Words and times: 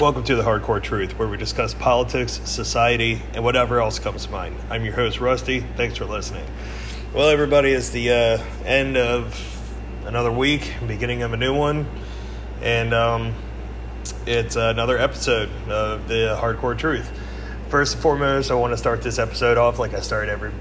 Welcome 0.00 0.24
to 0.24 0.34
the 0.34 0.42
Hardcore 0.42 0.82
Truth, 0.82 1.18
where 1.18 1.28
we 1.28 1.36
discuss 1.36 1.74
politics, 1.74 2.40
society, 2.46 3.20
and 3.34 3.44
whatever 3.44 3.82
else 3.82 3.98
comes 3.98 4.24
to 4.24 4.32
mind. 4.32 4.56
I'm 4.70 4.82
your 4.82 4.94
host, 4.94 5.20
Rusty. 5.20 5.60
Thanks 5.76 5.98
for 5.98 6.06
listening. 6.06 6.46
Well, 7.12 7.28
everybody, 7.28 7.72
it's 7.72 7.90
the 7.90 8.10
uh, 8.10 8.64
end 8.64 8.96
of 8.96 9.38
another 10.06 10.32
week, 10.32 10.72
beginning 10.86 11.22
of 11.22 11.34
a 11.34 11.36
new 11.36 11.54
one, 11.54 11.86
and 12.62 12.94
um, 12.94 13.34
it's 14.24 14.56
another 14.56 14.96
episode 14.96 15.50
of 15.68 16.08
the 16.08 16.34
Hardcore 16.40 16.78
Truth. 16.78 17.12
First 17.68 17.92
and 17.92 18.02
foremost, 18.02 18.50
I 18.50 18.54
want 18.54 18.72
to 18.72 18.78
start 18.78 19.02
this 19.02 19.18
episode 19.18 19.58
off 19.58 19.78
like 19.78 19.92
I 19.92 20.00
start 20.00 20.30
every 20.30 20.52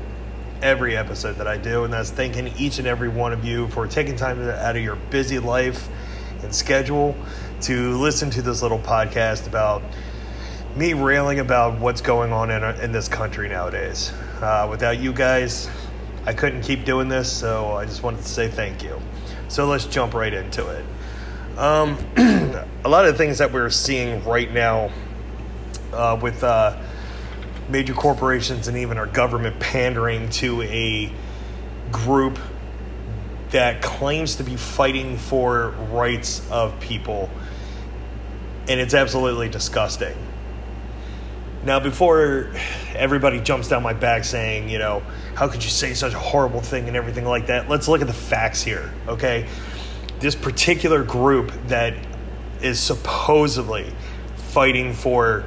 every 0.61 0.97
episode 0.97 1.37
that 1.37 1.47
I 1.47 1.55
do, 1.55 1.85
and 1.85 1.93
that's 1.93 2.11
thanking 2.11 2.49
each 2.57 2.77
and 2.77 2.87
every 2.89 3.07
one 3.07 3.31
of 3.31 3.45
you 3.45 3.69
for 3.69 3.87
taking 3.87 4.17
time 4.17 4.41
out 4.41 4.75
of 4.75 4.83
your 4.83 4.97
busy 4.97 5.39
life 5.39 5.87
and 6.43 6.53
schedule 6.53 7.15
to 7.61 7.97
listen 7.97 8.29
to 8.31 8.41
this 8.41 8.61
little 8.61 8.79
podcast 8.79 9.47
about 9.47 9.81
me 10.75 10.93
railing 10.93 11.39
about 11.39 11.79
what's 11.79 12.01
going 12.01 12.31
on 12.31 12.51
in, 12.51 12.63
in 12.81 12.91
this 12.91 13.07
country 13.07 13.49
nowadays. 13.49 14.13
Uh, 14.41 14.67
without 14.69 14.99
you 14.99 15.11
guys, 15.11 15.69
I 16.25 16.33
couldn't 16.33 16.61
keep 16.61 16.85
doing 16.85 17.09
this, 17.09 17.31
so 17.31 17.73
I 17.73 17.85
just 17.85 18.03
wanted 18.03 18.21
to 18.21 18.27
say 18.27 18.47
thank 18.47 18.83
you. 18.83 19.01
So 19.47 19.67
let's 19.67 19.85
jump 19.85 20.13
right 20.13 20.33
into 20.33 20.67
it. 20.67 20.85
Um, 21.57 21.97
a 22.85 22.89
lot 22.89 23.05
of 23.05 23.11
the 23.11 23.17
things 23.17 23.39
that 23.39 23.51
we're 23.51 23.69
seeing 23.69 24.23
right 24.23 24.51
now 24.51 24.91
uh, 25.91 26.17
with 26.21 26.43
uh, 26.43 26.77
major 27.67 27.93
corporations 27.93 28.67
and 28.67 28.77
even 28.77 28.97
our 28.97 29.07
government 29.07 29.59
pandering 29.59 30.29
to 30.29 30.61
a 30.61 31.11
group 31.91 32.39
that 33.51 33.81
claims 33.81 34.35
to 34.35 34.43
be 34.43 34.55
fighting 34.55 35.17
for 35.17 35.71
rights 35.91 36.47
of 36.51 36.79
people 36.79 37.29
and 38.69 38.79
it's 38.79 38.93
absolutely 38.93 39.49
disgusting. 39.49 40.15
Now, 41.65 41.79
before 41.79 42.53
everybody 42.95 43.41
jumps 43.41 43.67
down 43.67 43.83
my 43.83 43.93
back 43.93 44.23
saying, 44.23 44.69
you 44.69 44.77
know, 44.77 45.01
how 45.35 45.49
could 45.49 45.63
you 45.63 45.69
say 45.69 45.93
such 45.93 46.13
a 46.13 46.19
horrible 46.19 46.61
thing 46.61 46.87
and 46.87 46.95
everything 46.95 47.25
like 47.25 47.47
that, 47.47 47.67
let's 47.67 47.89
look 47.89 47.99
at 48.01 48.07
the 48.07 48.13
facts 48.13 48.61
here, 48.61 48.89
okay? 49.07 49.45
This 50.19 50.35
particular 50.35 51.03
group 51.03 51.51
that 51.67 51.95
is 52.61 52.79
supposedly 52.79 53.91
fighting 54.35 54.93
for 54.93 55.45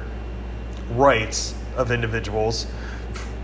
rights 0.91 1.55
of 1.77 1.91
individuals 1.91 2.67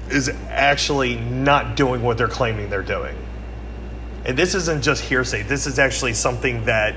is 0.09 0.30
actually 0.50 1.16
not 1.16 1.75
doing 1.75 2.03
what 2.03 2.17
they're 2.17 2.27
claiming 2.27 2.69
they're 2.69 2.83
doing. 2.83 3.16
And 4.25 4.38
this 4.38 4.53
isn't 4.53 4.83
just 4.83 5.03
hearsay, 5.03 5.44
this 5.44 5.66
is 5.66 5.80
actually 5.80 6.13
something 6.13 6.66
that 6.66 6.95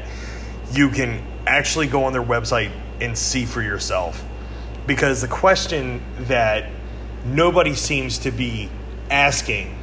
you 0.73 0.91
can 0.91 1.23
actually 1.47 1.87
go 1.87 2.05
on 2.05 2.13
their 2.13 2.23
website 2.23 2.71
and 3.01 3.17
see 3.17 3.45
for 3.45 3.63
yourself. 3.63 4.25
Because 4.87 5.21
the 5.21 5.29
question 5.29 6.03
that 6.21 6.71
nobody 7.25 7.75
seems 7.75 8.19
to 8.19 8.31
be 8.31 8.69
asking 9.11 9.77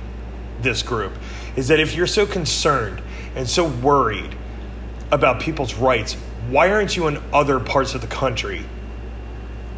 this 0.61 0.83
group 0.83 1.13
is 1.55 1.69
that 1.69 1.79
if 1.79 1.95
you're 1.95 2.07
so 2.07 2.25
concerned 2.25 3.01
and 3.35 3.47
so 3.47 3.67
worried 3.67 4.35
about 5.11 5.39
people's 5.39 5.73
rights, 5.75 6.13
why 6.49 6.71
aren't 6.71 6.95
you 6.95 7.07
in 7.07 7.21
other 7.33 7.59
parts 7.59 7.95
of 7.95 8.01
the 8.01 8.07
country 8.07 8.63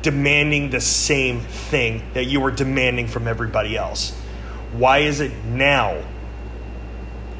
demanding 0.02 0.69
the 0.71 0.81
same 0.81 1.39
thing 1.41 2.02
that 2.13 2.25
you 2.25 2.39
were 2.39 2.52
demanding 2.52 3.07
from 3.07 3.27
everybody 3.27 3.77
else? 3.77 4.11
Why 4.73 4.99
is 4.99 5.19
it 5.19 5.31
now 5.45 6.03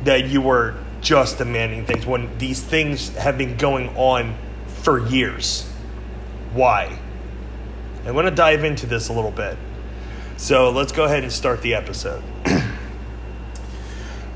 that 0.04 0.28
you 0.28 0.42
were 0.42 0.76
just 1.02 1.40
demanding 1.40 1.86
things 1.86 2.06
when 2.06 2.38
these 2.38 2.62
things 2.62 3.10
have 3.16 3.38
been 3.38 3.58
going 3.58 3.90
on 3.98 4.36
for 4.68 5.06
years. 5.08 5.68
Why? 6.54 6.98
I'm 8.06 8.14
going 8.14 8.26
to 8.26 8.32
dive 8.32 8.64
into 8.64 8.86
this 8.86 9.10
a 9.10 9.14
little 9.14 9.32
bit. 9.32 9.58
So 10.38 10.72
let's 10.72 10.92
go 10.92 11.06
ahead 11.06 11.24
and 11.24 11.32
start 11.32 11.62
the 11.62 11.76
episode. 11.76 12.24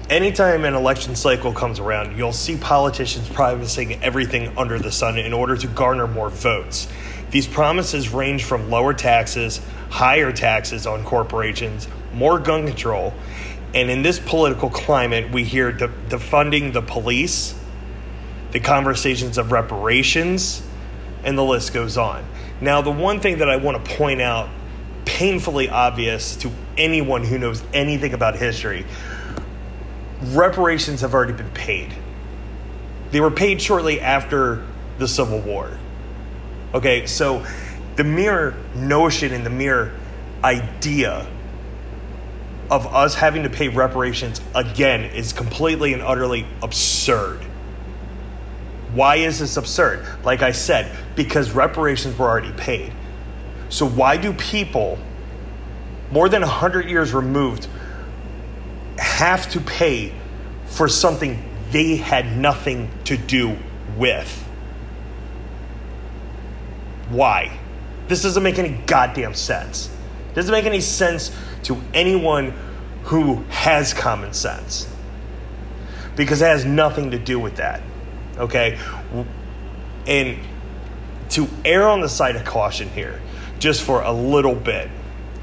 Anytime 0.09 0.65
an 0.65 0.75
election 0.75 1.15
cycle 1.15 1.51
comes 1.51 1.79
around, 1.79 2.15
you'll 2.15 2.31
see 2.31 2.57
politicians 2.57 3.27
promising 3.29 4.03
everything 4.03 4.55
under 4.55 4.77
the 4.77 4.91
sun 4.91 5.17
in 5.17 5.33
order 5.33 5.57
to 5.57 5.67
garner 5.67 6.07
more 6.07 6.29
votes. 6.29 6.87
These 7.31 7.47
promises 7.47 8.09
range 8.09 8.43
from 8.43 8.69
lower 8.69 8.93
taxes, 8.93 9.59
higher 9.89 10.31
taxes 10.31 10.85
on 10.85 11.03
corporations, 11.03 11.87
more 12.13 12.37
gun 12.37 12.67
control, 12.67 13.15
and 13.75 13.91
in 13.91 14.03
this 14.03 14.19
political 14.19 14.69
climate, 14.69 15.31
we 15.31 15.43
hear 15.43 15.73
de- 15.73 15.89
defunding 16.07 16.71
the 16.71 16.81
police, 16.81 17.53
the 18.51 18.59
conversations 18.61 19.37
of 19.37 19.51
reparations, 19.51 20.65
and 21.25 21.37
the 21.37 21.43
list 21.43 21.73
goes 21.73 21.97
on. 21.97 22.25
Now, 22.61 22.81
the 22.81 22.91
one 22.91 23.19
thing 23.19 23.39
that 23.39 23.49
I 23.49 23.57
want 23.57 23.83
to 23.83 23.95
point 23.97 24.21
out, 24.21 24.49
painfully 25.03 25.67
obvious 25.67 26.37
to 26.37 26.51
anyone 26.77 27.25
who 27.25 27.37
knows 27.37 27.61
anything 27.73 28.13
about 28.13 28.37
history, 28.37 28.85
reparations 30.21 31.01
have 31.01 31.13
already 31.13 31.33
been 31.33 31.51
paid. 31.51 31.93
They 33.11 33.19
were 33.19 33.29
paid 33.29 33.61
shortly 33.61 33.99
after 33.99 34.65
the 34.99 35.07
Civil 35.07 35.41
War. 35.41 35.77
Okay, 36.73 37.05
so 37.07 37.45
the 37.97 38.05
mere 38.05 38.55
notion 38.73 39.33
and 39.33 39.45
the 39.45 39.49
mere 39.49 39.93
idea 40.45 41.27
of 42.69 42.87
us 42.87 43.15
having 43.15 43.43
to 43.43 43.49
pay 43.49 43.67
reparations 43.67 44.41
again 44.53 45.03
is 45.03 45.33
completely 45.33 45.93
and 45.93 46.01
utterly 46.01 46.45
absurd. 46.63 47.41
Why 48.93 49.17
is 49.17 49.39
this 49.39 49.57
absurd? 49.57 50.05
Like 50.23 50.41
I 50.41 50.51
said, 50.51 50.89
because 51.15 51.51
reparations 51.51 52.17
were 52.17 52.27
already 52.27 52.53
paid. 52.53 52.91
So, 53.69 53.87
why 53.87 54.17
do 54.17 54.33
people 54.33 54.97
more 56.11 56.29
than 56.29 56.41
100 56.41 56.89
years 56.89 57.13
removed 57.13 57.67
have 58.97 59.49
to 59.51 59.59
pay 59.59 60.13
for 60.67 60.87
something 60.87 61.43
they 61.71 61.97
had 61.97 62.37
nothing 62.37 62.89
to 63.05 63.17
do 63.17 63.57
with? 63.97 64.43
Why? 67.09 67.59
This 68.07 68.23
doesn't 68.23 68.43
make 68.43 68.59
any 68.59 68.81
goddamn 68.85 69.33
sense. 69.33 69.89
It 70.31 70.35
Doesn't 70.35 70.51
make 70.51 70.65
any 70.65 70.81
sense 70.81 71.35
to 71.65 71.81
anyone 71.93 72.53
who 73.03 73.43
has 73.49 73.93
common 73.93 74.33
sense 74.33 74.87
because 76.15 76.41
it 76.41 76.45
has 76.45 76.65
nothing 76.65 77.11
to 77.11 77.19
do 77.19 77.39
with 77.39 77.57
that. 77.57 77.81
Okay? 78.37 78.79
And 80.07 80.39
to 81.29 81.47
err 81.63 81.87
on 81.87 82.01
the 82.01 82.09
side 82.09 82.35
of 82.35 82.45
caution 82.45 82.89
here, 82.89 83.21
just 83.59 83.83
for 83.83 84.01
a 84.01 84.11
little 84.11 84.55
bit, 84.55 84.89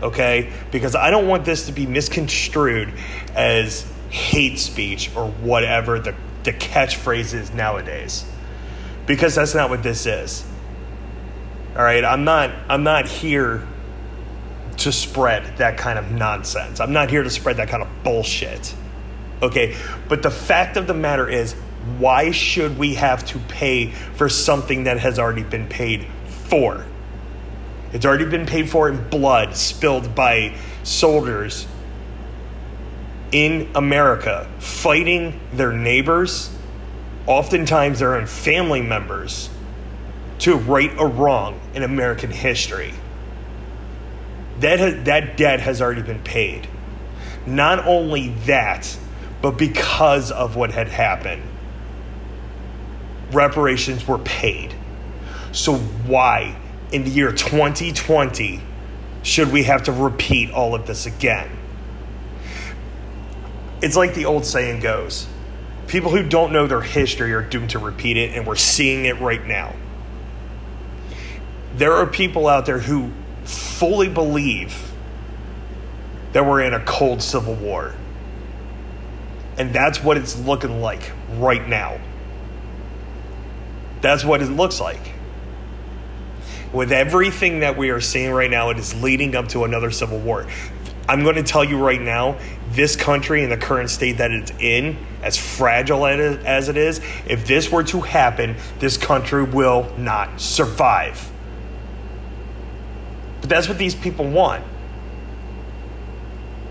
okay? 0.03 0.53
Because 0.71 0.95
I 0.95 1.11
don't 1.11 1.27
want 1.27 1.45
this 1.45 1.67
to 1.67 1.73
be 1.73 1.87
misconstrued 1.87 2.93
as 3.35 3.91
hate 4.11 4.59
speech 4.59 5.11
or 5.17 5.29
whatever 5.29 5.99
the, 5.99 6.15
the 6.45 6.53
catchphrase 6.53 7.35
is 7.35 7.53
nowadays. 7.53 8.25
Because 9.07 9.35
that's 9.35 9.55
not 9.55 9.71
what 9.71 9.83
this 9.83 10.07
is. 10.07 10.45
All 11.77 11.83
right, 11.83 12.05
I'm 12.05 12.25
not 12.25 12.51
I'm 12.69 12.85
not 12.85 13.09
here 13.09 13.67
to 14.79 14.93
spread 14.93 15.59
that 15.59 15.77
kind 15.77 15.99
of 15.99 16.11
nonsense. 16.11 16.81
I'm 16.81 16.93
not 16.93 17.11
here 17.11 17.23
to 17.23 17.31
spread 17.31 17.57
that 17.59 17.69
kind 17.69 17.83
of 17.83 17.89
bullshit. 18.03 18.75
Okay? 19.43 19.77
But 20.09 20.23
the 20.23 20.31
fact 20.31 20.77
of 20.77 20.87
the 20.87 20.95
matter 20.95 21.29
is, 21.29 21.55
why 21.99 22.31
should 22.31 22.79
we 22.79 22.95
have 22.95 23.25
to 23.27 23.39
pay 23.39 23.91
for 23.91 24.29
something 24.29 24.85
that 24.85 24.99
has 24.99 25.19
already 25.19 25.43
been 25.43 25.69
paid 25.69 26.07
for? 26.27 26.85
It's 27.93 28.07
already 28.07 28.25
been 28.25 28.47
paid 28.47 28.71
for 28.71 28.89
in 28.89 29.09
blood 29.09 29.57
spilled 29.57 30.15
by 30.15 30.57
soldiers 30.85 31.67
in 33.33 33.69
America 33.75 34.49
fighting 34.59 35.41
their 35.53 35.73
neighbors, 35.73 36.55
oftentimes 37.27 37.99
their 37.99 38.15
own 38.15 38.27
family 38.27 38.83
members, 38.83 39.51
to 40.41 40.57
right 40.57 40.93
a 40.99 41.07
wrong 41.07 41.61
in 41.75 41.83
American 41.83 42.31
history 42.31 42.95
that 44.63 44.79
has, 44.79 45.05
that 45.05 45.37
debt 45.37 45.61
has 45.61 45.83
already 45.83 46.03
been 46.03 46.23
paid. 46.23 46.69
Not 47.47 47.87
only 47.87 48.29
that, 48.47 48.97
but 49.41 49.53
because 49.53 50.31
of 50.31 50.57
what 50.57 50.71
had 50.71 50.89
happened, 50.89 51.43
reparations 53.33 54.07
were 54.07 54.19
paid. 54.19 54.75
So 55.53 55.77
why 55.77 56.57
in 56.93 57.05
the 57.05 57.11
year 57.11 57.33
2020 57.33 58.61
should 59.23 59.53
we 59.53 59.65
have 59.65 59.85
to 59.85 59.93
repeat 59.93 60.51
all 60.51 60.75
of 60.75 60.87
this 60.87 61.07
again? 61.07 61.51
It's 63.81 63.97
like 63.97 64.15
the 64.15 64.27
old 64.27 64.47
saying 64.47 64.81
goes 64.81 65.27
people 65.89 66.11
who 66.11 66.27
don't 66.27 66.53
know 66.53 66.67
their 66.67 66.81
history 66.81 67.35
are 67.35 67.43
doomed 67.43 67.69
to 67.69 67.79
repeat 67.79 68.17
it, 68.17 68.35
and 68.35 68.47
we're 68.47 68.57
seeing 68.57 69.05
it 69.05 69.21
right 69.21 69.45
now. 69.47 69.75
There 71.75 71.93
are 71.93 72.07
people 72.07 72.47
out 72.47 72.65
there 72.65 72.79
who 72.79 73.11
fully 73.45 74.09
believe 74.09 74.93
that 76.33 76.47
we're 76.47 76.63
in 76.63 76.75
a 76.75 76.85
cold 76.85 77.23
civil 77.23 77.55
war. 77.55 77.95
And 79.59 79.73
that's 79.73 80.03
what 80.03 80.17
it's 80.17 80.39
looking 80.39 80.81
like 80.81 81.13
right 81.37 81.67
now. 81.69 82.01
That's 84.01 84.25
what 84.25 84.41
it 84.43 84.47
looks 84.47 84.81
like. 84.81 85.13
with 86.73 86.91
everything 86.91 87.61
that 87.61 87.77
we 87.77 87.91
are 87.91 88.01
seeing 88.01 88.31
right 88.31 88.51
now, 88.51 88.71
it 88.71 88.79
is 88.79 89.01
leading 89.03 89.37
up 89.37 89.49
to 89.49 89.65
another 89.65 89.91
civil 89.91 90.19
war. 90.19 90.47
I'm 91.09 91.23
going 91.23 91.37
to 91.37 91.43
tell 91.43 91.65
you 91.65 91.79
right 91.79 92.01
now, 92.01 92.39
this 92.71 92.97
country 92.97 93.45
in 93.45 93.51
the 93.51 93.57
current 93.57 93.91
state 93.91 94.19
that 94.19 94.31
it's 94.31 94.53
in, 94.59 94.97
as 95.23 95.37
fragile 95.37 96.07
as 96.07 96.69
it 96.69 96.77
is, 96.77 97.01
if 97.27 97.47
this 97.47 97.71
were 97.71 97.83
to 97.85 98.01
happen, 98.01 98.57
this 98.79 98.97
country 98.97 99.43
will 99.43 99.93
not 99.99 100.41
survive. 100.41 101.31
But 103.43 103.51
that's 103.51 103.69
what 103.69 103.77
these 103.77 103.95
people 103.95 104.27
want. 104.27 104.65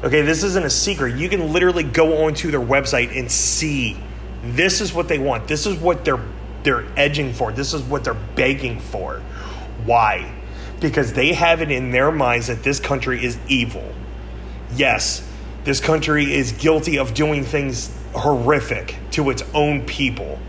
Okay, 0.03 0.21
this 0.23 0.44
isn't 0.44 0.65
a 0.65 0.69
secret. 0.69 1.15
You 1.15 1.29
can 1.29 1.53
literally 1.53 1.83
go 1.83 2.25
onto 2.25 2.50
their 2.50 2.59
website 2.59 3.15
and 3.15 3.31
see 3.31 3.95
this 4.44 4.81
is 4.81 4.91
what 4.94 5.07
they 5.07 5.19
want. 5.19 5.47
This 5.47 5.68
is 5.68 5.77
what 5.77 6.03
they're 6.03 6.23
they're 6.63 6.85
edging 6.95 7.33
for. 7.33 7.51
This 7.51 7.73
is 7.73 7.81
what 7.81 8.03
they're 8.03 8.13
begging 8.13 8.79
for. 8.79 9.19
Why? 9.85 10.33
Because 10.79 11.13
they 11.13 11.33
have 11.33 11.62
it 11.62 11.71
in 11.71 11.91
their 11.91 12.12
minds 12.12 12.47
that 12.47 12.63
this 12.63 12.79
country 12.79 13.23
is 13.23 13.38
evil. 13.47 13.91
Yes, 14.75 15.27
this 15.63 15.79
country 15.79 16.33
is 16.33 16.51
guilty 16.53 16.97
of 16.97 17.13
doing 17.13 17.44
things 17.44 17.95
horrific 18.13 18.95
to 19.12 19.29
its 19.29 19.44
own 19.53 19.85
people. 19.85 20.39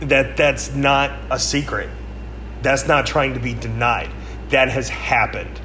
That 0.00 0.36
that's 0.36 0.74
not 0.74 1.12
a 1.30 1.38
secret. 1.38 1.90
That's 2.62 2.86
not 2.86 3.06
trying 3.06 3.34
to 3.34 3.40
be 3.40 3.54
denied. 3.54 4.10
That 4.50 4.68
has 4.68 4.88
happened. 4.88 5.60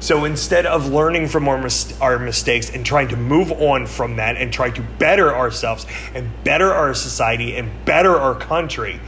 So 0.00 0.24
instead 0.24 0.66
of 0.66 0.88
learning 0.88 1.28
from 1.28 1.48
our, 1.48 1.60
mis- 1.60 1.98
our 2.00 2.18
mistakes 2.18 2.70
and 2.70 2.84
trying 2.84 3.08
to 3.08 3.16
move 3.16 3.50
on 3.50 3.86
from 3.86 4.16
that 4.16 4.36
and 4.36 4.52
try 4.52 4.70
to 4.70 4.82
better 4.98 5.34
ourselves 5.34 5.86
and 6.14 6.30
better 6.44 6.72
our 6.72 6.94
society 6.94 7.56
and 7.56 7.70
better 7.84 8.16
our 8.16 8.34
country, 8.34 9.00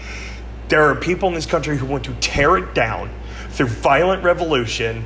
there 0.68 0.82
are 0.82 0.94
people 0.94 1.28
in 1.28 1.34
this 1.34 1.46
country 1.46 1.76
who 1.76 1.86
want 1.86 2.04
to 2.04 2.14
tear 2.14 2.56
it 2.56 2.74
down 2.74 3.10
through 3.50 3.66
violent 3.68 4.22
revolution 4.22 5.04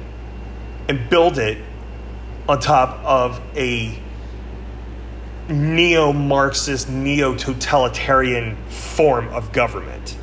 and 0.88 1.09
build 1.11 1.38
it 1.38 1.59
on 2.49 2.61
top 2.61 3.03
of 3.05 3.41
a 3.56 3.99
neo 5.49 6.12
Marxist, 6.12 6.88
neo 6.88 7.35
totalitarian 7.35 8.56
form 8.67 9.29
of 9.29 9.53
government. 9.53 10.17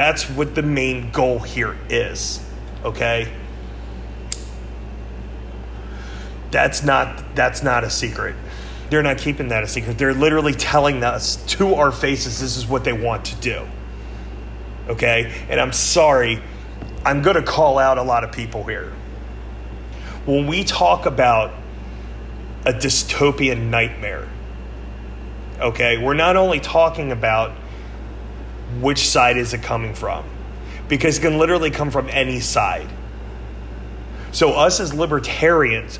That's 0.00 0.30
what 0.30 0.54
the 0.54 0.62
main 0.62 1.10
goal 1.10 1.40
here 1.40 1.76
is, 1.90 2.42
okay? 2.82 3.30
That's 6.50 6.82
not 6.82 7.34
that's 7.34 7.62
not 7.62 7.84
a 7.84 7.90
secret. 7.90 8.34
They're 8.88 9.02
not 9.02 9.18
keeping 9.18 9.48
that 9.48 9.62
a 9.62 9.68
secret. 9.68 9.98
They're 9.98 10.14
literally 10.14 10.54
telling 10.54 11.04
us 11.04 11.36
to 11.48 11.74
our 11.74 11.92
faces 11.92 12.40
this 12.40 12.56
is 12.56 12.66
what 12.66 12.82
they 12.82 12.94
want 12.94 13.26
to 13.26 13.36
do. 13.42 13.66
Okay? 14.88 15.30
And 15.50 15.60
I'm 15.60 15.74
sorry, 15.74 16.40
I'm 17.04 17.20
going 17.20 17.36
to 17.36 17.42
call 17.42 17.78
out 17.78 17.98
a 17.98 18.02
lot 18.02 18.24
of 18.24 18.32
people 18.32 18.64
here. 18.64 18.94
When 20.24 20.46
we 20.46 20.64
talk 20.64 21.04
about 21.04 21.52
a 22.64 22.72
dystopian 22.72 23.68
nightmare, 23.68 24.26
okay, 25.60 25.98
we're 25.98 26.14
not 26.14 26.36
only 26.36 26.58
talking 26.58 27.12
about 27.12 27.52
which 28.80 29.08
side 29.08 29.36
is 29.36 29.52
it 29.54 29.62
coming 29.62 29.94
from, 29.94 30.24
because 30.88 31.18
it 31.18 31.22
can 31.22 31.38
literally 31.38 31.70
come 31.70 31.90
from 31.90 32.08
any 32.10 32.40
side. 32.40 32.88
So, 34.32 34.52
us 34.52 34.78
as 34.78 34.94
libertarians, 34.94 35.96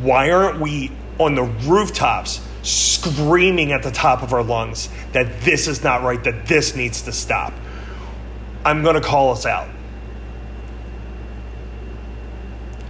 why 0.00 0.30
aren't 0.30 0.60
we 0.60 0.90
on 1.18 1.34
the 1.34 1.44
rooftops 1.44 2.40
screaming 2.62 3.72
at 3.72 3.82
the 3.82 3.90
top 3.90 4.22
of 4.22 4.32
our 4.32 4.42
lungs 4.42 4.88
that 5.12 5.42
this 5.42 5.68
is 5.68 5.84
not 5.84 6.02
right, 6.02 6.22
that 6.24 6.46
this 6.46 6.74
needs 6.74 7.02
to 7.02 7.12
stop? 7.12 7.52
I'm 8.64 8.82
going 8.82 8.96
to 8.96 9.00
call 9.00 9.32
us 9.32 9.46
out. 9.46 9.68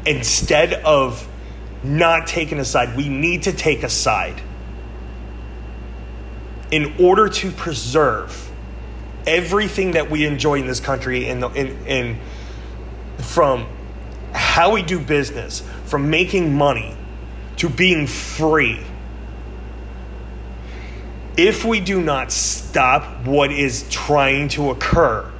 Instead 0.06 0.72
of 0.72 1.28
not 1.84 2.26
taking 2.26 2.58
a 2.58 2.64
side, 2.64 2.96
we 2.96 3.08
need 3.08 3.42
to 3.42 3.52
take 3.52 3.82
a 3.82 3.90
side 3.90 4.40
in 6.70 6.94
order 6.98 7.28
to 7.28 7.50
preserve 7.50 8.47
everything 9.28 9.92
that 9.92 10.10
we 10.10 10.26
enjoy 10.26 10.54
in 10.54 10.66
this 10.66 10.80
country 10.80 11.28
in, 11.28 11.40
the, 11.40 11.50
in, 11.50 11.86
in 11.86 12.20
from 13.18 13.66
how 14.32 14.72
we 14.72 14.82
do 14.82 14.98
business, 14.98 15.62
from 15.84 16.08
making 16.08 16.54
money 16.54 16.96
to 17.58 17.68
being 17.68 18.06
free. 18.06 18.80
If 21.36 21.64
we 21.64 21.80
do 21.80 22.00
not 22.00 22.32
stop 22.32 23.26
what 23.26 23.52
is 23.52 23.86
trying 23.90 24.48
to 24.50 24.70
occur, 24.70 25.30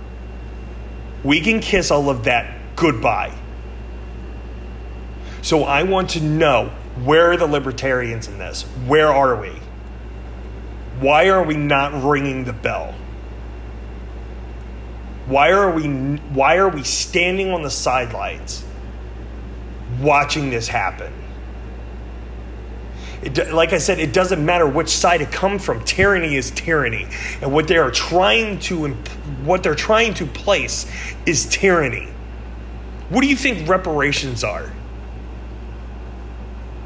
we 1.25 1.41
can 1.41 1.61
kiss 1.61 1.91
all 1.91 2.11
of 2.11 2.25
that 2.25 2.77
goodbye. 2.77 3.37
So 5.43 5.65
I 5.65 5.85
want 5.85 6.11
to 6.11 6.21
know 6.21 6.71
where 7.03 7.33
are 7.33 7.37
the 7.37 7.47
libertarians 7.47 8.29
in 8.29 8.39
this? 8.39 8.63
Where 8.87 9.09
are 9.09 9.41
we? 9.41 9.53
Why 11.01 11.29
are 11.31 11.43
we 11.43 11.57
not 11.57 12.05
ringing 12.05 12.45
the 12.45 12.53
bell? 12.53 12.95
Why 15.29 15.51
are 15.53 15.71
we 15.71 15.87
why 16.33 16.57
are 16.57 16.69
we 16.69 16.83
standing 16.83 17.51
on 17.51 17.63
the 17.63 17.71
sidelines 17.71 18.65
watching 20.01 20.51
this 20.51 20.69
happen. 20.69 21.13
It, 23.23 23.53
like 23.53 23.73
I 23.73 23.79
said, 23.79 23.99
it 23.99 24.13
doesn't 24.13 24.45
matter 24.45 24.67
which 24.67 24.91
side 24.91 25.21
it 25.23 25.33
comes 25.33 25.65
from. 25.65 25.83
Tyranny 25.85 26.37
is 26.37 26.53
tyranny, 26.53 27.09
and 27.43 27.53
what 27.53 27.67
they 27.67 27.77
are 27.77 27.91
trying 27.91 28.61
to 28.61 28.89
what 29.45 29.63
they're 29.63 29.75
trying 29.75 30.15
to 30.15 30.27
place 30.27 30.87
is 31.27 31.47
tyranny. 31.47 32.09
What 33.09 33.23
do 33.23 33.27
you 33.27 33.37
think 33.37 33.69
reparations 33.69 34.45
are? 34.45 34.73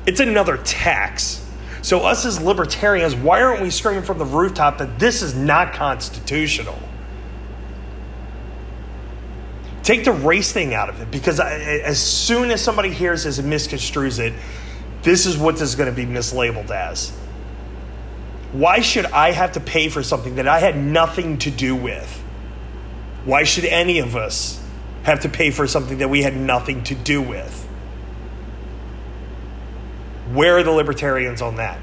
It's 0.06 0.21
another 0.21 0.56
tax. 0.59 1.47
So 1.83 2.00
us 2.00 2.25
as 2.25 2.41
libertarians, 2.41 3.15
why 3.15 3.43
aren't 3.43 3.61
we 3.61 3.71
screaming 3.71 4.05
from 4.05 4.19
the 4.19 4.25
rooftop 4.25 4.79
that 4.79 4.99
this 4.99 5.21
is 5.21 5.35
not 5.35 5.75
constitutional? 5.75 6.79
Take 9.82 10.05
the 10.05 10.12
race 10.12 10.52
thing 10.52 10.75
out 10.75 10.88
of 10.88 11.00
it 11.00 11.11
because 11.11 11.40
I, 11.40 11.58
as 11.58 12.00
soon 12.00 12.50
as 12.50 12.62
somebody 12.62 12.90
hears 12.90 13.25
this 13.25 13.38
and 13.38 13.52
misconstrues 13.52 14.19
it, 14.19 14.32
this 15.03 15.27
is 15.27 15.36
what 15.36 15.55
this 15.56 15.70
is 15.70 15.74
going 15.74 15.91
to 15.91 15.96
be 15.96 16.06
mislabeled 16.06 16.70
as. 16.70 17.10
Why 18.53 18.81
should 18.81 19.06
I 19.06 19.32
have 19.32 19.53
to 19.53 19.60
pay 19.60 19.89
for 19.89 20.03
something 20.03 20.36
that 20.36 20.46
I 20.46 20.60
had 20.60 20.77
nothing 20.77 21.39
to 21.39 21.51
do 21.51 21.74
with? 21.74 22.22
Why 23.24 23.44
should 23.44 23.65
any 23.65 23.98
of 23.98 24.15
us 24.15 24.62
have 25.05 25.20
to 25.20 25.29
pay 25.29 25.51
for 25.51 25.67
something 25.67 25.98
that 25.98 26.10
we 26.10 26.22
had 26.22 26.36
nothing 26.36 26.84
to 26.84 26.94
do 26.94 27.20
with? 27.20 27.67
Where 30.32 30.58
are 30.58 30.62
the 30.62 30.70
libertarians 30.70 31.43
on 31.43 31.56
that? 31.56 31.81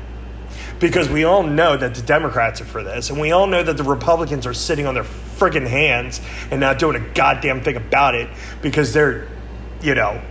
Because 0.80 1.10
we 1.10 1.24
all 1.24 1.44
know 1.44 1.76
that 1.76 1.96
the 1.96 2.02
Democrats 2.02 2.62
are 2.62 2.66
for 2.66 2.84
this, 2.84 3.10
and 3.10 3.20
we 3.20 3.32
all 3.32 3.48
know 3.48 3.62
that 3.62 3.78
the 3.78 3.84
Republicans 3.84 4.46
are 4.46 4.54
sitting 4.54 4.88
on 4.88 4.94
their 4.94 5.04
freaking 5.04 5.68
hands 5.68 6.22
and 6.52 6.60
not 6.60 6.80
doing 6.80 6.96
a 6.96 7.14
goddamn 7.14 7.62
thing 7.62 7.76
about 7.76 8.16
it 8.16 8.30
because 8.62 8.94
they're, 8.94 9.28
you 9.82 9.96
know, 9.96 10.22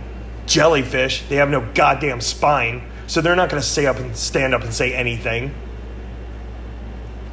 jellyfish. 0.45 1.23
They 1.29 1.35
have 1.35 1.49
no 1.49 1.67
goddamn 1.73 2.21
spine, 2.21 2.83
so 3.07 3.21
they're 3.21 3.35
not 3.35 3.49
going 3.49 3.61
to 3.61 3.67
stay 3.67 3.85
up 3.85 3.97
and 3.97 4.15
stand 4.15 4.53
up 4.53 4.63
and 4.63 4.73
say 4.73 4.93
anything. 4.93 5.53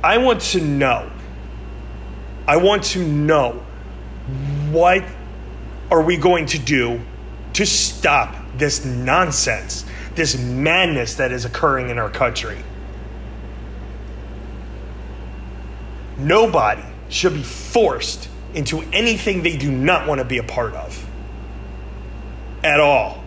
I 0.04 0.18
want 0.18 0.40
to 0.42 0.60
know. 0.60 1.10
I 2.46 2.58
want 2.58 2.84
to 2.84 3.04
know 3.04 3.64
what 4.70 5.04
are 5.90 6.02
we 6.02 6.16
going 6.16 6.46
to 6.46 6.58
do 6.58 7.00
to 7.54 7.66
stop 7.66 8.36
this 8.56 8.84
nonsense, 8.84 9.84
this 10.14 10.38
madness 10.38 11.14
that 11.14 11.32
is 11.32 11.44
occurring 11.44 11.90
in 11.90 11.98
our 11.98 12.10
country. 12.10 12.58
Nobody 16.18 16.82
should 17.08 17.34
be 17.34 17.42
forced 17.42 18.28
into 18.54 18.80
anything 18.92 19.42
they 19.42 19.56
do 19.56 19.70
not 19.70 20.08
want 20.08 20.18
to 20.18 20.24
be 20.24 20.38
a 20.38 20.42
part 20.42 20.74
of. 20.74 21.06
At 22.64 22.80
all. 22.80 23.22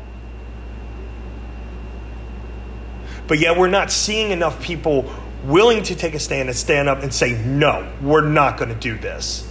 But 3.28 3.38
yet, 3.38 3.58
we're 3.58 3.70
not 3.70 3.92
seeing 3.92 4.32
enough 4.32 4.62
people 4.62 5.12
willing 5.44 5.84
to 5.84 5.96
take 5.96 6.16
a 6.16 6.20
stand 6.20 6.50
and 6.50 6.58
stand 6.58 6.90
up 6.90 7.04
and 7.04 7.14
say, 7.14 7.34
no, 7.46 7.90
we're 8.02 8.28
not 8.28 8.58
going 8.58 8.70
to 8.70 8.80
do 8.80 8.98
this. 8.98 9.48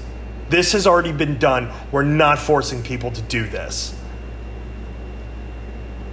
This 0.49 0.73
has 0.73 0.87
already 0.87 1.13
been 1.13 1.39
done. 1.39 1.71
We're 1.93 2.03
not 2.03 2.39
forcing 2.39 2.83
people 2.83 3.13
to 3.13 3.23
do 3.23 3.47
this. 3.47 3.95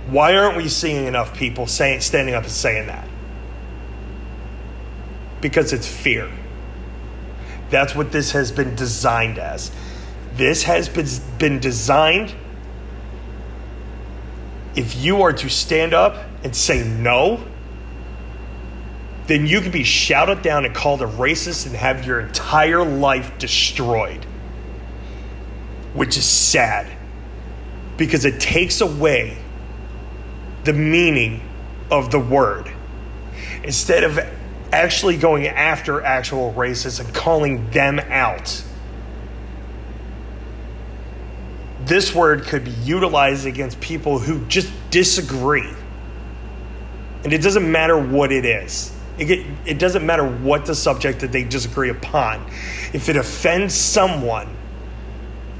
Why 0.07 0.35
aren't 0.35 0.57
we 0.57 0.69
seeing 0.69 1.07
enough 1.07 1.35
people 1.35 1.65
saying, 1.65 2.01
standing 2.01 2.35
up 2.35 2.43
and 2.43 2.51
saying 2.51 2.87
that? 2.87 3.07
Because 5.41 5.73
it's 5.73 5.87
fear. 5.87 6.31
That's 7.69 7.95
what 7.95 8.11
this 8.11 8.31
has 8.31 8.51
been 8.51 8.75
designed 8.75 9.39
as. 9.39 9.71
This 10.35 10.63
has 10.63 10.89
been, 10.89 11.07
been 11.37 11.59
designed. 11.59 12.33
If 14.75 14.95
you 14.95 15.21
are 15.21 15.33
to 15.33 15.49
stand 15.49 15.93
up 15.93 16.17
and 16.43 16.55
say 16.55 16.83
no, 16.83 17.43
then 19.27 19.47
you 19.47 19.61
can 19.61 19.71
be 19.71 19.83
shouted 19.83 20.41
down 20.41 20.65
and 20.65 20.75
called 20.75 21.01
a 21.01 21.07
racist 21.07 21.65
and 21.65 21.75
have 21.75 22.05
your 22.05 22.19
entire 22.19 22.83
life 22.85 23.37
destroyed. 23.39 24.25
which 25.95 26.17
is 26.17 26.25
sad 26.25 26.91
because 27.97 28.25
it 28.25 28.39
takes 28.39 28.81
away 28.81 29.37
the 30.65 30.73
meaning 30.73 31.41
of 31.89 32.11
the 32.11 32.19
word. 32.19 32.69
Instead 33.63 34.03
of 34.03 34.19
actually 34.75 35.17
going 35.17 35.47
after 35.47 36.01
actual 36.01 36.53
racists 36.53 36.99
and 36.99 37.13
calling 37.13 37.69
them 37.71 37.99
out, 37.99 38.63
this 41.85 42.13
word 42.13 42.43
could 42.43 42.63
be 42.63 42.71
utilized 42.71 43.45
against 43.45 43.79
people 43.79 44.19
who 44.19 44.45
just 44.47 44.71
disagree. 44.91 45.73
And 47.23 47.33
it 47.33 47.41
doesn't 47.41 47.69
matter 47.69 47.97
what 47.97 48.31
it 48.31 48.45
is. 48.45 48.91
It, 49.17 49.45
it 49.65 49.79
doesn't 49.79 50.05
matter 50.05 50.27
what 50.27 50.65
the 50.65 50.75
subject 50.75 51.21
that 51.21 51.31
they 51.31 51.43
disagree 51.43 51.89
upon. 51.89 52.45
If 52.93 53.07
it 53.07 53.15
offends 53.15 53.73
someone, 53.73 54.55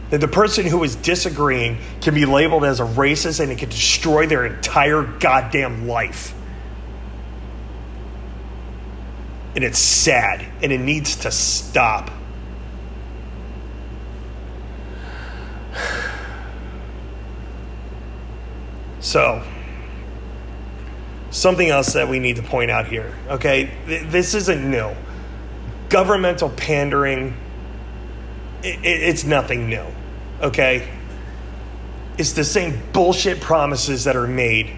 then 0.09 0.19
the 0.19 0.27
person 0.27 0.65
who 0.65 0.83
is 0.83 0.95
disagreeing 0.95 1.77
can 2.01 2.13
be 2.13 2.25
labeled 2.25 2.63
as 2.65 2.79
a 2.79 2.83
racist 2.83 3.39
and 3.39 3.51
it 3.51 3.57
can 3.57 3.69
destroy 3.69 4.27
their 4.27 4.45
entire 4.45 5.03
goddamn 5.03 5.87
life. 5.87 6.33
And 9.55 9.63
it's 9.63 9.79
sad 9.79 10.45
and 10.61 10.71
it 10.71 10.79
needs 10.79 11.15
to 11.17 11.31
stop. 11.31 12.11
So, 19.01 19.43
something 21.35 21.69
else 21.69 21.93
that 21.93 22.07
we 22.07 22.17
need 22.17 22.37
to 22.37 22.41
point 22.41 22.71
out 22.71 22.87
here, 22.87 23.13
okay? 23.27 23.69
This 23.85 24.33
isn't 24.33 24.71
new. 24.71 24.95
Governmental 25.89 26.49
pandering, 26.49 27.35
it's 28.63 29.25
nothing 29.25 29.69
new, 29.69 29.85
okay? 30.41 30.89
It's 32.17 32.31
the 32.31 32.45
same 32.45 32.81
bullshit 32.93 33.41
promises 33.41 34.05
that 34.05 34.15
are 34.15 34.27
made 34.27 34.71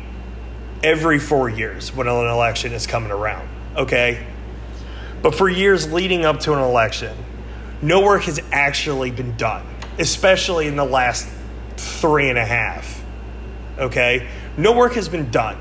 every 0.84 1.20
four 1.20 1.48
years 1.48 1.96
when 1.96 2.08
an 2.08 2.28
election 2.28 2.74
is 2.74 2.88
coming 2.88 3.12
around, 3.12 3.48
okay? 3.76 4.26
But 5.22 5.36
for 5.36 5.50
years 5.50 5.92
leading 5.92 6.26
up 6.26 6.42
to 6.42 6.54
an 6.54 6.60
election, 6.60 7.16
no 7.82 8.02
work 8.02 8.24
has 8.24 8.40
actually 8.52 9.12
been 9.12 9.36
done, 9.38 9.66
especially 10.00 10.68
in 10.68 10.76
the 10.76 10.86
last 10.86 11.28
three 11.78 12.30
and 12.30 12.38
a 12.38 12.46
half 12.46 12.98
okay? 13.78 14.28
No 14.58 14.74
work 14.74 14.94
has 14.94 15.10
been 15.10 15.32
done 15.32 15.58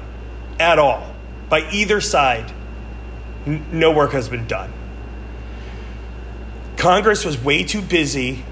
at 0.58 0.78
all 0.78 1.14
by 1.48 1.68
either 1.70 2.00
side. 2.00 2.50
N- 3.46 3.66
no 3.72 3.92
work 3.92 4.12
has 4.12 4.28
been 4.28 4.46
done. 4.46 4.72
Congress 6.76 7.24
was 7.24 7.42
way 7.42 7.64
too 7.64 7.82
busy 7.82 8.44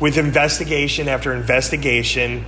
with 0.00 0.16
investigation 0.16 1.08
after 1.08 1.34
investigation 1.34 2.44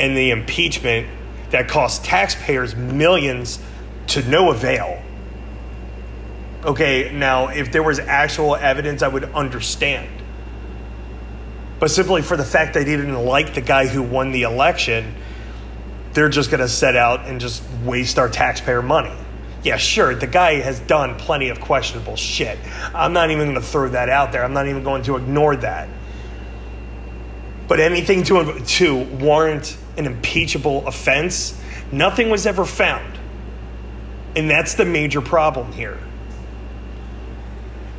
and 0.00 0.16
the 0.16 0.30
impeachment 0.30 1.08
that 1.50 1.68
cost 1.68 2.04
taxpayers 2.04 2.74
millions 2.74 3.60
to 4.08 4.26
no 4.28 4.50
avail. 4.50 5.02
Okay, 6.66 7.12
now 7.14 7.48
if 7.48 7.70
there 7.70 7.82
was 7.82 8.00
actual 8.00 8.56
evidence, 8.56 9.02
I 9.02 9.08
would 9.08 9.24
understand. 9.32 10.10
But 11.78 11.92
simply 11.92 12.22
for 12.22 12.36
the 12.36 12.44
fact 12.44 12.74
that 12.74 12.80
they 12.80 12.96
didn't 12.96 13.14
like 13.14 13.54
the 13.54 13.60
guy 13.60 13.86
who 13.86 14.02
won 14.02 14.32
the 14.32 14.42
election, 14.42 15.14
they're 16.12 16.28
just 16.28 16.50
going 16.50 16.60
to 16.60 16.68
set 16.68 16.96
out 16.96 17.26
and 17.26 17.40
just 17.40 17.62
waste 17.84 18.18
our 18.18 18.28
taxpayer 18.28 18.82
money. 18.82 19.14
Yeah, 19.62 19.76
sure, 19.76 20.14
the 20.14 20.26
guy 20.26 20.60
has 20.60 20.80
done 20.80 21.16
plenty 21.18 21.50
of 21.50 21.60
questionable 21.60 22.16
shit. 22.16 22.58
I'm 22.94 23.12
not 23.12 23.30
even 23.30 23.46
going 23.46 23.60
to 23.60 23.66
throw 23.66 23.88
that 23.90 24.08
out 24.08 24.32
there. 24.32 24.42
I'm 24.42 24.52
not 24.52 24.66
even 24.66 24.82
going 24.82 25.02
to 25.04 25.16
ignore 25.16 25.54
that. 25.56 25.88
But 27.68 27.78
anything 27.80 28.22
to, 28.24 28.60
to 28.60 29.04
warrant 29.04 29.76
an 29.96 30.06
impeachable 30.06 30.86
offense, 30.86 31.60
nothing 31.92 32.30
was 32.30 32.46
ever 32.46 32.64
found. 32.64 33.18
And 34.34 34.48
that's 34.48 34.74
the 34.74 34.84
major 34.84 35.20
problem 35.20 35.72
here. 35.72 35.98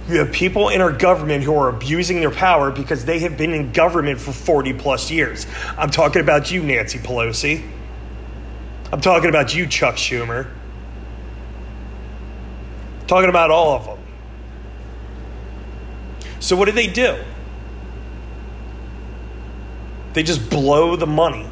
You 0.08 0.20
have 0.20 0.32
people 0.32 0.70
in 0.70 0.80
our 0.80 0.92
government 0.92 1.44
who 1.44 1.56
are 1.56 1.68
abusing 1.68 2.22
their 2.22 2.32
power 2.32 2.72
because 2.72 3.04
they 3.04 3.20
have 3.20 3.38
been 3.38 3.54
in 3.54 3.74
government 3.74 4.22
for 4.22 4.32
40 4.32 4.74
plus 4.74 5.12
years. 5.12 5.46
I'm 5.78 5.90
talking 5.90 6.22
about 6.22 6.50
you, 6.50 6.64
Nancy 6.64 6.98
Pelosi. 6.98 7.70
I'm 8.92 9.02
talking 9.02 9.30
about 9.30 9.54
you, 9.54 9.68
Chuck 9.68 9.96
Schumer. 9.96 10.48
I'm 13.02 13.08
talking 13.08 13.30
about 13.30 13.52
all 13.52 13.76
of 13.76 13.86
them. 13.86 13.98
So, 16.40 16.56
what 16.56 16.66
do 16.66 16.72
they 16.72 16.88
do? 16.88 17.18
They 20.14 20.24
just 20.24 20.50
blow 20.50 20.96
the 20.96 21.06
money 21.06 21.48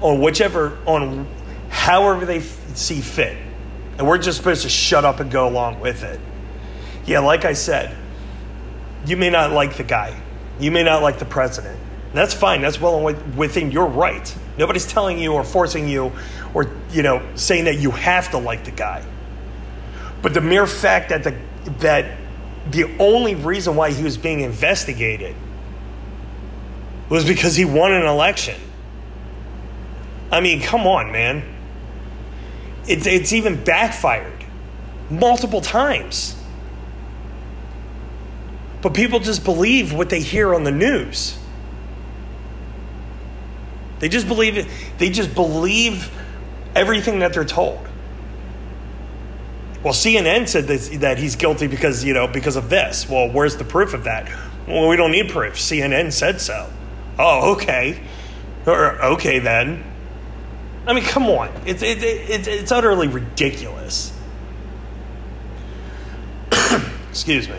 on 0.00 0.20
whichever, 0.20 0.76
on 0.84 1.28
however 1.68 2.26
they 2.26 2.40
see 2.40 3.00
fit. 3.00 3.36
And 3.98 4.06
we're 4.06 4.18
just 4.18 4.36
supposed 4.36 4.62
to 4.62 4.68
shut 4.68 5.04
up 5.04 5.20
and 5.20 5.30
go 5.30 5.46
along 5.48 5.78
with 5.78 6.02
it. 6.02 6.20
Yeah, 7.06 7.20
like 7.20 7.44
I 7.44 7.52
said, 7.52 7.96
you 9.06 9.16
may 9.16 9.30
not 9.30 9.52
like 9.52 9.76
the 9.76 9.84
guy, 9.84 10.20
you 10.58 10.70
may 10.70 10.82
not 10.82 11.02
like 11.02 11.18
the 11.18 11.24
president. 11.24 11.78
That's 12.12 12.32
fine. 12.32 12.62
That's 12.62 12.80
well 12.80 13.02
within 13.36 13.70
your 13.70 13.86
right. 13.86 14.34
Nobody's 14.56 14.86
telling 14.86 15.18
you 15.18 15.34
or 15.34 15.44
forcing 15.44 15.86
you 15.86 16.12
or, 16.54 16.70
you 16.90 17.02
know, 17.02 17.22
saying 17.34 17.66
that 17.66 17.76
you 17.78 17.90
have 17.90 18.30
to 18.30 18.38
like 18.38 18.64
the 18.64 18.70
guy. 18.70 19.04
But 20.22 20.32
the 20.32 20.40
mere 20.40 20.66
fact 20.66 21.10
that 21.10 21.22
the, 21.22 21.36
that 21.80 22.16
the 22.70 22.96
only 22.98 23.34
reason 23.34 23.76
why 23.76 23.92
he 23.92 24.02
was 24.02 24.16
being 24.16 24.40
investigated 24.40 25.36
was 27.08 27.24
because 27.24 27.54
he 27.54 27.64
won 27.64 27.92
an 27.92 28.06
election. 28.06 28.58
I 30.32 30.40
mean, 30.40 30.60
come 30.60 30.86
on, 30.86 31.12
man. 31.12 31.42
It's, 32.88 33.06
it's 33.06 33.32
even 33.32 33.62
backfired 33.62 34.44
multiple 35.10 35.60
times. 35.60 36.35
But 38.86 38.94
people 38.94 39.18
just 39.18 39.42
believe 39.42 39.92
what 39.92 40.10
they 40.10 40.20
hear 40.20 40.54
on 40.54 40.62
the 40.62 40.70
news. 40.70 41.36
They 43.98 44.08
just 44.08 44.28
believe 44.28 44.56
it. 44.58 44.68
They 44.98 45.10
just 45.10 45.34
believe 45.34 46.08
everything 46.72 47.18
that 47.18 47.32
they're 47.32 47.44
told. 47.44 47.80
Well, 49.82 49.92
CNN 49.92 50.46
said 50.46 50.68
this, 50.68 50.88
that 50.98 51.18
he's 51.18 51.34
guilty 51.34 51.66
because 51.66 52.04
you 52.04 52.14
know 52.14 52.28
because 52.28 52.54
of 52.54 52.70
this. 52.70 53.08
Well, 53.08 53.28
where's 53.28 53.56
the 53.56 53.64
proof 53.64 53.92
of 53.92 54.04
that? 54.04 54.30
Well, 54.68 54.86
we 54.86 54.94
don't 54.94 55.10
need 55.10 55.30
proof. 55.30 55.54
CNN 55.54 56.12
said 56.12 56.40
so. 56.40 56.70
Oh, 57.18 57.54
okay. 57.54 58.00
Or 58.66 59.02
okay 59.02 59.40
then. 59.40 59.82
I 60.86 60.92
mean, 60.92 61.02
come 61.02 61.24
on. 61.24 61.50
It's 61.66 61.82
it, 61.82 62.04
it, 62.04 62.46
it's 62.46 62.70
utterly 62.70 63.08
ridiculous. 63.08 64.16
Excuse 67.10 67.48
me. 67.48 67.58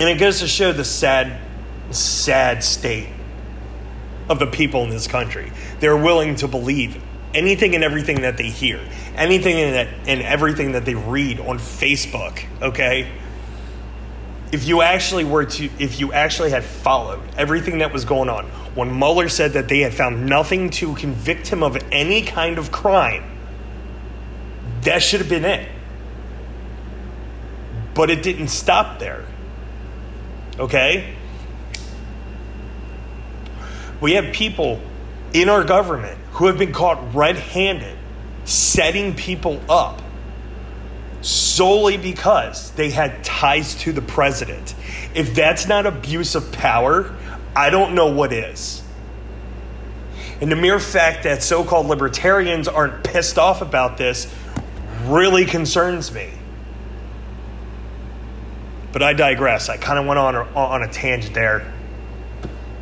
And 0.00 0.08
it 0.08 0.18
goes 0.18 0.40
to 0.40 0.46
show 0.46 0.72
the 0.72 0.84
sad, 0.84 1.40
sad 1.90 2.62
state 2.62 3.08
of 4.28 4.38
the 4.38 4.46
people 4.46 4.84
in 4.84 4.90
this 4.90 5.06
country. 5.06 5.50
They're 5.80 5.96
willing 5.96 6.36
to 6.36 6.48
believe 6.48 7.02
anything 7.34 7.74
and 7.74 7.82
everything 7.82 8.22
that 8.22 8.36
they 8.36 8.48
hear, 8.48 8.80
anything 9.16 9.56
and, 9.56 10.22
everything 10.22 10.72
that 10.72 10.84
they 10.84 10.94
read 10.94 11.40
on 11.40 11.58
Facebook, 11.58 12.44
okay? 12.62 13.10
If 14.50 14.66
you 14.66 14.82
actually 14.82 15.24
were 15.24 15.44
to, 15.44 15.64
if 15.78 16.00
you 16.00 16.12
actually 16.12 16.50
had 16.50 16.64
followed 16.64 17.20
everything 17.36 17.78
that 17.78 17.92
was 17.92 18.04
going 18.04 18.30
on, 18.30 18.46
when 18.74 18.96
Mueller 18.96 19.28
said 19.28 19.54
that 19.54 19.68
they 19.68 19.80
had 19.80 19.92
found 19.92 20.26
nothing 20.26 20.70
to 20.70 20.94
convict 20.94 21.48
him 21.48 21.62
of 21.62 21.76
any 21.90 22.22
kind 22.22 22.58
of 22.58 22.70
crime, 22.70 23.24
that 24.82 25.02
should 25.02 25.20
have 25.20 25.28
been 25.28 25.44
it. 25.44 25.68
But 27.94 28.10
it 28.10 28.22
didn't 28.22 28.48
stop 28.48 29.00
there. 29.00 29.24
Okay? 30.58 31.14
We 34.00 34.12
have 34.14 34.32
people 34.32 34.80
in 35.32 35.48
our 35.48 35.64
government 35.64 36.18
who 36.32 36.46
have 36.46 36.58
been 36.58 36.72
caught 36.72 37.14
red 37.14 37.36
handed 37.36 37.96
setting 38.44 39.14
people 39.14 39.60
up 39.68 40.00
solely 41.20 41.96
because 41.96 42.70
they 42.72 42.90
had 42.90 43.22
ties 43.24 43.74
to 43.74 43.92
the 43.92 44.00
president. 44.00 44.74
If 45.14 45.34
that's 45.34 45.66
not 45.66 45.84
abuse 45.84 46.34
of 46.34 46.52
power, 46.52 47.14
I 47.54 47.70
don't 47.70 47.94
know 47.94 48.06
what 48.06 48.32
is. 48.32 48.82
And 50.40 50.50
the 50.50 50.56
mere 50.56 50.78
fact 50.78 51.24
that 51.24 51.42
so 51.42 51.64
called 51.64 51.86
libertarians 51.86 52.68
aren't 52.68 53.02
pissed 53.02 53.38
off 53.38 53.60
about 53.60 53.98
this 53.98 54.32
really 55.04 55.44
concerns 55.44 56.12
me. 56.12 56.30
But 58.92 59.02
I 59.02 59.12
digress. 59.12 59.68
I 59.68 59.76
kind 59.76 59.98
of 59.98 60.06
went 60.06 60.18
on 60.18 60.34
a, 60.34 60.42
on 60.54 60.82
a 60.82 60.88
tangent 60.88 61.34
there. 61.34 61.72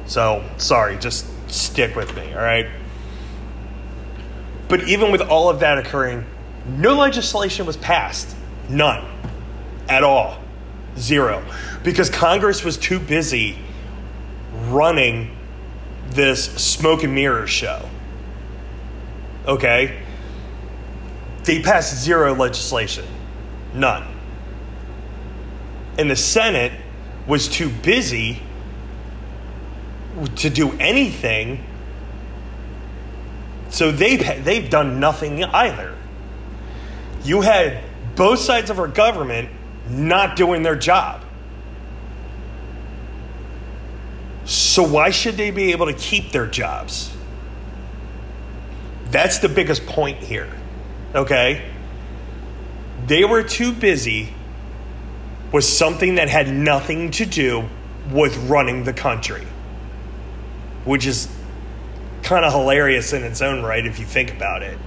So, 0.07 0.45
sorry, 0.57 0.99
just 0.99 1.27
stick 1.51 1.97
with 1.97 2.15
me, 2.15 2.33
all 2.33 2.41
right? 2.41 2.67
But 4.69 4.89
even 4.89 5.13
with 5.13 5.21
all 5.21 5.49
of 5.49 5.61
that 5.61 5.79
occurring, 5.79 6.25
no 6.67 6.95
legislation 6.95 7.67
was 7.67 7.77
passed. 7.77 8.35
None. 8.69 9.05
At 9.89 10.03
all. 10.03 10.39
Zero. 10.99 11.45
Because 11.85 12.11
Congress 12.11 12.65
was 12.65 12.77
too 12.77 12.99
busy 12.99 13.59
running 14.69 15.37
this 16.09 16.45
smoke 16.45 17.05
and 17.05 17.15
mirror 17.15 17.47
show. 17.47 17.89
Okay? 19.47 20.03
They 21.45 21.63
passed 21.63 21.97
zero 22.03 22.35
legislation. 22.35 23.07
None. 23.75 24.16
And 25.99 26.11
the 26.11 26.17
Senate 26.17 26.73
was 27.27 27.49
too 27.49 27.69
busy 27.69 28.41
to 30.37 30.51
do 30.51 30.73
anything. 30.79 31.65
So 33.71 33.91
they've, 33.91 34.45
they've 34.45 34.69
done 34.69 35.01
nothing 35.01 35.43
either. 35.45 35.95
You 37.25 37.41
had 37.41 37.83
both 38.15 38.39
sides 38.39 38.71
of 38.71 38.79
our 38.79 38.89
government 38.89 39.51
not 39.89 40.37
doing 40.37 40.63
their 40.63 40.77
job. 40.77 41.23
So 44.45 44.85
why 44.85 45.11
should 45.11 45.37
they 45.37 45.51
be 45.51 45.73
able 45.73 45.87
to 45.87 45.93
keep 45.93 46.31
their 46.31 46.47
jobs? 46.47 47.13
That's 49.11 49.39
the 49.39 49.49
biggest 49.49 49.87
point 49.87 50.19
here. 50.19 50.53
Okay? 51.15 51.69
They 53.07 53.25
were 53.25 53.43
too 53.43 53.73
busy 53.73 54.33
with 55.53 55.65
something 55.65 56.17
that 56.17 56.29
had 56.29 56.49
nothing 56.49 57.11
to 57.13 57.27
do 57.27 57.69
with 58.11 58.37
running 58.49 58.85
the 58.85 58.93
country, 58.93 59.47
which 60.85 61.07
is 61.07 61.29
kind 62.23 62.45
of 62.45 62.53
hilarious 62.53 63.13
in 63.13 63.23
its 63.23 63.41
own 63.41 63.63
right 63.63 63.87
if 63.87 63.99
you 63.99 64.05
think 64.05 64.33
about 64.33 64.63
it. 64.63 64.79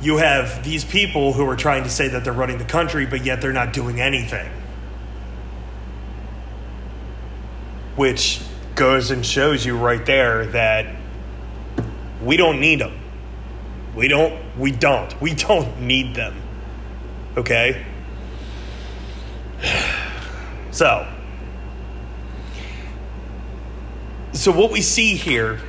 You 0.00 0.18
have 0.18 0.64
these 0.64 0.84
people 0.84 1.32
who 1.32 1.46
are 1.48 1.56
trying 1.56 1.82
to 1.82 1.90
say 1.90 2.08
that 2.08 2.24
they're 2.24 2.32
running 2.32 2.58
the 2.58 2.64
country, 2.64 3.04
but 3.04 3.24
yet 3.24 3.40
they're 3.40 3.52
not 3.52 3.72
doing 3.72 4.00
anything. 4.00 4.50
Which 7.96 8.40
goes 8.76 9.10
and 9.10 9.26
shows 9.26 9.66
you 9.66 9.76
right 9.76 10.04
there 10.06 10.46
that 10.46 10.86
we 12.22 12.36
don't 12.36 12.60
need 12.60 12.80
them. 12.80 12.98
We 13.98 14.06
don't 14.06 14.56
we 14.56 14.70
don't. 14.70 15.20
We 15.20 15.34
don't 15.34 15.80
need 15.80 16.14
them. 16.14 16.40
Okay? 17.36 17.84
So, 20.70 21.12
so 24.32 24.52
what 24.52 24.70
we 24.70 24.82
see 24.82 25.16
here 25.16 25.60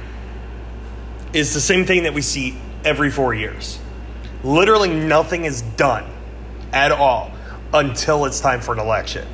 is 1.33 1.55
the 1.55 1.59
same 1.59 1.85
thing 1.85 2.03
that 2.03 2.13
we 2.13 2.21
see 2.21 2.55
every 2.85 3.09
4 3.09 3.33
years. 3.33 3.79
Literally 4.43 4.93
nothing 4.93 5.45
is 5.45 5.63
done 5.63 6.05
at 6.71 6.91
all 6.91 7.31
until 7.73 8.25
it's 8.25 8.39
time 8.39 8.61
for 8.61 8.73
an 8.73 8.79
election. 8.79 9.27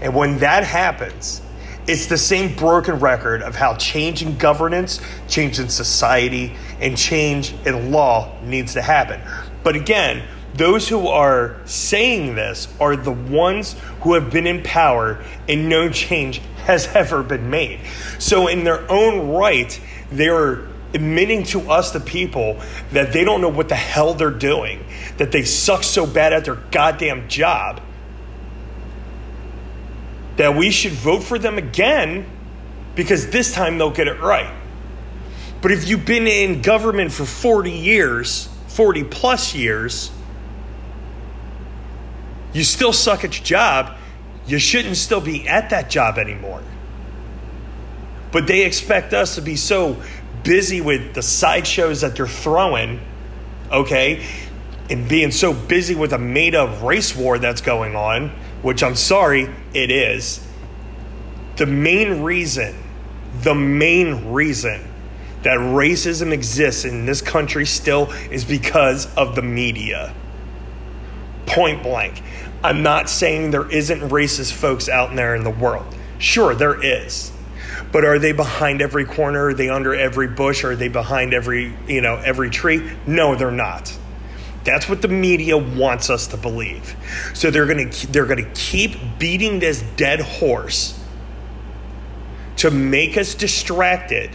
And 0.00 0.14
when 0.14 0.38
that 0.38 0.62
happens, 0.62 1.42
it's 1.86 2.06
the 2.06 2.18
same 2.18 2.54
broken 2.56 2.98
record 2.98 3.42
of 3.42 3.54
how 3.54 3.76
change 3.76 4.22
in 4.22 4.36
governance, 4.38 5.00
change 5.28 5.60
in 5.60 5.68
society, 5.68 6.56
and 6.80 6.96
change 6.96 7.54
in 7.64 7.92
law 7.92 8.32
needs 8.42 8.72
to 8.74 8.82
happen. 8.82 9.20
But 9.62 9.76
again, 9.76 10.26
those 10.54 10.88
who 10.88 11.06
are 11.08 11.56
saying 11.64 12.34
this 12.34 12.68
are 12.80 12.96
the 12.96 13.12
ones 13.12 13.76
who 14.00 14.14
have 14.14 14.30
been 14.30 14.46
in 14.46 14.62
power 14.62 15.22
and 15.48 15.68
no 15.68 15.90
change 15.90 16.40
has 16.64 16.86
ever 16.94 17.22
been 17.22 17.50
made. 17.50 17.80
So, 18.18 18.48
in 18.48 18.64
their 18.64 18.90
own 18.90 19.28
right, 19.28 19.78
they're 20.10 20.66
admitting 20.94 21.44
to 21.44 21.70
us, 21.70 21.90
the 21.90 22.00
people, 22.00 22.60
that 22.92 23.12
they 23.12 23.22
don't 23.22 23.40
know 23.40 23.48
what 23.48 23.68
the 23.68 23.74
hell 23.74 24.14
they're 24.14 24.30
doing, 24.30 24.84
that 25.18 25.30
they 25.30 25.44
suck 25.44 25.82
so 25.82 26.06
bad 26.06 26.32
at 26.32 26.46
their 26.46 26.54
goddamn 26.70 27.28
job, 27.28 27.82
that 30.36 30.56
we 30.56 30.70
should 30.70 30.92
vote 30.92 31.22
for 31.22 31.38
them 31.38 31.58
again 31.58 32.26
because 32.94 33.30
this 33.30 33.52
time 33.52 33.78
they'll 33.78 33.90
get 33.90 34.08
it 34.08 34.20
right. 34.20 34.52
But 35.62 35.72
if 35.72 35.88
you've 35.88 36.04
been 36.04 36.26
in 36.26 36.62
government 36.62 37.12
for 37.12 37.24
40 37.24 37.70
years, 37.70 38.48
40 38.68 39.04
plus 39.04 39.54
years, 39.54 40.10
you 42.52 42.64
still 42.64 42.92
suck 42.92 43.24
at 43.24 43.36
your 43.36 43.44
job, 43.44 43.96
you 44.46 44.58
shouldn't 44.58 44.96
still 44.96 45.20
be 45.20 45.46
at 45.48 45.70
that 45.70 45.90
job 45.90 46.18
anymore. 46.18 46.62
But 48.32 48.46
they 48.46 48.64
expect 48.64 49.12
us 49.12 49.34
to 49.36 49.42
be 49.42 49.56
so 49.56 50.00
busy 50.42 50.80
with 50.80 51.14
the 51.14 51.22
sideshows 51.22 52.02
that 52.02 52.16
they're 52.16 52.28
throwing, 52.28 53.00
okay, 53.70 54.24
and 54.88 55.08
being 55.08 55.30
so 55.32 55.52
busy 55.52 55.94
with 55.94 56.12
a 56.12 56.18
made 56.18 56.54
up 56.54 56.82
race 56.82 57.16
war 57.16 57.38
that's 57.38 57.60
going 57.60 57.96
on, 57.96 58.30
which 58.66 58.82
I'm 58.82 58.96
sorry, 58.96 59.48
it 59.74 59.92
is. 59.92 60.44
The 61.54 61.66
main 61.66 62.24
reason, 62.24 62.74
the 63.42 63.54
main 63.54 64.32
reason 64.32 64.82
that 65.44 65.56
racism 65.58 66.32
exists 66.32 66.84
in 66.84 67.06
this 67.06 67.22
country 67.22 67.64
still 67.64 68.10
is 68.28 68.44
because 68.44 69.06
of 69.14 69.36
the 69.36 69.42
media. 69.42 70.12
Point 71.46 71.84
blank. 71.84 72.20
I'm 72.64 72.82
not 72.82 73.08
saying 73.08 73.52
there 73.52 73.70
isn't 73.70 74.00
racist 74.00 74.52
folks 74.52 74.88
out 74.88 75.14
there 75.14 75.36
in 75.36 75.44
the 75.44 75.50
world. 75.50 75.86
Sure, 76.18 76.52
there 76.52 76.82
is. 76.84 77.30
But 77.92 78.04
are 78.04 78.18
they 78.18 78.32
behind 78.32 78.82
every 78.82 79.04
corner? 79.04 79.46
Are 79.46 79.54
they 79.54 79.68
under 79.68 79.94
every 79.94 80.26
bush? 80.26 80.64
Are 80.64 80.74
they 80.74 80.88
behind 80.88 81.34
every, 81.34 81.72
you 81.86 82.00
know, 82.00 82.16
every 82.16 82.50
tree? 82.50 82.90
No, 83.06 83.36
they're 83.36 83.52
not. 83.52 83.96
That's 84.66 84.88
what 84.88 85.00
the 85.00 85.08
media 85.08 85.56
wants 85.56 86.10
us 86.10 86.26
to 86.28 86.36
believe. 86.36 86.94
So 87.32 87.50
they're 87.50 87.66
going 87.66 87.90
to 87.90 88.06
they're 88.08 88.26
going 88.26 88.44
to 88.44 88.50
keep 88.50 88.98
beating 89.18 89.60
this 89.60 89.82
dead 89.96 90.20
horse 90.20 91.02
to 92.56 92.70
make 92.70 93.16
us 93.16 93.34
distracted 93.34 94.30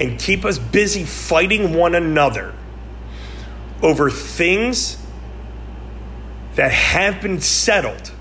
and 0.00 0.18
keep 0.18 0.44
us 0.44 0.58
busy 0.58 1.04
fighting 1.04 1.74
one 1.74 1.94
another 1.94 2.54
over 3.82 4.10
things 4.10 5.00
that 6.54 6.72
have 6.72 7.20
been 7.20 7.40
settled 7.40 8.12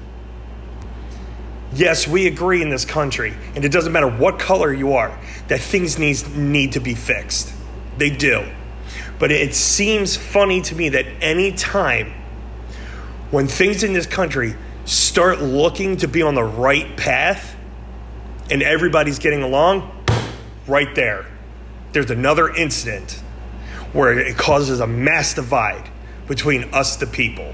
Yes, 1.76 2.08
we 2.08 2.28
agree 2.28 2.62
in 2.62 2.70
this 2.70 2.86
country, 2.86 3.34
and 3.54 3.66
it 3.66 3.72
doesn't 3.72 3.92
matter 3.92 4.08
what 4.08 4.40
color 4.40 4.74
you 4.74 4.94
are, 4.94 5.20
that 5.50 5.60
things 5.60 6.00
needs, 6.00 6.26
need 6.36 6.72
to 6.74 6.80
be 6.80 6.96
fixed. 6.96 7.54
They 7.98 8.10
do. 8.10 8.46
But 9.18 9.32
it 9.32 9.56
seems 9.56 10.16
funny 10.16 10.62
to 10.62 10.76
me 10.76 10.90
that 10.90 11.06
any 11.22 11.52
time 11.52 12.14
when 13.32 13.48
things 13.48 13.84
in 13.84 13.94
this 13.94 14.06
country 14.06 14.56
start 14.86 15.42
looking 15.42 15.98
to 15.98 16.08
be 16.08 16.22
on 16.22 16.36
the 16.36 16.44
right 16.44 16.96
path 16.98 17.56
and 18.52 18.62
everybody's 18.62 19.20
getting 19.20 19.42
along, 19.42 19.92
right 20.68 20.94
there, 20.96 21.26
there's 21.94 22.12
another 22.12 22.50
incident 22.54 23.24
where 23.94 24.20
it 24.20 24.38
causes 24.38 24.80
a 24.80 24.88
mass 24.88 25.34
divide 25.34 25.90
between 26.28 26.74
us, 26.74 26.98
the 26.98 27.08
people. 27.08 27.54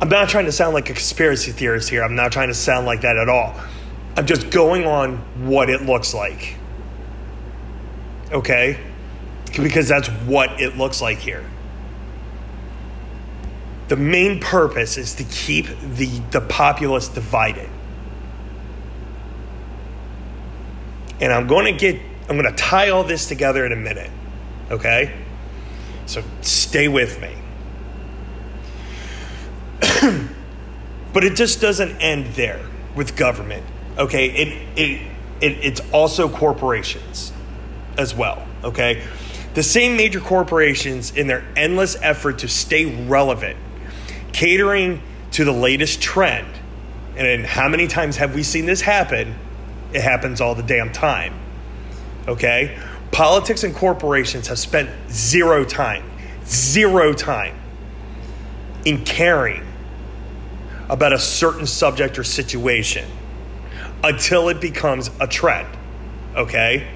I'm 0.00 0.08
not 0.08 0.28
trying 0.28 0.46
to 0.46 0.52
sound 0.52 0.74
like 0.74 0.90
a 0.90 0.94
conspiracy 0.94 1.52
theorist 1.52 1.88
here. 1.88 2.02
I'm 2.02 2.16
not 2.16 2.32
trying 2.32 2.48
to 2.48 2.54
sound 2.54 2.86
like 2.86 3.02
that 3.02 3.16
at 3.16 3.28
all. 3.28 3.54
I'm 4.16 4.26
just 4.26 4.50
going 4.50 4.84
on 4.84 5.18
what 5.46 5.70
it 5.70 5.82
looks 5.82 6.12
like. 6.12 6.56
Okay? 8.32 8.80
Because 9.52 9.88
that's 9.88 10.08
what 10.08 10.60
it 10.60 10.76
looks 10.76 11.02
like 11.02 11.18
here. 11.18 11.44
The 13.88 13.96
main 13.96 14.40
purpose 14.40 14.96
is 14.96 15.14
to 15.16 15.24
keep 15.24 15.66
the, 15.96 16.06
the 16.30 16.40
populace 16.40 17.08
divided. 17.08 17.68
And 21.20 21.32
I'm 21.32 21.46
going 21.46 21.66
to 21.66 21.78
get, 21.78 22.00
I'm 22.28 22.38
going 22.38 22.50
to 22.50 22.56
tie 22.56 22.90
all 22.90 23.04
this 23.04 23.26
together 23.28 23.66
in 23.66 23.72
a 23.72 23.76
minute. 23.76 24.10
Okay? 24.70 25.14
So 26.06 26.22
stay 26.40 26.88
with 26.88 27.20
me. 27.20 27.34
but 31.12 31.24
it 31.24 31.34
just 31.34 31.60
doesn't 31.60 32.00
end 32.00 32.26
there 32.34 32.64
with 32.94 33.16
government. 33.16 33.64
Okay, 33.98 34.26
it, 34.26 34.78
it, 34.78 35.02
it 35.40 35.52
it's 35.64 35.80
also 35.92 36.28
corporations 36.28 37.32
as 37.98 38.14
well. 38.14 38.46
Okay, 38.64 39.02
the 39.54 39.62
same 39.62 39.96
major 39.96 40.20
corporations 40.20 41.14
in 41.14 41.26
their 41.26 41.44
endless 41.56 41.96
effort 42.00 42.38
to 42.38 42.48
stay 42.48 42.86
relevant, 43.06 43.56
catering 44.32 45.02
to 45.32 45.44
the 45.44 45.52
latest 45.52 46.00
trend. 46.00 46.48
And 47.16 47.44
how 47.44 47.68
many 47.68 47.86
times 47.86 48.16
have 48.16 48.34
we 48.34 48.42
seen 48.42 48.64
this 48.64 48.80
happen? 48.80 49.34
It 49.92 50.00
happens 50.00 50.40
all 50.40 50.54
the 50.54 50.62
damn 50.62 50.92
time. 50.92 51.34
Okay? 52.26 52.78
Politics 53.10 53.62
and 53.64 53.74
corporations 53.74 54.46
have 54.48 54.58
spent 54.58 54.88
zero 55.10 55.64
time, 55.64 56.10
zero 56.46 57.12
time 57.12 57.58
in 58.86 59.04
caring 59.04 59.66
about 60.88 61.12
a 61.12 61.18
certain 61.18 61.66
subject 61.66 62.18
or 62.18 62.24
situation 62.24 63.08
until 64.02 64.48
it 64.48 64.60
becomes 64.60 65.10
a 65.20 65.26
trend. 65.26 65.68
Okay? 66.34 66.88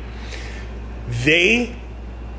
They 1.25 1.77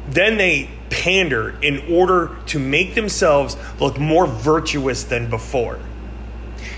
then 0.07 0.37
they 0.37 0.69
pander 0.89 1.57
in 1.61 1.93
order 1.93 2.35
to 2.47 2.59
make 2.59 2.95
themselves 2.95 3.57
look 3.79 3.99
more 3.99 4.25
virtuous 4.25 5.03
than 5.03 5.29
before. 5.29 5.79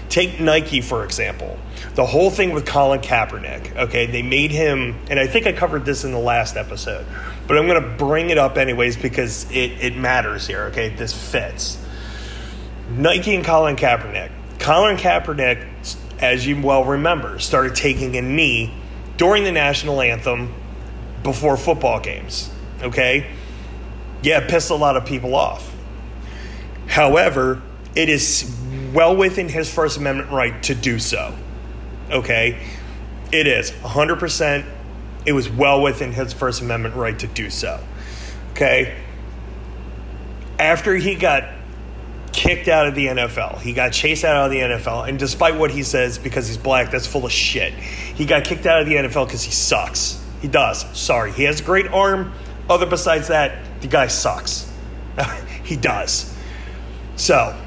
take 0.10 0.39
Nike 0.39 0.82
for 0.82 1.06
example. 1.06 1.58
The 1.96 2.06
whole 2.06 2.30
thing 2.32 2.54
with 2.54 2.65
Colin 2.65 3.02
Kaepernick, 3.02 3.76
okay, 3.76 4.06
they 4.06 4.22
made 4.22 4.52
him, 4.52 4.96
and 5.10 5.20
I 5.20 5.28
think 5.28 5.46
I 5.48 5.54
covered 5.54 5.86
this 5.86 6.04
in 6.04 6.12
the 6.12 6.20
last 6.20 6.56
episode, 6.56 7.06
but 7.48 7.58
I'm 7.58 7.68
going 7.68 7.82
to 7.82 7.89
bring 7.98 8.30
it 8.30 8.38
up 8.38 8.58
anyways 8.58 8.98
because 8.98 9.50
it, 9.52 9.72
it 9.84 9.98
matters 9.98 10.48
here, 10.48 10.65
okay? 10.65 10.89
This 10.89 11.13
fits. 11.13 11.78
Nike 12.89 13.36
and 13.36 13.44
Colin 13.46 13.76
Kaepernick. 13.76 14.32
Colin 14.60 14.98
Kaepernick, 14.98 15.65
as 16.20 16.46
you 16.46 16.62
well 16.62 16.84
remember, 16.86 17.39
started 17.39 17.76
taking 17.76 18.15
a 18.18 18.22
knee 18.22 18.74
during 19.18 19.44
the 19.44 19.52
national 19.52 20.02
anthem 20.02 20.54
before 21.24 21.58
football 21.58 22.00
games, 22.00 22.50
okay? 22.82 23.32
Yeah, 24.22 24.46
pissed 24.48 24.70
a 24.70 24.76
lot 24.76 24.98
of 24.98 25.06
people 25.06 25.36
off. 25.36 25.74
However, 26.88 27.62
it 27.96 28.10
is 28.10 28.56
well 28.94 29.15
within 29.15 29.50
his 29.50 29.72
First 29.72 29.98
Amendment 29.98 30.32
right 30.32 30.62
to 30.63 30.76
do 30.76 31.00
so. 31.00 31.36
Okay? 32.12 32.60
It 33.32 33.48
is 33.48 33.72
100%. 33.72 34.65
It 35.26 35.34
was 35.34 35.50
well 35.50 35.82
within 35.82 36.12
his 36.12 36.34
First 36.34 36.62
Amendment 36.62 36.96
right 36.96 37.18
to 37.20 37.28
do 37.28 37.50
so. 37.50 37.80
Okay? 38.52 38.96
After 40.58 40.96
he 40.96 41.15
got 41.15 41.44
kicked 42.34 42.68
out 42.68 42.88
of 42.88 42.96
the 42.96 43.08
NFL, 43.08 43.62
he 43.62 43.74
got 43.74 43.92
chased 43.92 44.24
out 44.24 44.46
of 44.46 44.52
the 44.52 44.60
NFL, 44.60 45.08
and 45.08 45.18
despite 45.20 45.56
what 45.56 45.72
he 45.72 45.84
says 45.84 46.18
because 46.18 46.48
he's 46.48 46.58
black, 46.58 46.92
that's 46.92 47.08
full 47.08 47.26
of 47.26 47.32
shit. 47.32 47.74
He 47.74 48.26
got 48.26 48.44
kicked 48.44 48.65
out 48.65 48.82
of 48.82 48.88
the 48.88 48.96
NFL 48.96 49.28
because 49.28 49.44
he 49.44 49.52
sucks. 49.52 50.24
He 50.42 50.48
does. 50.48 50.86
Sorry. 50.98 51.32
He 51.32 51.44
has 51.44 51.60
a 51.60 51.63
great 51.63 51.88
arm. 51.88 52.32
Other 52.69 52.86
besides 52.86 53.29
that, 53.29 53.82
the 53.82 53.88
guy 53.88 54.08
sucks. 54.08 54.71
he 55.63 55.75
does. 55.75 56.34
So, 57.15 57.60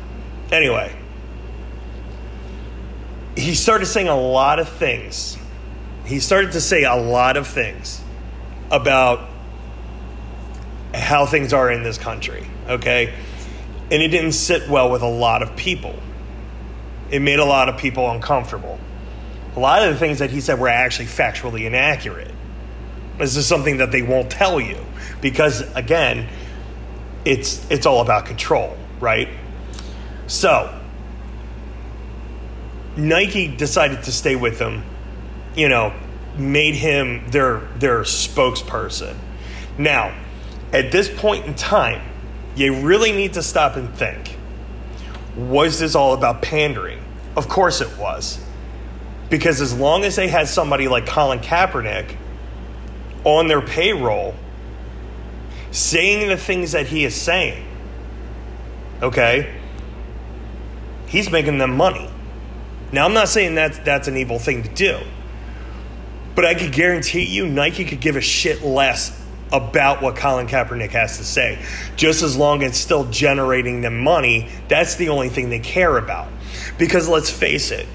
anyway, 0.51 0.95
he 3.37 3.55
started 3.55 3.87
saying 3.87 4.09
a 4.09 4.19
lot 4.19 4.61
of 4.61 4.69
things. 4.69 5.37
He 6.05 6.21
started 6.21 6.53
to 6.53 6.61
say 6.61 6.85
a 6.85 6.95
lot 6.95 7.37
of 7.37 7.49
things 7.49 8.01
about 8.71 9.29
how 10.95 11.27
things 11.27 11.53
are 11.53 11.71
in 11.71 11.83
this 11.83 11.99
country, 11.99 12.47
okay? 12.69 13.13
And 13.91 14.03
it 14.03 14.09
didn't 14.09 14.33
sit 14.33 14.69
well 14.69 14.91
with 14.91 15.03
a 15.03 15.09
lot 15.09 15.43
of 15.43 15.57
people. 15.57 15.99
It 17.11 17.21
made 17.21 17.39
a 17.39 17.45
lot 17.45 17.69
of 17.69 17.77
people 17.77 18.11
uncomfortable. 18.11 18.79
A 19.57 19.61
lot 19.61 19.83
of 19.83 19.93
the 19.93 19.99
things 19.99 20.21
that 20.21 20.31
he 20.31 20.41
said 20.41 20.59
were 20.59 20.69
actually 20.69 21.07
factually 21.07 21.67
inaccurate. 21.67 22.31
This 23.19 23.37
is 23.37 23.47
something 23.47 23.79
that 23.79 23.93
they 23.93 24.03
won't 24.03 24.31
tell 24.31 24.61
you 24.61 24.79
because, 25.23 25.63
again, 25.75 26.29
it's, 27.25 27.65
it's 27.71 27.87
all 27.87 28.03
about 28.03 28.27
control, 28.27 28.77
right? 29.01 29.29
So, 30.27 30.79
Nike 32.97 33.49
decided 33.49 34.03
to 34.03 34.13
stay 34.13 34.37
with 34.37 34.59
him, 34.59 34.83
you 35.57 35.71
know, 35.71 35.95
made 36.37 36.75
him 36.75 37.31
their 37.31 37.61
their 37.79 38.01
spokesperson. 38.01 39.15
Now, 39.79 40.15
at 40.73 40.93
this 40.93 41.09
point 41.09 41.47
in 41.47 41.55
time, 41.55 42.03
you 42.55 42.81
really 42.81 43.13
need 43.13 43.35
to 43.35 43.43
stop 43.43 43.77
and 43.77 43.95
think. 43.95 44.37
Was 45.37 45.79
this 45.79 45.95
all 45.95 46.13
about 46.13 46.43
pandering? 46.43 47.03
Of 47.37 47.49
course 47.49 47.81
it 47.81 47.97
was. 47.97 48.39
Because 49.31 49.63
as 49.63 49.75
long 49.75 50.05
as 50.05 50.17
they 50.17 50.29
had 50.29 50.49
somebody 50.49 50.89
like 50.89 51.07
Colin 51.07 51.39
Kaepernick 51.39 52.17
on 53.25 53.49
their 53.49 53.63
payroll 53.63 54.35
saying 55.73 56.29
the 56.29 56.37
things 56.37 56.73
that 56.73 56.87
he 56.87 57.05
is 57.05 57.15
saying, 57.15 57.67
okay, 59.03 59.53
he's 61.07 61.31
making 61.31 61.59
them 61.59 61.77
money. 61.77 62.09
Now, 62.93 63.07
I'm 63.07 63.15
not 63.15 63.29
saying 63.29 63.57
that 63.57 63.85
that's 63.85 64.07
an 64.07 64.17
evil 64.17 64.39
thing 64.39 64.63
to 64.63 64.69
do, 64.69 65.01
but 66.35 66.45
I 66.45 66.55
could 66.55 66.73
guarantee 66.73 67.25
you 67.25 67.47
Nike 67.47 67.85
could 67.85 68.01
give 68.01 68.17
a 68.17 68.21
shit 68.21 68.63
less 68.63 69.19
about 69.51 70.03
what 70.03 70.17
Colin 70.17 70.47
Kaepernick 70.47 70.91
has 70.91 71.19
to 71.19 71.25
say. 71.25 71.59
Just 71.97 72.23
as 72.23 72.37
long 72.37 72.63
as 72.63 72.71
it's 72.71 72.79
still 72.79 73.05
generating 73.11 73.81
them 73.81 73.99
money, 73.99 74.49
that's 74.69 74.97
the 74.97 75.09
only 75.09 75.29
thing 75.29 75.51
they 75.51 75.59
care 75.59 75.99
about. 75.99 76.29
Because 76.79 77.09
let's 77.09 77.31
face 77.31 77.71
it, 77.71 77.87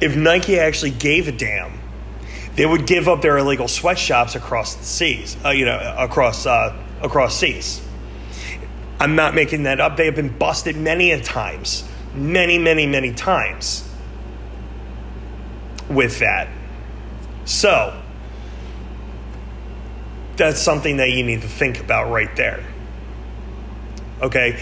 if 0.00 0.16
Nike 0.16 0.58
actually 0.58 0.90
gave 0.90 1.28
a 1.28 1.32
damn, 1.32 1.80
they 2.56 2.66
would 2.66 2.86
give 2.86 3.08
up 3.08 3.22
their 3.22 3.38
illegal 3.38 3.68
sweatshops 3.68 4.34
across 4.34 4.74
the 4.74 4.84
seas, 4.84 5.36
uh, 5.44 5.50
you 5.50 5.64
know, 5.64 5.94
across 5.98 6.46
uh, 6.46 6.76
across 7.04 7.38
seas. 7.38 7.86
I'm 8.98 9.14
not 9.14 9.34
making 9.34 9.64
that 9.64 9.80
up. 9.80 9.96
They 9.96 10.06
have 10.06 10.16
been 10.16 10.36
busted 10.36 10.76
many 10.76 11.10
a 11.10 11.22
times, 11.22 11.86
many, 12.14 12.58
many, 12.58 12.86
many 12.86 13.12
times 13.12 13.88
with 15.88 16.20
that. 16.20 16.48
So, 17.44 18.00
that's 20.36 20.60
something 20.60 20.96
that 20.96 21.10
you 21.10 21.22
need 21.22 21.42
to 21.42 21.48
think 21.48 21.80
about 21.80 22.10
right 22.10 22.34
there. 22.34 22.64
Okay? 24.22 24.58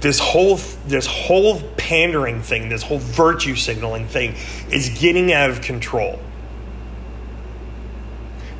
This 0.00 0.18
whole 0.18 0.56
this 0.86 1.06
whole 1.06 1.62
pandering 1.78 2.42
thing, 2.42 2.68
this 2.68 2.82
whole 2.82 2.98
virtue 2.98 3.54
signaling 3.54 4.06
thing 4.06 4.34
is 4.70 4.90
getting 4.98 5.32
out 5.32 5.48
of 5.48 5.62
control. 5.62 6.20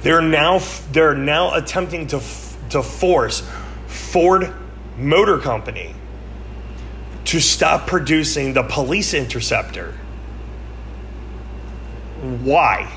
They're 0.00 0.22
now 0.22 0.60
they're 0.92 1.14
now 1.14 1.54
attempting 1.54 2.06
to 2.08 2.20
to 2.70 2.82
force 2.82 3.48
Ford 3.86 4.54
Motor 4.96 5.38
Company 5.38 5.94
to 7.26 7.40
stop 7.40 7.86
producing 7.86 8.52
the 8.52 8.62
police 8.62 9.14
interceptor 9.14 9.94
why. 12.24 12.90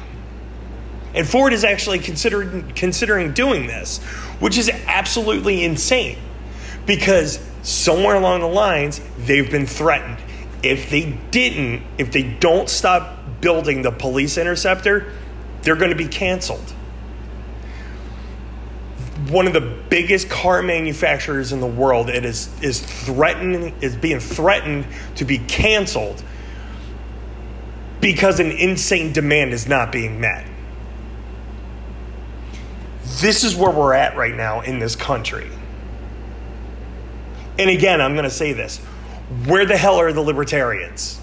And 1.13 1.27
Ford 1.27 1.53
is 1.53 1.63
actually 1.63 1.99
considering 1.99 2.71
considering 2.73 3.33
doing 3.33 3.67
this, 3.67 3.99
which 4.39 4.57
is 4.57 4.69
absolutely 4.69 5.63
insane. 5.63 6.17
Because 6.85 7.39
somewhere 7.63 8.15
along 8.15 8.41
the 8.41 8.47
lines, 8.47 9.01
they've 9.17 9.49
been 9.49 9.65
threatened. 9.65 10.17
If 10.63 10.89
they 10.89 11.17
didn't, 11.31 11.83
if 11.97 12.11
they 12.11 12.23
don't 12.23 12.69
stop 12.69 13.41
building 13.41 13.81
the 13.81 13.91
police 13.91 14.37
interceptor, 14.37 15.11
they're 15.61 15.75
going 15.75 15.91
to 15.91 15.97
be 15.97 16.07
canceled. 16.07 16.73
One 19.29 19.47
of 19.47 19.53
the 19.53 19.61
biggest 19.89 20.29
car 20.29 20.61
manufacturers 20.61 21.51
in 21.51 21.59
the 21.59 21.67
world 21.67 22.09
it 22.09 22.23
is 22.23 22.49
is 22.61 22.79
threatening 22.79 23.75
is 23.81 23.95
being 23.95 24.19
threatened 24.19 24.85
to 25.15 25.25
be 25.25 25.37
canceled 25.37 26.23
because 27.99 28.39
an 28.39 28.51
insane 28.51 29.11
demand 29.11 29.53
is 29.53 29.67
not 29.67 29.91
being 29.91 30.21
met. 30.21 30.45
This 33.19 33.43
is 33.43 33.55
where 33.55 33.71
we're 33.71 33.93
at 33.93 34.15
right 34.15 34.35
now 34.35 34.61
in 34.61 34.79
this 34.79 34.95
country. 34.95 35.49
And 37.57 37.69
again, 37.69 38.01
I'm 38.01 38.13
going 38.13 38.25
to 38.25 38.29
say 38.29 38.53
this. 38.53 38.77
Where 39.45 39.65
the 39.65 39.75
hell 39.75 39.95
are 39.95 40.13
the 40.13 40.21
libertarians? 40.21 41.19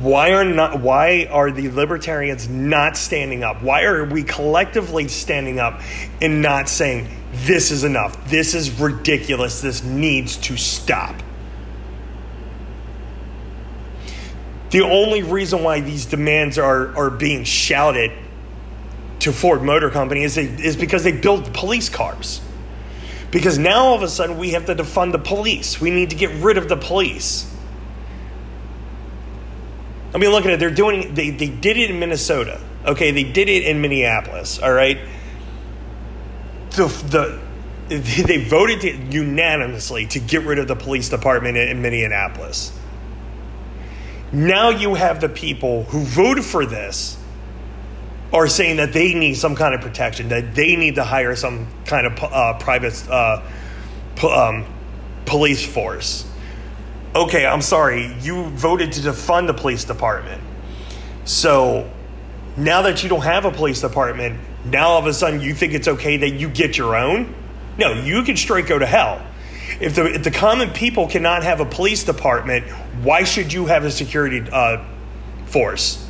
Why 0.00 0.32
are 0.32 0.44
not 0.44 0.80
why 0.80 1.28
are 1.30 1.50
the 1.50 1.68
libertarians 1.68 2.48
not 2.48 2.96
standing 2.96 3.44
up? 3.44 3.62
Why 3.62 3.82
are 3.84 4.04
we 4.04 4.22
collectively 4.22 5.08
standing 5.08 5.58
up 5.58 5.80
and 6.20 6.40
not 6.40 6.68
saying 6.68 7.08
this 7.32 7.70
is 7.70 7.84
enough? 7.84 8.30
This 8.30 8.54
is 8.54 8.80
ridiculous. 8.80 9.60
This 9.60 9.82
needs 9.82 10.38
to 10.38 10.56
stop. 10.56 11.14
The 14.70 14.80
only 14.80 15.22
reason 15.22 15.62
why 15.62 15.80
these 15.80 16.06
demands 16.06 16.58
are, 16.58 16.96
are 16.96 17.10
being 17.10 17.44
shouted 17.44 18.10
to 19.18 19.30
Ford 19.30 19.62
Motor 19.62 19.90
Company 19.90 20.22
is, 20.22 20.34
they, 20.34 20.46
is 20.46 20.76
because 20.76 21.04
they 21.04 21.12
build 21.12 21.52
police 21.52 21.90
cars. 21.90 22.40
Because 23.30 23.58
now 23.58 23.84
all 23.84 23.94
of 23.94 24.02
a 24.02 24.08
sudden 24.08 24.38
we 24.38 24.50
have 24.52 24.64
to 24.66 24.74
defund 24.74 25.12
the 25.12 25.18
police. 25.18 25.78
We 25.78 25.90
need 25.90 26.08
to 26.10 26.16
get 26.16 26.30
rid 26.42 26.56
of 26.56 26.70
the 26.70 26.76
police. 26.76 27.51
I 30.14 30.18
mean, 30.18 30.30
look 30.30 30.44
at 30.44 30.52
it. 30.52 30.60
They're 30.60 30.70
doing. 30.70 31.14
They, 31.14 31.30
they 31.30 31.48
did 31.48 31.76
it 31.76 31.90
in 31.90 31.98
Minnesota. 31.98 32.60
Okay, 32.84 33.12
they 33.12 33.24
did 33.24 33.48
it 33.48 33.64
in 33.64 33.80
Minneapolis. 33.80 34.58
All 34.58 34.72
right. 34.72 34.98
The 36.70 36.86
the 36.86 37.40
they 37.88 38.44
voted 38.44 38.80
to, 38.82 38.96
unanimously 39.16 40.06
to 40.06 40.20
get 40.20 40.42
rid 40.44 40.58
of 40.58 40.68
the 40.68 40.76
police 40.76 41.08
department 41.08 41.56
in, 41.56 41.68
in 41.68 41.82
Minneapolis. 41.82 42.78
Now 44.32 44.70
you 44.70 44.94
have 44.94 45.20
the 45.20 45.28
people 45.28 45.84
who 45.84 46.00
voted 46.00 46.44
for 46.44 46.64
this 46.64 47.18
are 48.32 48.48
saying 48.48 48.78
that 48.78 48.94
they 48.94 49.12
need 49.12 49.34
some 49.34 49.54
kind 49.54 49.74
of 49.74 49.82
protection, 49.82 50.30
that 50.30 50.54
they 50.54 50.74
need 50.74 50.94
to 50.94 51.04
hire 51.04 51.36
some 51.36 51.66
kind 51.84 52.06
of 52.06 52.18
uh, 52.22 52.58
private 52.58 53.06
uh, 53.10 53.42
um, 54.26 54.64
police 55.26 55.64
force. 55.64 56.26
Okay, 57.14 57.44
I'm 57.44 57.60
sorry, 57.60 58.14
you 58.20 58.44
voted 58.50 58.92
to 58.92 59.00
defund 59.00 59.46
the 59.46 59.54
police 59.54 59.84
department. 59.84 60.42
So 61.24 61.90
now 62.56 62.82
that 62.82 63.02
you 63.02 63.08
don't 63.08 63.22
have 63.22 63.44
a 63.44 63.50
police 63.50 63.82
department, 63.82 64.40
now 64.64 64.88
all 64.88 64.98
of 64.98 65.06
a 65.06 65.12
sudden 65.12 65.40
you 65.40 65.54
think 65.54 65.74
it's 65.74 65.88
okay 65.88 66.16
that 66.18 66.30
you 66.30 66.48
get 66.48 66.78
your 66.78 66.96
own? 66.96 67.34
No, 67.78 67.92
you 67.92 68.22
can 68.22 68.36
straight 68.36 68.66
go 68.66 68.78
to 68.78 68.86
hell. 68.86 69.24
If 69.80 69.94
the, 69.94 70.06
if 70.14 70.24
the 70.24 70.30
common 70.30 70.70
people 70.70 71.08
cannot 71.08 71.42
have 71.42 71.60
a 71.60 71.66
police 71.66 72.04
department, 72.04 72.66
why 73.02 73.24
should 73.24 73.52
you 73.52 73.66
have 73.66 73.84
a 73.84 73.90
security 73.90 74.42
uh, 74.50 74.84
force? 75.46 76.08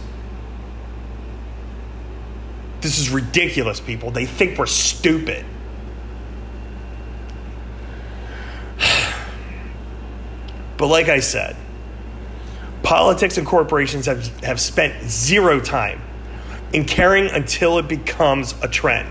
This 2.81 2.99
is 2.99 3.11
ridiculous, 3.11 3.81
people. 3.81 4.11
They 4.11 4.27
think 4.27 4.59
we're 4.59 4.67
stupid. 4.67 5.47
But 10.83 10.88
like 10.88 11.09
I 11.09 11.21
said, 11.21 11.55
politics 12.83 13.38
and 13.38 13.47
corporations 13.47 14.07
have, 14.07 14.27
have 14.40 14.59
spent 14.59 15.09
zero 15.09 15.61
time 15.61 16.03
in 16.73 16.87
caring 16.87 17.29
until 17.29 17.79
it 17.79 17.87
becomes 17.87 18.57
a 18.62 18.66
trend. 18.66 19.09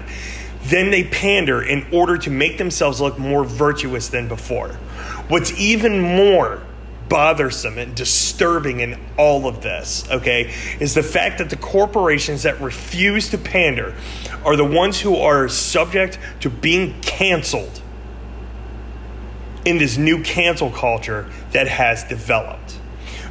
Then 0.64 0.92
they 0.92 1.06
pander 1.06 1.62
in 1.62 1.88
order 1.94 2.18
to 2.18 2.30
make 2.30 2.58
themselves 2.58 3.00
look 3.00 3.18
more 3.18 3.46
virtuous 3.46 4.10
than 4.10 4.28
before. 4.28 4.74
What's 5.30 5.58
even 5.58 6.02
more 6.02 6.62
bothersome 7.08 7.78
and 7.78 7.96
disturbing 7.96 8.82
in 8.82 9.00
all 9.18 9.48
of 9.48 9.62
this, 9.62 10.04
okay, 10.12 10.54
is 10.82 10.94
the 10.94 11.04
fact 11.04 11.38
that 11.38 11.50
the 11.50 11.56
corporations 11.56 12.44
that 12.44 12.60
refuse 12.60 13.30
to 13.30 13.38
pander 13.38 13.96
are 14.44 14.58
the 14.58 14.66
ones 14.66 15.00
who 15.00 15.16
are 15.16 15.48
subject 15.48 16.20
to 16.42 16.50
being 16.50 17.00
canceled 17.00 17.82
in 19.66 19.78
this 19.78 19.98
new 19.98 20.24
cancel 20.24 20.70
culture 20.70 21.30
that 21.52 21.68
has 21.68 22.04
developed. 22.04 22.78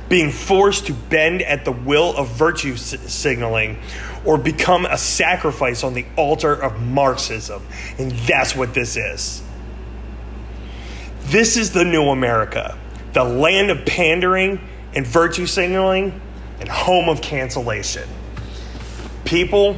Being 0.08 0.30
forced 0.30 0.86
to 0.86 0.92
bend 0.92 1.42
at 1.42 1.64
the 1.64 1.72
will 1.72 2.16
of 2.16 2.28
virtue 2.28 2.76
signaling 2.76 3.78
or 4.24 4.38
become 4.38 4.84
a 4.86 4.98
sacrifice 4.98 5.84
on 5.84 5.94
the 5.94 6.04
altar 6.16 6.52
of 6.52 6.80
Marxism. 6.80 7.62
And 7.98 8.10
that's 8.12 8.54
what 8.54 8.74
this 8.74 8.96
is. 8.96 9.42
This 11.22 11.56
is 11.56 11.70
the 11.72 11.84
new 11.84 12.08
America, 12.08 12.76
the 13.12 13.22
land 13.22 13.70
of 13.70 13.86
pandering 13.86 14.60
and 14.94 15.06
virtue 15.06 15.46
signaling 15.46 16.20
and 16.58 16.68
home 16.68 17.08
of 17.08 17.22
cancellation. 17.22 18.08
People, 19.24 19.76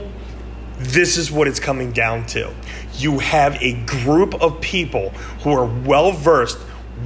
this 0.78 1.18
is 1.18 1.30
what 1.30 1.46
it's 1.46 1.60
coming 1.60 1.92
down 1.92 2.26
to 2.28 2.52
you 2.94 3.18
have 3.18 3.55
a 3.62 3.74
group 3.85 4.35
of 4.40 4.61
people 4.61 5.11
who 5.42 5.52
are 5.52 5.64
well 5.64 6.12
versed, 6.12 6.59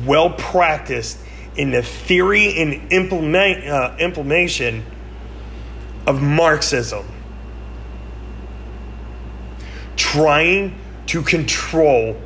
well 0.05 0.31
practiced 0.31 1.19
in 1.57 1.71
the 1.71 1.83
theory 1.83 2.61
and 2.61 2.93
implement, 2.93 3.67
uh, 3.67 3.97
implementation 3.99 4.85
of 6.07 6.23
Marxism, 6.23 7.07
trying 9.97 10.79
to 11.07 11.23
control 11.23 12.21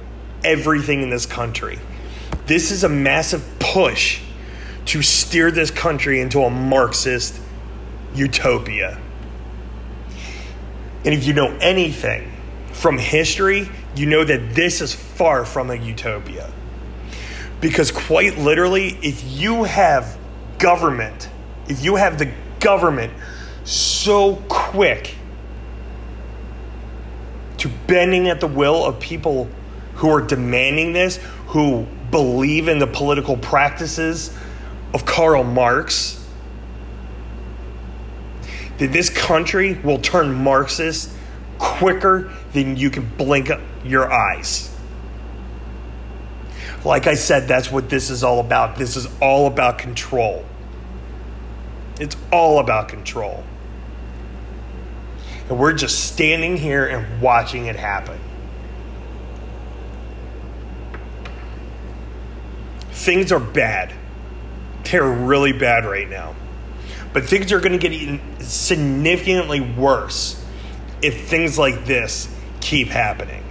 everything 0.45 1.03
in 1.03 1.11
this 1.11 1.27
country. 1.27 1.79
This 2.47 2.71
is 2.71 2.83
a 2.83 2.89
massive 2.89 3.47
push 3.59 4.21
to 4.87 5.03
steer 5.03 5.51
this 5.51 5.71
country 5.71 6.21
into 6.21 6.41
a 6.43 6.51
Marxist 6.51 7.41
utopia. 8.15 8.99
And 11.05 11.15
if 11.15 11.25
you 11.25 11.33
know 11.33 11.57
anything, 11.61 12.31
from 12.81 12.97
history, 12.97 13.69
you 13.95 14.07
know 14.07 14.25
that 14.25 14.55
this 14.55 14.81
is 14.81 14.95
far 14.95 15.45
from 15.45 15.71
a 15.71 15.75
utopia. 15.75 16.51
Because 17.61 17.93
quite 17.93 18.39
literally, 18.39 18.99
if 19.03 19.23
you 19.23 19.65
have 19.65 20.17
government, 20.59 21.29
if 21.69 21.85
you 21.85 21.97
have 21.97 22.19
the 22.19 22.33
government 22.59 23.13
so 23.65 24.37
quick 24.49 25.15
to 27.59 27.69
bending 27.87 28.29
at 28.29 28.41
the 28.41 28.47
will 28.47 28.87
of 28.87 28.99
people 28.99 29.47
who 29.97 30.11
are 30.11 30.23
demanding 30.23 30.95
this, 30.95 31.19
who 31.49 31.87
believe 32.11 32.67
in 32.67 32.79
the 32.79 32.87
political 32.87 33.37
practices 33.37 34.35
of 34.95 35.05
Karl 35.05 35.45
Marx, 35.45 36.27
that 38.79 38.91
this 38.91 39.11
country 39.11 39.75
will 39.75 39.99
turn 39.99 40.33
Marxist 40.33 41.11
quicker 41.61 42.33
than 42.55 42.77
you 42.77 42.91
can 42.91 43.07
blink 43.17 43.51
your 43.85 44.11
eyes. 44.11 44.75
Like 46.85 47.07
I 47.07 47.15
said, 47.15 47.47
that's 47.47 47.71
what 47.71 47.91
this 47.91 48.09
is 48.09 48.25
all 48.25 48.41
about. 48.41 48.77
This 48.77 48.97
is 48.97 49.07
all 49.21 49.47
about 49.47 49.77
control. 49.79 50.45
It's 52.01 52.17
all 52.33 52.59
about 52.59 52.89
control. 52.89 53.45
And 55.51 55.59
we're 55.59 55.75
just 55.75 56.07
standing 56.13 56.57
here 56.57 56.87
and 56.87 57.21
watching 57.21 57.67
it 57.67 57.77
happen. 57.77 58.19
Things 62.91 63.33
are 63.33 63.41
bad. 63.41 63.93
They're 64.85 65.05
really 65.05 65.53
bad 65.53 65.85
right 65.85 66.09
now. 66.09 66.35
But 67.13 67.25
things 67.25 67.53
are 67.53 67.61
going 67.61 67.79
to 67.79 67.89
get 67.89 68.43
significantly 68.43 69.61
worse 69.61 70.40
if 71.03 71.29
things 71.29 71.59
like 71.59 71.85
this 71.85 72.33
keep 72.61 72.89
happening. 72.89 73.45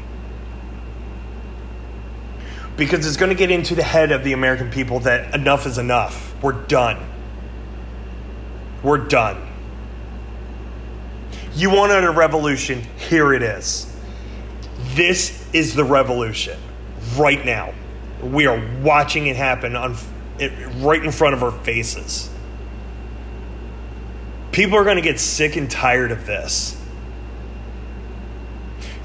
Because 2.77 3.05
it's 3.05 3.17
going 3.17 3.29
to 3.29 3.35
get 3.35 3.51
into 3.51 3.75
the 3.75 3.83
head 3.83 4.11
of 4.11 4.23
the 4.23 4.33
American 4.33 4.69
people 4.71 5.01
that 5.01 5.35
enough 5.35 5.65
is 5.65 5.77
enough. 5.77 6.33
We're 6.41 6.53
done. 6.53 6.97
We're 8.81 9.05
done. 9.05 9.45
You 11.55 11.71
wanted 11.71 12.05
a 12.05 12.11
revolution, 12.11 12.83
here 12.95 13.33
it 13.33 13.43
is. 13.43 13.93
This 14.93 15.45
is 15.51 15.75
the 15.75 15.83
revolution 15.83 16.57
right 17.17 17.43
now. 17.43 17.73
We 18.23 18.45
are 18.45 18.61
watching 18.81 19.27
it 19.27 19.35
happen 19.35 19.75
on 19.75 19.97
it, 20.37 20.53
right 20.77 21.03
in 21.03 21.11
front 21.11 21.33
of 21.33 21.43
our 21.43 21.51
faces. 21.51 22.29
People 24.51 24.77
are 24.77 24.83
going 24.83 24.95
to 24.95 25.01
get 25.01 25.19
sick 25.19 25.57
and 25.57 25.69
tired 25.69 26.11
of 26.11 26.25
this. 26.25 26.78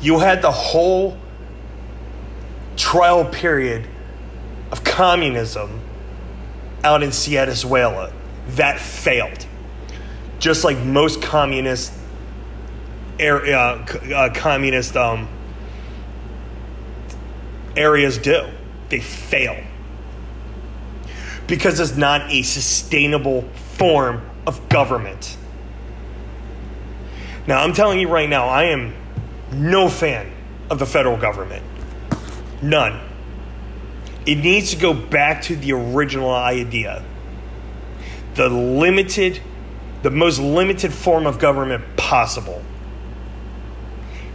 You 0.05 0.19
had 0.19 0.43
the 0.43 0.51
whole 0.51 1.17
trial 2.77 3.25
period 3.25 3.87
of 4.71 4.85
communism 4.85 5.81
out 6.85 7.03
in 7.03 7.11
Venezuela 7.11 8.13
that 8.49 8.79
failed. 8.79 9.47
Just 10.39 10.63
like 10.63 10.77
most 10.77 11.23
communist 11.23 11.91
area, 13.19 13.59
uh, 13.59 14.29
communist 14.35 14.95
um, 14.95 15.27
areas 17.75 18.19
do, 18.19 18.47
they 18.91 19.01
fail 19.01 19.57
because 21.47 21.81
it's 21.81 21.97
not 21.97 22.31
a 22.31 22.43
sustainable 22.43 23.41
form 23.79 24.21
of 24.47 24.69
government. 24.69 25.39
Now, 27.47 27.63
I'm 27.63 27.73
telling 27.73 28.01
you 28.01 28.09
right 28.09 28.29
now, 28.29 28.49
I 28.49 28.65
am 28.65 28.95
no 29.53 29.89
fan 29.89 30.33
of 30.71 30.79
the 30.79 30.87
federal 30.87 31.17
government. 31.17 31.65
None. 32.63 33.01
It 34.27 34.37
needs 34.37 34.71
to 34.71 34.77
go 34.77 34.95
back 34.95 35.43
to 35.43 35.57
the 35.57 35.73
original 35.73 36.31
idea. 36.31 37.05
The 38.35 38.49
limited, 38.49 39.41
the 40.03 40.11
most 40.11 40.39
limited 40.39 40.93
form 40.93 41.27
of 41.27 41.39
government 41.39 41.85
possible. 41.97 42.63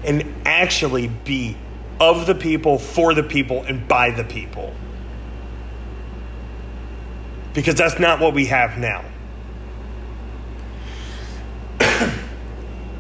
And 0.04 0.34
actually 0.45 1.08
be 1.08 1.58
of 2.00 2.28
the 2.28 2.36
people, 2.36 2.78
for 2.78 3.13
the 3.13 3.24
people, 3.24 3.63
and 3.63 3.88
by 3.88 4.12
the 4.12 4.24
people. 4.24 4.74
Because 7.54 7.76
that's 7.76 8.00
not 8.00 8.19
what 8.19 8.34
we 8.34 8.45
have 8.45 8.78
now. 8.78 9.04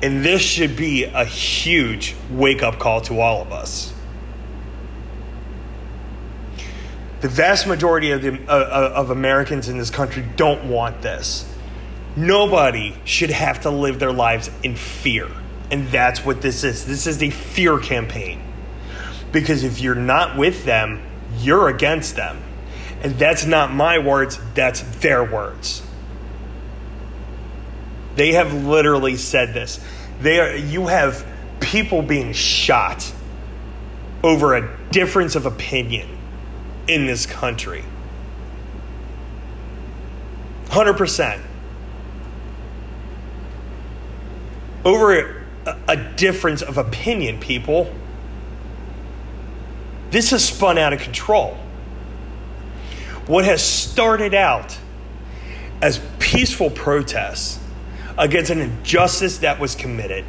And 0.01 0.23
this 0.23 0.41
should 0.41 0.75
be 0.75 1.03
a 1.03 1.25
huge 1.25 2.15
wake 2.31 2.63
up 2.63 2.79
call 2.79 3.01
to 3.01 3.19
all 3.19 3.41
of 3.41 3.51
us. 3.51 3.93
The 7.21 7.27
vast 7.27 7.67
majority 7.67 8.11
of, 8.11 8.21
the, 8.21 8.39
uh, 8.47 8.53
uh, 8.53 8.93
of 8.95 9.09
Americans 9.09 9.67
in 9.67 9.77
this 9.77 9.89
country 9.89 10.23
don't 10.37 10.69
want 10.69 11.01
this. 11.01 11.45
Nobody 12.15 12.95
should 13.03 13.29
have 13.29 13.61
to 13.61 13.69
live 13.69 13.99
their 13.99 14.13
lives 14.13 14.49
in 14.63 14.75
fear. 14.75 15.27
And 15.69 15.87
that's 15.89 16.25
what 16.25 16.41
this 16.41 16.63
is. 16.63 16.85
This 16.85 17.05
is 17.05 17.21
a 17.21 17.29
fear 17.29 17.77
campaign. 17.77 18.41
Because 19.33 19.63
if 19.63 19.81
you're 19.81 19.95
not 19.95 20.37
with 20.37 20.63
them, 20.63 21.01
you're 21.39 21.67
against 21.67 22.15
them. 22.15 22.41
And 23.01 23.19
that's 23.19 23.45
not 23.45 23.73
my 23.73 23.99
words, 23.99 24.39
that's 24.55 24.81
their 24.99 25.23
words. 25.23 25.81
They 28.19 28.33
have 28.33 28.53
literally 28.65 29.15
said 29.15 29.53
this. 29.53 29.79
They 30.19 30.41
are, 30.41 30.53
you 30.53 30.87
have 30.87 31.25
people 31.61 32.01
being 32.01 32.33
shot 32.33 33.13
over 34.21 34.57
a 34.57 34.77
difference 34.91 35.37
of 35.37 35.45
opinion 35.45 36.17
in 36.85 37.05
this 37.05 37.25
country. 37.25 37.81
100%. 40.65 41.39
Over 44.83 45.45
a, 45.65 45.77
a 45.87 45.95
difference 45.95 46.61
of 46.61 46.77
opinion, 46.77 47.39
people. 47.39 47.89
This 50.11 50.31
has 50.31 50.43
spun 50.43 50.77
out 50.77 50.91
of 50.91 50.99
control. 50.99 51.57
what 53.27 53.45
has 53.45 53.63
started 53.63 54.33
out 54.33 54.77
as 55.81 56.01
peaceful 56.19 56.69
protests 56.69 57.59
against 58.19 58.51
an 58.51 58.59
injustice 58.59 59.39
that 59.39 59.59
was 59.59 59.73
committed 59.75 60.25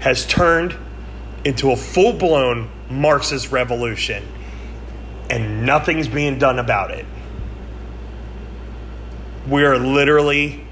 has 0.00 0.26
turned 0.26 0.76
into 1.44 1.72
a 1.72 1.76
full 1.76 2.12
blown 2.12 2.70
Marxist 2.90 3.50
revolution, 3.50 4.22
and 5.30 5.64
nothing's 5.64 6.06
being 6.06 6.38
done 6.38 6.58
about 6.58 6.90
it. 6.90 7.06
We 9.48 9.64
are 9.64 9.78
literally 9.78 10.66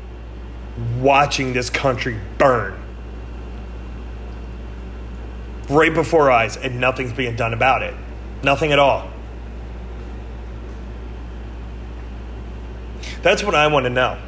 watching 0.98 1.54
this 1.54 1.70
country 1.70 2.20
burn 2.38 2.78
right 5.70 5.92
before 5.92 6.30
our 6.30 6.30
eyes, 6.30 6.56
and 6.56 6.78
nothing's 6.78 7.12
being 7.12 7.34
done 7.34 7.54
about 7.54 7.82
it. 7.82 7.94
Nothing 8.42 8.72
at 8.72 8.78
all. 8.78 9.10
That's 13.22 13.42
what 13.42 13.54
I 13.54 13.66
want 13.68 13.84
to 13.84 13.90
know. 13.90 14.18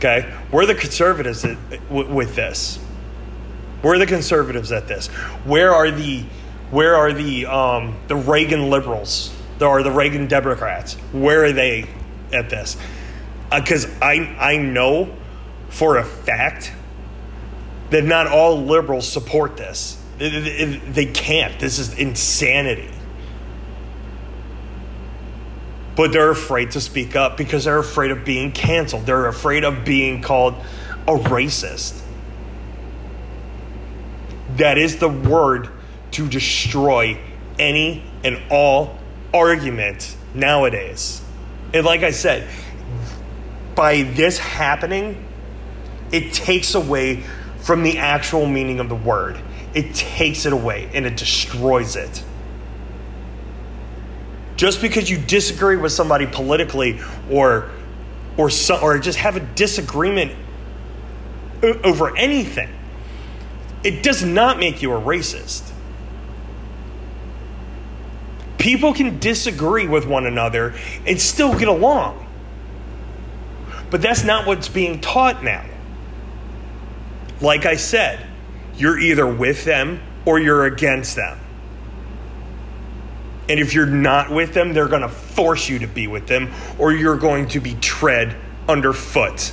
Okay? 0.00 0.32
We're 0.50 0.64
the 0.64 0.74
conservatives 0.74 1.44
with 1.90 2.34
this. 2.34 2.78
We're 3.82 3.98
the 3.98 4.06
conservatives 4.06 4.72
at 4.72 4.88
this? 4.88 5.08
Where 5.44 5.74
are 5.74 5.90
the 5.90 6.24
where 6.70 6.96
are 6.96 7.12
the 7.12 7.44
um, 7.44 7.98
the 8.08 8.16
Reagan 8.16 8.70
liberals? 8.70 9.30
There 9.58 9.68
are 9.68 9.82
the 9.82 9.90
Reagan 9.90 10.26
Democrats. 10.26 10.94
Where 11.12 11.44
are 11.44 11.52
they 11.52 11.86
at 12.32 12.48
this? 12.48 12.78
Because 13.54 13.84
uh, 13.84 13.98
I 14.00 14.36
I 14.38 14.56
know 14.56 15.14
for 15.68 15.98
a 15.98 16.04
fact 16.04 16.72
that 17.90 18.02
not 18.02 18.26
all 18.26 18.62
liberals 18.62 19.06
support 19.06 19.58
this. 19.58 20.02
They 20.16 21.10
can't. 21.12 21.58
This 21.60 21.78
is 21.78 21.98
insanity. 21.98 22.90
But 26.00 26.12
they're 26.12 26.30
afraid 26.30 26.70
to 26.70 26.80
speak 26.80 27.14
up 27.14 27.36
because 27.36 27.64
they're 27.64 27.78
afraid 27.78 28.10
of 28.10 28.24
being 28.24 28.52
canceled. 28.52 29.04
They're 29.04 29.26
afraid 29.26 29.64
of 29.64 29.84
being 29.84 30.22
called 30.22 30.54
a 31.06 31.12
racist. 31.12 32.00
That 34.56 34.78
is 34.78 34.96
the 34.96 35.10
word 35.10 35.68
to 36.12 36.26
destroy 36.26 37.20
any 37.58 38.02
and 38.24 38.40
all 38.48 38.98
argument 39.34 40.16
nowadays. 40.32 41.20
And 41.74 41.84
like 41.84 42.02
I 42.02 42.12
said, 42.12 42.48
by 43.74 44.04
this 44.04 44.38
happening, 44.38 45.22
it 46.10 46.32
takes 46.32 46.74
away 46.74 47.24
from 47.58 47.82
the 47.82 47.98
actual 47.98 48.46
meaning 48.46 48.80
of 48.80 48.88
the 48.88 48.96
word. 48.96 49.38
It 49.74 49.94
takes 49.94 50.46
it 50.46 50.54
away 50.54 50.88
and 50.94 51.04
it 51.04 51.18
destroys 51.18 51.94
it. 51.94 52.24
Just 54.60 54.82
because 54.82 55.08
you 55.08 55.16
disagree 55.16 55.78
with 55.78 55.90
somebody 55.90 56.26
politically 56.26 57.00
or 57.30 57.70
or 58.36 58.50
so, 58.50 58.78
or 58.78 58.98
just 58.98 59.16
have 59.16 59.36
a 59.36 59.40
disagreement 59.40 60.32
over 61.62 62.14
anything 62.14 62.68
it 63.82 64.02
does 64.02 64.22
not 64.22 64.58
make 64.58 64.82
you 64.82 64.92
a 64.92 65.00
racist. 65.00 65.62
People 68.58 68.92
can 68.92 69.18
disagree 69.18 69.88
with 69.88 70.06
one 70.06 70.26
another 70.26 70.74
and 71.06 71.18
still 71.18 71.58
get 71.58 71.68
along. 71.68 72.26
But 73.88 74.02
that's 74.02 74.24
not 74.24 74.46
what's 74.46 74.68
being 74.68 75.00
taught 75.00 75.42
now. 75.42 75.64
Like 77.40 77.64
I 77.64 77.76
said, 77.76 78.26
you're 78.76 78.98
either 78.98 79.26
with 79.26 79.64
them 79.64 80.02
or 80.26 80.38
you're 80.38 80.66
against 80.66 81.16
them. 81.16 81.38
And 83.50 83.58
if 83.58 83.74
you're 83.74 83.84
not 83.84 84.30
with 84.30 84.54
them, 84.54 84.72
they're 84.74 84.86
going 84.86 85.02
to 85.02 85.08
force 85.08 85.68
you 85.68 85.80
to 85.80 85.88
be 85.88 86.06
with 86.06 86.28
them 86.28 86.52
or 86.78 86.92
you're 86.92 87.18
going 87.18 87.48
to 87.48 87.58
be 87.58 87.74
tread 87.74 88.36
underfoot. 88.68 89.52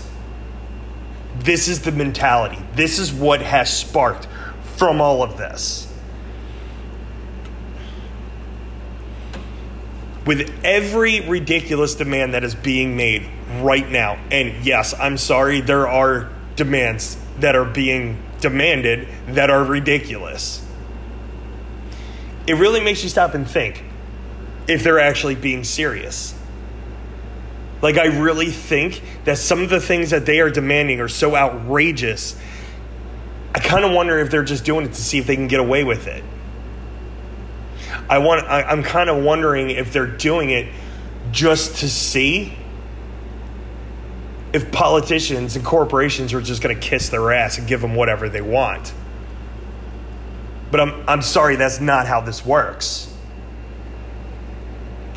This 1.39 1.67
is 1.67 1.81
the 1.81 1.91
mentality. 1.91 2.59
This 2.75 2.99
is 2.99 3.11
what 3.11 3.41
has 3.41 3.75
sparked 3.75 4.27
from 4.75 5.01
all 5.01 5.23
of 5.23 5.37
this. 5.37 5.91
With 10.27 10.53
every 10.63 11.21
ridiculous 11.21 11.95
demand 11.95 12.35
that 12.35 12.43
is 12.43 12.53
being 12.53 12.95
made 12.95 13.27
right 13.61 13.89
now, 13.89 14.19
and 14.29 14.63
yes, 14.63 14.93
I'm 14.93 15.17
sorry, 15.17 15.61
there 15.61 15.87
are 15.87 16.31
demands 16.55 17.17
that 17.39 17.55
are 17.55 17.65
being 17.65 18.21
demanded 18.41 19.07
that 19.29 19.49
are 19.49 19.63
ridiculous. 19.63 20.63
It 22.45 22.53
really 22.57 22.79
makes 22.79 23.01
you 23.01 23.09
stop 23.09 23.33
and 23.33 23.49
think 23.49 23.85
if 24.67 24.83
they're 24.83 24.99
actually 24.99 25.35
being 25.35 25.63
serious. 25.63 26.33
Like, 27.81 27.97
I 27.97 28.05
really 28.17 28.51
think 28.51 29.01
that 29.25 29.37
some 29.37 29.61
of 29.61 29.69
the 29.69 29.79
things 29.79 30.09
that 30.09 30.25
they 30.25 30.39
are 30.39 30.49
demanding 30.49 30.99
are 30.99 31.07
so 31.07 31.35
outrageous. 31.35 32.35
I 33.53 33.59
kind 33.59 33.85
of 33.85 33.91
wonder 33.91 34.17
if 34.19 34.31
they're 34.31 34.43
just 34.43 34.65
doing 34.65 34.85
it 34.85 34.93
to 34.93 35.01
see 35.01 35.19
if 35.19 35.27
they 35.27 35.35
can 35.35 35.47
get 35.47 35.59
away 35.59 35.83
with 35.83 36.07
it. 36.07 36.23
I 38.09 38.19
want. 38.19 38.45
I, 38.45 38.63
I'm 38.63 38.83
kind 38.83 39.09
of 39.09 39.23
wondering 39.23 39.69
if 39.69 39.91
they're 39.93 40.07
doing 40.07 40.49
it 40.49 40.73
just 41.31 41.77
to 41.77 41.89
see 41.89 42.57
if 44.53 44.71
politicians 44.71 45.55
and 45.55 45.65
corporations 45.65 46.33
are 46.33 46.41
just 46.41 46.61
going 46.61 46.73
to 46.73 46.81
kiss 46.81 47.09
their 47.09 47.31
ass 47.31 47.57
and 47.57 47.67
give 47.67 47.81
them 47.81 47.95
whatever 47.95 48.29
they 48.29 48.41
want. 48.41 48.93
But 50.71 50.81
I'm, 50.81 51.03
I'm 51.07 51.21
sorry, 51.21 51.57
that's 51.57 51.79
not 51.79 52.07
how 52.07 52.21
this 52.21 52.45
works. 52.45 53.13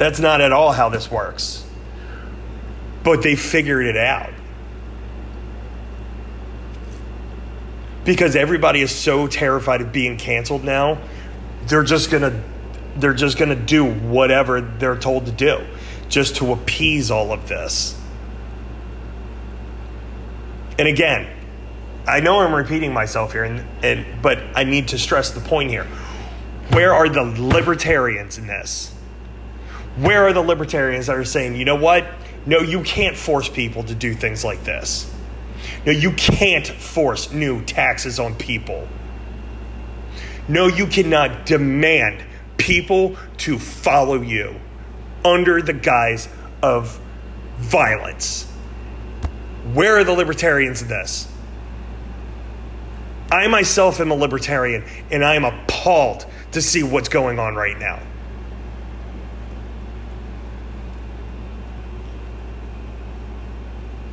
That's 0.01 0.19
not 0.19 0.41
at 0.41 0.51
all 0.51 0.73
how 0.73 0.89
this 0.89 1.11
works 1.11 1.61
but 3.03 3.23
they 3.23 3.37
figured 3.37 3.87
it 3.87 3.97
out. 3.97 4.33
Because 8.05 8.35
everybody 8.35 8.81
is 8.81 8.95
so 8.95 9.27
terrified 9.27 9.81
of 9.81 9.93
being 9.93 10.17
canceled 10.17 10.65
now, 10.65 10.99
they're 11.67 11.85
just 11.85 12.11
going 12.11 12.23
to 12.23 12.43
they're 12.97 13.15
just 13.15 13.39
going 13.39 13.51
to 13.51 13.57
do 13.57 13.85
whatever 13.85 14.61
they're 14.61 14.99
told 14.99 15.25
to 15.27 15.33
do 15.33 15.65
just 16.09 16.37
to 16.37 16.53
appease 16.53 17.11
all 17.11 17.33
of 17.33 17.47
this. 17.47 17.97
And 20.77 20.89
again, 20.89 21.29
I 22.07 22.19
know 22.19 22.41
I'm 22.41 22.53
repeating 22.53 22.93
myself 22.93 23.33
here 23.33 23.45
and, 23.45 23.65
and 23.85 24.21
but 24.23 24.41
I 24.57 24.65
need 24.65 24.89
to 24.89 24.99
stress 24.99 25.31
the 25.31 25.41
point 25.41 25.71
here. 25.71 25.85
Where 26.73 26.93
are 26.93 27.09
the 27.09 27.23
libertarians 27.23 28.39
in 28.39 28.47
this? 28.47 28.93
Where 29.97 30.27
are 30.27 30.33
the 30.33 30.43
libertarians 30.43 31.07
that 31.07 31.17
are 31.17 31.25
saying, 31.25 31.57
you 31.57 31.65
know 31.65 31.77
what? 31.77 32.07
No, 32.47 32.61
you 32.61 32.83
can't 32.83 33.17
force 33.17 33.49
people 33.49 33.83
to 33.85 33.95
do 33.95 34.15
things 34.15 34.45
like 34.45 34.65
this. 34.65 35.13
No, 35.85 35.93
you 35.93 36.13
can't 36.13 36.67
force 36.67 37.33
new 37.33 37.63
taxes 37.65 38.19
on 38.19 38.35
people. 38.35 38.87
No, 40.49 40.67
you 40.67 40.87
cannot 40.87 41.47
demand 41.47 42.25
people 42.57 43.17
to 43.39 43.59
follow 43.59 44.21
you 44.21 44.57
under 45.25 45.61
the 45.63 45.73
guise 45.73 46.29
of 46.63 47.01
violence. 47.59 48.47
Where 49.73 49.99
are 49.99 50.05
the 50.05 50.13
libertarians 50.13 50.83
in 50.83 50.89
this? 50.89 51.31
I 53.31 53.47
myself 53.47 54.01
am 54.01 54.11
a 54.11 54.15
libertarian 54.15 54.85
and 55.11 55.25
I 55.25 55.37
am 55.37 55.45
appalled 55.45 56.27
to 56.53 56.61
see 56.61 56.83
what's 56.83 57.09
going 57.09 57.39
on 57.39 57.55
right 57.55 57.79
now. 57.79 58.01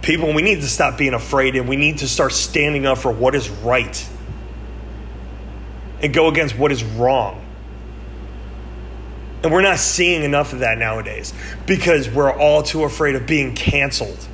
People, 0.08 0.32
we 0.32 0.42
need 0.42 0.62
to 0.62 0.70
stop 0.70 0.98
being 0.98 1.14
afraid 1.14 1.58
and 1.58 1.68
we 1.68 1.76
need 1.76 1.98
to 1.98 2.08
start 2.08 2.32
standing 2.32 2.86
up 2.86 2.98
for 2.98 3.12
what 3.12 3.36
is 3.36 3.50
right 3.50 4.08
and 6.02 6.14
go 6.14 6.30
against 6.30 6.58
what 6.58 6.72
is 6.72 6.82
wrong. 6.82 7.46
And 9.44 9.52
we're 9.52 9.64
not 9.64 9.80
seeing 9.80 10.24
enough 10.24 10.54
of 10.54 10.60
that 10.60 10.78
nowadays 10.78 11.34
because 11.66 12.10
we're 12.10 12.32
all 12.32 12.64
too 12.64 12.86
afraid 12.86 13.16
of 13.16 13.28
being 13.28 13.54
canceled. 13.54 14.26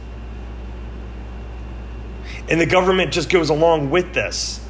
And 2.48 2.62
the 2.62 2.68
government 2.68 3.12
just 3.12 3.32
goes 3.32 3.50
along 3.50 3.90
with 3.90 4.14
this. 4.14 4.64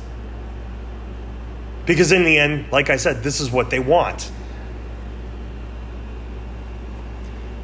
Because 1.85 2.13
in 2.13 2.23
the 2.23 2.37
end, 2.37 2.71
like 2.71 2.89
I 2.89 2.95
said, 2.95 3.23
this 3.23 3.41
is 3.41 3.51
what 3.51 3.69
they 3.69 3.79
want. 3.79 4.31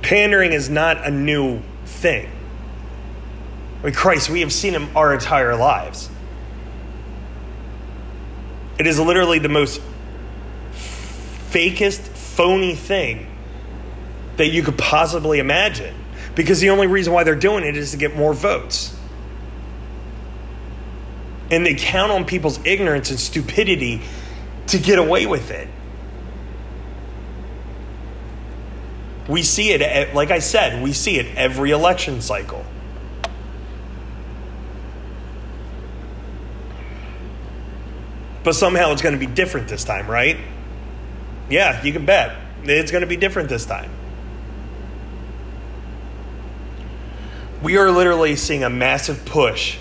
Pandering 0.02 0.52
is 0.52 0.70
not 0.70 1.08
a 1.08 1.10
new 1.10 1.62
thing. 1.86 2.30
I 3.82 3.86
mean, 3.86 3.94
Christ, 3.94 4.30
we 4.30 4.42
have 4.42 4.52
seen 4.52 4.74
him 4.74 4.90
our 4.96 5.14
entire 5.14 5.56
lives. 5.56 6.10
It 8.78 8.88
is 8.88 9.00
literally 9.00 9.40
the 9.40 9.50
most 9.50 9.82
fakest, 10.72 12.00
phony 12.00 12.76
thing 12.76 13.28
that 14.38 14.48
you 14.48 14.64
could 14.64 14.78
possibly 14.78 15.40
imagine. 15.40 15.96
Because 16.36 16.60
the 16.60 16.70
only 16.70 16.88
reason 16.88 17.12
why 17.12 17.24
they're 17.24 17.36
doing 17.36 17.66
it 17.66 17.76
is 17.76 17.92
to 17.92 17.98
get 17.98 18.16
more 18.16 18.34
votes. 18.34 18.96
And 21.52 21.66
they 21.66 21.76
count 21.76 22.12
on 22.12 22.26
people's 22.26 22.64
ignorance 22.66 23.10
and 23.10 23.20
stupidity 23.20 24.02
to 24.68 24.78
get 24.78 25.00
away 25.00 25.26
with 25.26 25.52
it. 25.52 25.68
We 29.28 29.44
see 29.44 29.72
it, 29.72 29.82
at, 29.82 30.16
like 30.16 30.32
I 30.32 30.40
said, 30.40 30.82
we 30.82 30.94
see 30.94 31.18
it 31.18 31.36
every 31.36 31.72
election 31.72 32.22
cycle. 32.22 32.66
But 38.44 38.54
somehow 38.54 38.92
it's 38.92 39.02
going 39.02 39.20
to 39.20 39.20
be 39.20 39.32
different 39.32 39.68
this 39.68 39.84
time, 39.84 40.10
right? 40.10 40.38
Yeah, 41.50 41.84
you 41.84 41.92
can 41.92 42.06
bet. 42.06 42.38
It's 42.64 42.92
going 42.92 43.02
to 43.02 43.08
be 43.08 43.18
different 43.18 43.50
this 43.50 43.66
time. 43.66 43.92
We 47.62 47.78
are 47.78 47.92
literally 47.92 48.36
seeing 48.36 48.64
a 48.64 48.70
massive 48.70 49.26
push 49.26 49.78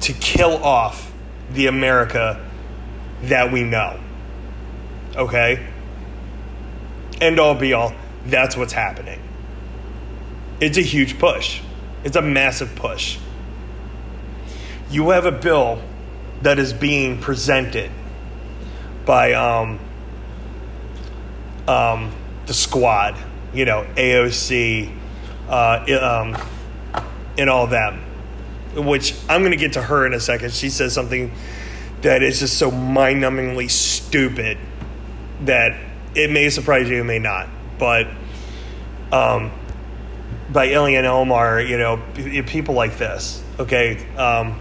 to 0.00 0.12
kill 0.12 0.62
off 0.62 1.12
the 1.52 1.68
America 1.68 2.44
that 3.22 3.52
we 3.52 3.62
know. 3.62 4.00
Okay? 5.14 5.64
End 7.20 7.38
all 7.38 7.54
be 7.54 7.72
all, 7.72 7.94
that's 8.26 8.56
what's 8.56 8.72
happening. 8.72 9.20
It's 10.60 10.78
a 10.78 10.82
huge 10.82 11.18
push. 11.18 11.60
It's 12.02 12.16
a 12.16 12.22
massive 12.22 12.74
push. 12.74 13.18
You 14.90 15.10
have 15.10 15.26
a 15.26 15.32
bill 15.32 15.80
that 16.44 16.58
is 16.58 16.74
being 16.74 17.18
presented 17.20 17.90
by 19.06 19.32
um, 19.32 19.80
um, 21.66 22.14
the 22.46 22.52
squad, 22.52 23.16
you 23.54 23.64
know, 23.64 23.86
AOC, 23.96 24.94
uh, 25.48 26.32
um, 26.34 26.36
and 27.38 27.48
all 27.48 27.66
them. 27.66 28.00
Which 28.76 29.14
I'm 29.28 29.40
going 29.40 29.52
to 29.52 29.56
get 29.56 29.74
to 29.74 29.82
her 29.82 30.04
in 30.04 30.12
a 30.12 30.20
second. 30.20 30.52
She 30.52 30.68
says 30.68 30.92
something 30.92 31.32
that 32.02 32.22
is 32.22 32.40
just 32.40 32.58
so 32.58 32.70
mind 32.70 33.22
numbingly 33.22 33.70
stupid 33.70 34.58
that 35.42 35.80
it 36.14 36.30
may 36.30 36.50
surprise 36.50 36.90
you, 36.90 37.00
it 37.00 37.04
may 37.04 37.18
not. 37.18 37.48
But 37.78 38.06
um, 39.10 39.50
by 40.52 40.68
Ilhan 40.68 41.04
Omar, 41.04 41.62
you 41.62 41.78
know, 41.78 42.02
people 42.46 42.74
like 42.74 42.98
this, 42.98 43.42
okay, 43.58 44.06
um, 44.16 44.60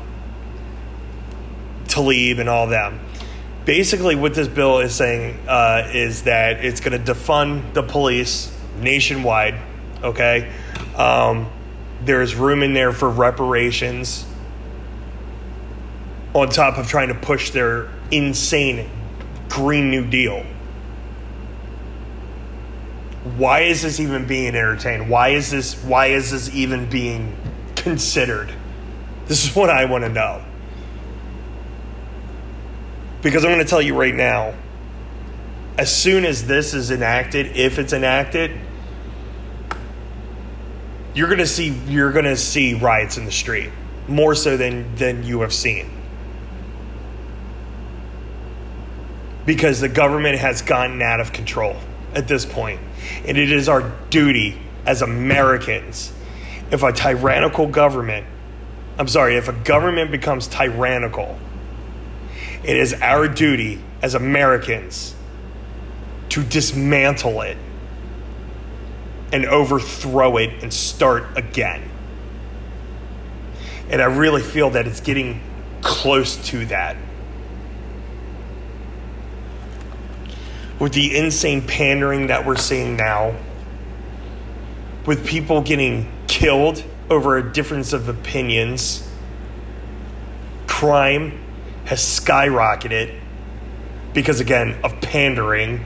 Tlaib 1.93 2.39
and 2.39 2.49
all 2.49 2.67
them. 2.67 2.99
Basically, 3.65 4.15
what 4.15 4.33
this 4.33 4.47
bill 4.47 4.79
is 4.79 4.93
saying 4.93 5.39
uh, 5.47 5.89
is 5.93 6.23
that 6.23 6.65
it's 6.65 6.81
going 6.81 7.01
to 7.01 7.13
defund 7.13 7.73
the 7.73 7.83
police 7.83 8.51
nationwide, 8.81 9.55
okay? 10.03 10.51
Um, 10.97 11.49
there's 12.01 12.35
room 12.35 12.63
in 12.63 12.73
there 12.73 12.91
for 12.91 13.09
reparations 13.09 14.25
on 16.33 16.49
top 16.49 16.77
of 16.77 16.87
trying 16.87 17.09
to 17.09 17.15
push 17.15 17.51
their 17.51 17.89
insane 18.11 18.89
Green 19.47 19.89
New 19.89 20.05
Deal. 20.05 20.43
Why 23.37 23.61
is 23.61 23.83
this 23.83 23.99
even 23.99 24.27
being 24.27 24.47
entertained? 24.47 25.09
Why 25.09 25.29
is 25.29 25.49
this 25.49 25.81
why 25.83 26.07
is 26.07 26.31
this 26.31 26.53
even 26.53 26.89
being 26.89 27.37
considered? 27.75 28.51
This 29.27 29.45
is 29.45 29.55
what 29.55 29.69
I 29.69 29.85
want 29.85 30.03
to 30.03 30.09
know. 30.09 30.43
Because 33.24 33.43
I'm 33.43 33.51
going 33.51 33.63
to 33.63 33.69
tell 33.69 33.82
you 33.82 33.95
right 33.95 34.13
now, 34.13 34.53
as 35.78 35.95
soon 35.95 36.26
as 36.26 36.45
this 36.45 36.74
is 36.74 36.91
enacted, 36.91 37.57
if 37.57 37.80
it's 37.80 37.93
enacted, 37.93 38.51
you're 41.15 41.28
going 41.28 41.39
to 41.39 41.47
see 41.47 41.69
you're 41.88 42.11
going 42.11 42.26
to 42.26 42.38
see 42.38 42.74
riots 42.74 43.17
in 43.17 43.26
the 43.26 43.32
street 43.32 43.69
more 44.07 44.36
so 44.36 44.57
than 44.57 44.95
than 44.95 45.24
you 45.24 45.41
have 45.41 45.53
seen. 45.53 45.89
Because 49.45 49.80
the 49.80 49.89
government 49.89 50.38
has 50.38 50.61
gotten 50.61 51.01
out 51.01 51.19
of 51.19 51.34
control 51.34 51.76
at 52.13 52.28
this. 52.28 52.45
And 52.45 53.38
it 53.38 53.51
is 53.51 53.67
our 53.67 53.91
duty 54.09 54.59
as 54.86 55.01
Americans 55.01 56.13
if 56.71 56.82
a 56.84 56.91
tyrannical 56.91 57.67
government 57.67 58.26
I'm 58.97 59.07
sorry, 59.07 59.38
if 59.38 59.47
a 59.47 59.53
government 59.53 60.11
becomes 60.11 60.47
tyrannical, 60.47 61.39
it 62.64 62.78
is 62.78 62.93
our 62.93 63.28
duty 63.28 63.82
as 64.01 64.16
Americans 64.16 65.16
to 66.30 66.43
dismantle 66.43 67.41
it 67.41 67.57
and 69.32 69.45
overthrow 69.45 70.38
it 70.38 70.64
and 70.64 70.74
start 70.74 71.38
again. 71.38 71.89
And 73.89 74.01
I 74.01 74.05
really 74.05 74.41
feel 74.41 74.72
that 74.72 74.88
it's 74.88 75.01
getting 75.01 75.41
close 75.82 76.38
to 76.49 76.66
that. 76.68 76.95
With 80.80 80.93
the 80.93 81.18
insane 81.18 81.61
pandering 81.66 82.28
that 82.28 82.45
we're 82.45 82.55
seeing 82.55 82.95
now, 82.95 83.36
with 85.05 85.26
people 85.28 85.61
getting 85.61 86.11
killed 86.28 86.84
over 87.09 87.38
a 87.38 87.53
difference 87.53 87.93
of 87.93 88.09
opinions, 88.09 89.07
crime 90.68 91.42
has 91.86 91.99
skyrocketed 91.99 93.19
because, 94.13 94.39
again, 94.39 94.77
of 94.84 94.99
pandering 95.01 95.86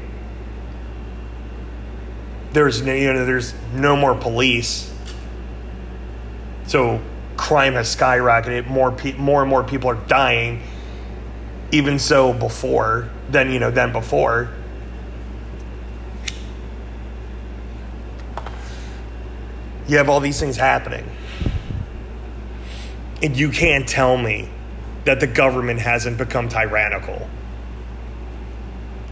there's 2.57 2.81
no, 2.81 2.93
you 2.93 3.13
know 3.13 3.25
there's 3.25 3.53
no 3.73 3.95
more 3.95 4.15
police, 4.15 4.91
so 6.65 6.99
crime 7.35 7.73
has 7.73 7.93
skyrocketed. 7.95 8.67
More 8.67 8.91
pe- 8.91 9.13
more 9.13 9.41
and 9.41 9.49
more 9.49 9.63
people 9.63 9.89
are 9.89 10.07
dying. 10.07 10.61
Even 11.71 11.99
so, 11.99 12.33
before 12.33 13.09
than 13.29 13.51
you 13.51 13.59
know 13.59 13.69
than 13.69 13.91
before. 13.91 14.49
You 19.87 19.97
have 19.97 20.09
all 20.09 20.19
these 20.19 20.39
things 20.39 20.57
happening. 20.57 21.09
And 23.21 23.37
you 23.37 23.51
can't 23.51 23.87
tell 23.87 24.17
me 24.17 24.49
that 25.07 25.21
the 25.21 25.27
government 25.27 25.79
hasn't 25.79 26.17
become 26.17 26.49
tyrannical. 26.49 27.29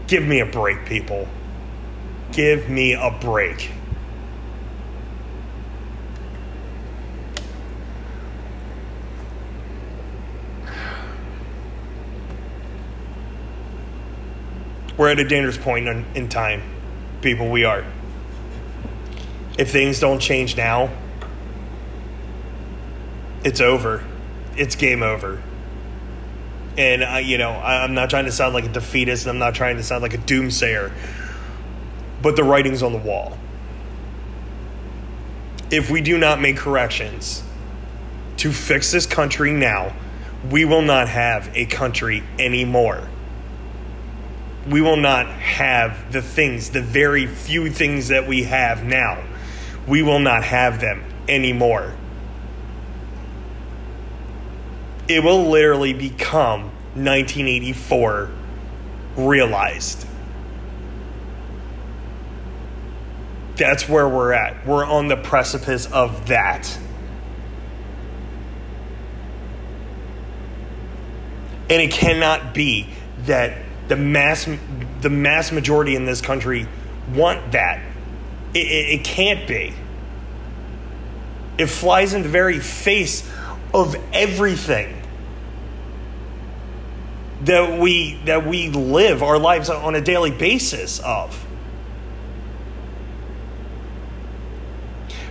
Give 0.06 0.22
me 0.22 0.40
a 0.40 0.46
break, 0.46 0.84
people. 0.84 1.26
Give 2.32 2.68
me 2.68 2.92
a 2.92 3.10
break. 3.18 3.70
We're 14.98 15.08
at 15.08 15.18
a 15.18 15.26
dangerous 15.26 15.56
point 15.56 15.88
in, 15.88 16.04
in 16.14 16.28
time, 16.28 16.62
people. 17.22 17.48
We 17.48 17.64
are. 17.64 17.86
If 19.58 19.70
things 19.70 19.98
don't 19.98 20.20
change 20.20 20.58
now, 20.58 20.90
it's 23.44 23.62
over. 23.62 24.04
It's 24.58 24.76
game 24.76 25.02
over. 25.02 25.42
And 26.76 27.02
I, 27.02 27.20
you 27.20 27.38
know, 27.38 27.52
I, 27.52 27.84
I'm 27.84 27.94
not 27.94 28.10
trying 28.10 28.26
to 28.26 28.32
sound 28.32 28.54
like 28.54 28.64
a 28.64 28.72
defeatist, 28.72 29.24
and 29.24 29.30
I'm 29.30 29.38
not 29.38 29.54
trying 29.54 29.76
to 29.76 29.82
sound 29.82 30.02
like 30.02 30.14
a 30.14 30.18
doomsayer 30.18 30.92
but 32.22 32.34
the 32.34 32.42
writing's 32.42 32.82
on 32.82 32.92
the 32.92 32.98
wall. 32.98 33.38
If 35.70 35.90
we 35.90 36.00
do 36.00 36.18
not 36.18 36.40
make 36.40 36.56
corrections 36.56 37.42
to 38.38 38.52
fix 38.52 38.90
this 38.90 39.06
country 39.06 39.52
now, 39.52 39.94
we 40.50 40.64
will 40.64 40.82
not 40.82 41.08
have 41.08 41.50
a 41.54 41.66
country 41.66 42.22
anymore. 42.38 43.08
We 44.68 44.80
will 44.80 44.96
not 44.96 45.26
have 45.28 46.12
the 46.12 46.22
things, 46.22 46.70
the 46.70 46.82
very 46.82 47.28
few 47.28 47.70
things 47.70 48.08
that 48.08 48.26
we 48.26 48.44
have 48.44 48.84
now. 48.84 49.22
We 49.86 50.02
will 50.02 50.18
not 50.18 50.42
have 50.42 50.80
them 50.80 51.04
anymore. 51.28 51.94
It 55.08 55.22
will 55.22 55.48
literally 55.48 55.92
become 55.92 56.64
1984 56.94 58.30
realized. 59.16 60.06
that's 63.56 63.88
where 63.88 64.08
we're 64.08 64.32
at. 64.32 64.66
We're 64.66 64.84
on 64.84 65.08
the 65.08 65.16
precipice 65.16 65.86
of 65.86 66.28
that. 66.28 66.78
And 71.68 71.82
it 71.82 71.90
cannot 71.90 72.54
be 72.54 72.88
that 73.24 73.58
the 73.88 73.96
mass 73.96 74.48
the 75.00 75.10
mass 75.10 75.52
majority 75.52 75.96
in 75.96 76.04
this 76.04 76.20
country 76.20 76.68
want 77.12 77.52
that. 77.52 77.80
It, 78.54 78.58
it, 78.58 79.00
it 79.00 79.04
can't 79.04 79.48
be. 79.48 79.74
It 81.58 81.66
flies 81.66 82.14
in 82.14 82.22
the 82.22 82.28
very 82.28 82.60
face 82.60 83.28
of 83.76 83.94
everything 84.14 85.02
that 87.42 87.78
we 87.78 88.18
that 88.24 88.46
we 88.46 88.70
live 88.70 89.22
our 89.22 89.38
lives 89.38 89.68
on 89.68 89.94
a 89.94 90.00
daily 90.00 90.30
basis 90.30 90.98
of. 91.00 91.44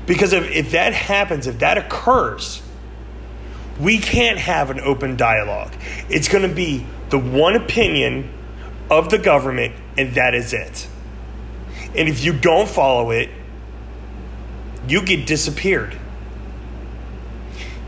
Because 0.06 0.34
if, 0.34 0.52
if 0.52 0.72
that 0.72 0.94
happens, 0.94 1.48
if 1.48 1.58
that 1.60 1.80
occurs, 1.80 2.62
we 3.80 3.98
can't 3.98 4.38
have 4.38 4.70
an 4.70 4.80
open 4.80 5.18
dialogue. 5.18 5.74
It's 6.10 6.28
going 6.28 6.48
to 6.48 6.56
be 6.56 6.86
the 7.10 7.18
one 7.18 7.56
opinion 7.56 8.32
of 8.92 9.10
the 9.10 9.18
government, 9.18 9.74
and 9.98 10.14
that 10.14 10.36
is 10.36 10.54
it. 10.54 10.88
And 11.96 12.08
if 12.08 12.24
you 12.24 12.34
don't 12.34 12.70
follow 12.70 13.10
it, 13.10 13.32
you 14.88 15.02
get 15.02 15.26
disappeared. 15.26 15.98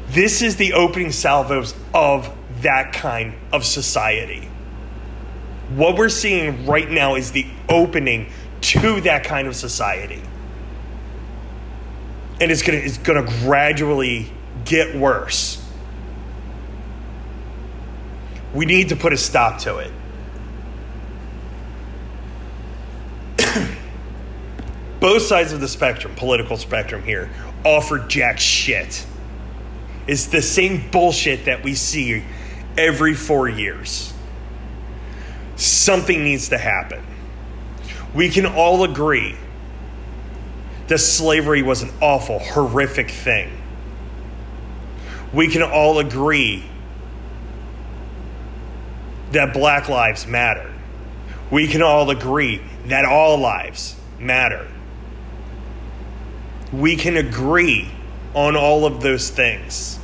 This 0.09 0.41
is 0.41 0.55
the 0.55 0.73
opening 0.73 1.11
salvos 1.11 1.75
of 1.93 2.33
that 2.61 2.93
kind 2.93 3.33
of 3.51 3.65
society. 3.65 4.49
What 5.75 5.97
we're 5.97 6.09
seeing 6.09 6.65
right 6.65 6.89
now 6.89 7.15
is 7.15 7.31
the 7.31 7.45
opening 7.67 8.31
to 8.61 9.01
that 9.01 9.23
kind 9.25 9.47
of 9.47 9.55
society. 9.55 10.21
And 12.39 12.51
it's 12.51 12.61
gonna 12.61 12.77
it's 12.77 12.97
gonna 12.99 13.25
gradually 13.43 14.31
get 14.63 14.95
worse. 14.95 15.63
We 18.53 18.65
need 18.65 18.89
to 18.89 18.95
put 18.95 19.11
a 19.11 19.17
stop 19.17 19.59
to 19.61 19.77
it. 19.79 19.91
Both 24.99 25.23
sides 25.23 25.51
of 25.51 25.59
the 25.59 25.67
spectrum, 25.67 26.15
political 26.15 26.55
spectrum 26.57 27.03
here, 27.03 27.29
offer 27.65 27.99
jack 27.99 28.39
shit. 28.39 29.05
It's 30.07 30.27
the 30.27 30.41
same 30.41 30.89
bullshit 30.89 31.45
that 31.45 31.63
we 31.63 31.75
see 31.75 32.23
every 32.77 33.13
four 33.13 33.49
years. 33.49 34.13
Something 35.57 36.23
needs 36.23 36.49
to 36.49 36.57
happen. 36.57 37.03
We 38.13 38.29
can 38.29 38.45
all 38.45 38.83
agree 38.83 39.35
that 40.87 40.99
slavery 40.99 41.61
was 41.61 41.81
an 41.81 41.91
awful, 42.01 42.39
horrific 42.39 43.11
thing. 43.11 43.51
We 45.33 45.49
can 45.49 45.61
all 45.61 45.99
agree 45.99 46.63
that 49.31 49.53
black 49.53 49.89
lives 49.89 50.25
matter. 50.25 50.73
We 51.51 51.67
can 51.67 51.81
all 51.81 52.09
agree 52.09 52.61
that 52.85 53.03
all 53.03 53.37
lives 53.37 53.95
matter. 54.19 54.67
We 56.71 56.95
can 56.95 57.17
agree 57.17 57.89
on 58.33 58.55
all 58.55 58.85
of 58.85 59.01
those 59.01 59.29
things. 59.29 59.96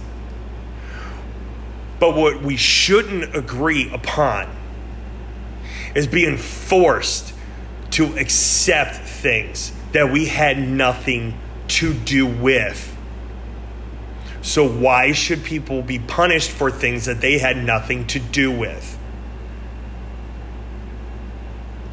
But 2.04 2.18
what 2.18 2.42
we 2.42 2.58
shouldn't 2.58 3.34
agree 3.34 3.90
upon 3.90 4.54
is 5.96 6.06
being 6.06 6.36
forced 6.36 7.34
to 7.92 8.18
accept 8.18 8.98
things 8.98 9.72
that 9.94 10.12
we 10.12 10.26
had 10.26 10.60
nothing 10.60 11.40
to 11.70 11.94
do 11.94 12.26
with. 12.28 12.94
So, 14.42 14.68
why 14.68 15.14
should 15.14 15.46
people 15.46 15.82
be 15.82 15.98
punished 15.98 16.52
for 16.52 16.70
things 16.70 17.06
that 17.06 17.22
they 17.22 17.38
had 17.38 17.64
nothing 17.64 18.06
to 18.08 18.20
do 18.20 18.52
with? 18.52 19.00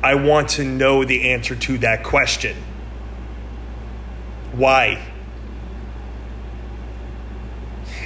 I 0.02 0.16
want 0.16 0.48
to 0.48 0.64
know 0.64 1.04
the 1.04 1.30
answer 1.30 1.54
to 1.54 1.78
that 1.78 2.02
question. 2.02 2.56
Why? 4.54 5.06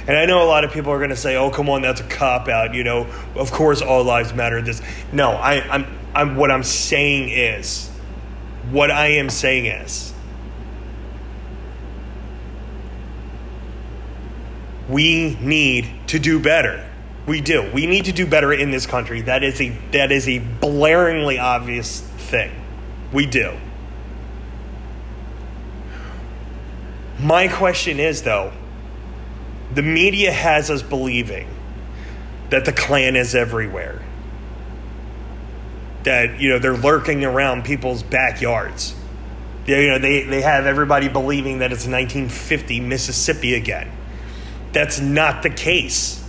And 0.07 0.15
I 0.15 0.25
know 0.25 0.43
a 0.43 0.45
lot 0.45 0.63
of 0.63 0.71
people 0.71 0.91
are 0.91 0.97
going 0.97 1.09
to 1.09 1.15
say, 1.15 1.35
"Oh, 1.35 1.49
come 1.49 1.69
on, 1.69 1.81
that's 1.81 2.01
a 2.01 2.03
cop 2.03 2.47
out." 2.47 2.73
You 2.73 2.83
know, 2.83 3.07
of 3.35 3.51
course, 3.51 3.81
all 3.81 4.03
lives 4.03 4.33
matter. 4.33 4.61
This, 4.61 4.81
no, 5.11 5.31
I, 5.31 5.61
I'm, 5.61 5.97
I'm. 6.13 6.35
What 6.35 6.51
I'm 6.51 6.63
saying 6.63 7.29
is, 7.29 7.89
what 8.69 8.91
I 8.91 9.07
am 9.07 9.29
saying 9.29 9.65
is, 9.65 10.13
we 14.87 15.35
need 15.41 15.89
to 16.07 16.19
do 16.19 16.39
better. 16.39 16.87
We 17.25 17.41
do. 17.41 17.69
We 17.73 17.87
need 17.87 18.05
to 18.05 18.11
do 18.11 18.27
better 18.27 18.53
in 18.53 18.69
this 18.69 18.85
country. 18.85 19.21
That 19.21 19.43
is 19.43 19.59
a 19.59 19.69
that 19.91 20.11
is 20.11 20.27
a 20.27 20.39
blaringly 20.39 21.41
obvious 21.41 22.01
thing. 22.01 22.51
We 23.11 23.25
do. 23.25 23.57
My 27.19 27.47
question 27.47 27.99
is 27.99 28.21
though, 28.21 28.51
the 29.75 29.83
media 29.83 30.31
has 30.31 30.71
us 30.71 30.81
believing 30.81 31.47
that 32.49 32.65
the 32.65 32.71
Klan 32.71 33.15
is 33.15 33.35
everywhere. 33.35 34.01
That, 36.03 36.39
you 36.39 36.49
know, 36.49 36.59
they're 36.59 36.77
lurking 36.77 37.25
around 37.25 37.65
people's 37.65 38.01
backyards. 38.01 38.95
You 39.65 39.87
know, 39.87 39.99
they, 39.99 40.23
they 40.23 40.41
have 40.41 40.65
everybody 40.65 41.09
believing 41.09 41.59
that 41.59 41.71
it's 41.71 41.87
1950 41.87 42.79
Mississippi 42.79 43.55
again. 43.55 43.91
That's 44.71 44.99
not 44.99 45.43
the 45.43 45.49
case. 45.49 46.23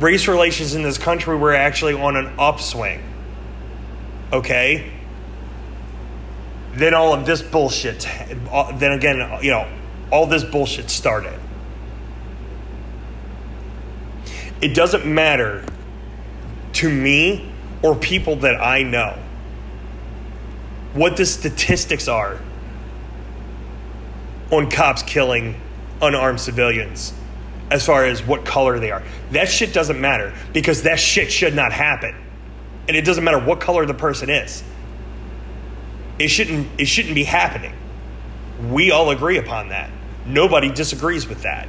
Race 0.00 0.26
relations 0.26 0.74
in 0.74 0.82
this 0.82 0.98
country 0.98 1.36
were 1.36 1.54
actually 1.54 1.94
on 1.94 2.16
an 2.16 2.32
upswing. 2.38 3.02
Okay? 4.32 4.90
Then 6.72 6.94
all 6.94 7.12
of 7.12 7.26
this 7.26 7.42
bullshit, 7.42 8.08
uh, 8.50 8.76
then 8.76 8.92
again, 8.92 9.38
you 9.42 9.52
know, 9.52 9.68
all 10.10 10.26
this 10.26 10.42
bullshit 10.42 10.90
started. 10.90 11.38
It 14.60 14.74
doesn't 14.74 15.06
matter 15.06 15.64
to 16.74 16.90
me 16.90 17.52
or 17.82 17.94
people 17.94 18.36
that 18.36 18.60
I 18.60 18.82
know 18.82 19.18
what 20.94 21.16
the 21.16 21.26
statistics 21.26 22.08
are 22.08 22.40
on 24.50 24.70
cops 24.70 25.02
killing 25.02 25.60
unarmed 26.00 26.40
civilians 26.40 27.12
as 27.70 27.84
far 27.84 28.04
as 28.04 28.22
what 28.22 28.44
color 28.44 28.78
they 28.78 28.90
are. 28.90 29.02
That 29.32 29.48
shit 29.48 29.72
doesn't 29.72 30.00
matter 30.00 30.32
because 30.52 30.82
that 30.82 31.00
shit 31.00 31.32
should 31.32 31.54
not 31.54 31.72
happen. 31.72 32.14
And 32.86 32.96
it 32.96 33.04
doesn't 33.04 33.24
matter 33.24 33.38
what 33.38 33.60
color 33.60 33.86
the 33.86 33.94
person 33.94 34.30
is. 34.30 34.62
It 36.18 36.28
shouldn't 36.28 36.68
it 36.78 36.86
shouldn't 36.86 37.14
be 37.14 37.24
happening. 37.24 37.72
We 38.70 38.92
all 38.92 39.10
agree 39.10 39.38
upon 39.38 39.70
that. 39.70 39.90
Nobody 40.26 40.70
disagrees 40.70 41.26
with 41.26 41.42
that. 41.42 41.68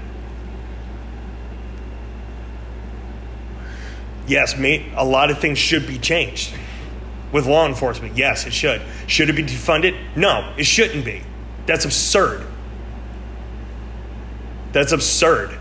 Yes, 4.27 4.57
mate, 4.57 4.83
a 4.95 5.05
lot 5.05 5.29
of 5.29 5.39
things 5.39 5.57
should 5.57 5.85
be 5.87 5.97
changed 5.97 6.53
with 7.31 7.45
law 7.45 7.67
enforcement. 7.67 8.17
Yes, 8.17 8.47
it 8.47 8.53
should. 8.53 8.81
Should 9.07 9.29
it 9.29 9.33
be 9.33 9.43
defunded? 9.43 9.95
No, 10.15 10.53
it 10.57 10.65
shouldn't 10.65 11.05
be. 11.05 11.21
That's 11.65 11.85
absurd. 11.85 12.45
That's 14.71 14.91
absurd. 14.91 15.57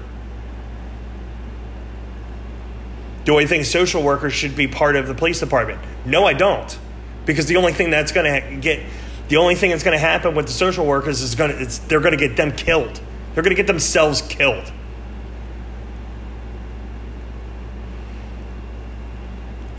Do 3.25 3.39
I 3.39 3.47
think 3.47 3.65
social 3.65 4.03
workers 4.03 4.33
should 4.35 4.55
be 4.55 4.67
part 4.69 4.97
of 4.97 5.07
the 5.07 5.15
police 5.15 5.41
department? 5.41 5.81
No, 6.05 6.25
I 6.25 6.35
don't. 6.35 6.79
Because 7.25 7.47
the 7.47 7.57
only 7.57 7.73
thing 7.73 7.91
that's 7.91 8.13
going 8.13 8.43
to 8.43 8.57
get 8.57 8.85
the 9.29 9.37
only 9.39 9.55
thing 9.55 9.71
that's 9.71 9.83
going 9.83 9.97
to 9.97 9.99
happen 9.99 10.35
with 10.35 10.47
the 10.47 10.53
social 10.53 10.85
workers 10.85 11.23
is 11.23 11.35
going 11.35 11.51
to 11.57 11.89
they're 11.89 12.01
going 12.01 12.17
to 12.17 12.29
get 12.29 12.37
them 12.37 12.53
killed. 12.53 13.01
They're 13.33 13.43
going 13.43 13.57
to 13.57 13.61
get 13.61 13.67
themselves 13.67 14.21
killed. 14.23 14.71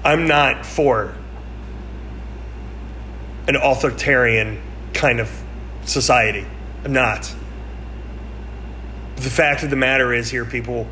I'm 0.06 0.28
not 0.28 0.68
for 0.68 1.16
an 3.48 3.56
authoritarian 3.56 4.62
kind 4.94 5.20
of 5.20 5.32
society. 5.86 6.46
I'm 6.84 6.94
not. 6.94 7.34
The 9.16 9.32
fact 9.32 9.64
of 9.64 9.72
the 9.72 9.76
matter 9.76 10.14
is, 10.14 10.30
here, 10.30 10.46
people, 10.46 10.88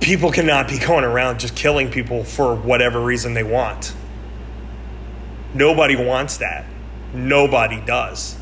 people 0.00 0.30
cannot 0.30 0.68
be 0.68 0.78
going 0.78 1.04
around 1.04 1.40
just 1.40 1.56
killing 1.56 1.90
people 1.90 2.24
for 2.24 2.54
whatever 2.54 3.00
reason 3.00 3.32
they 3.32 3.42
want. 3.42 3.94
Nobody 5.54 5.96
wants 5.96 6.38
that. 6.38 6.66
Nobody 7.14 7.80
does. 7.80 8.36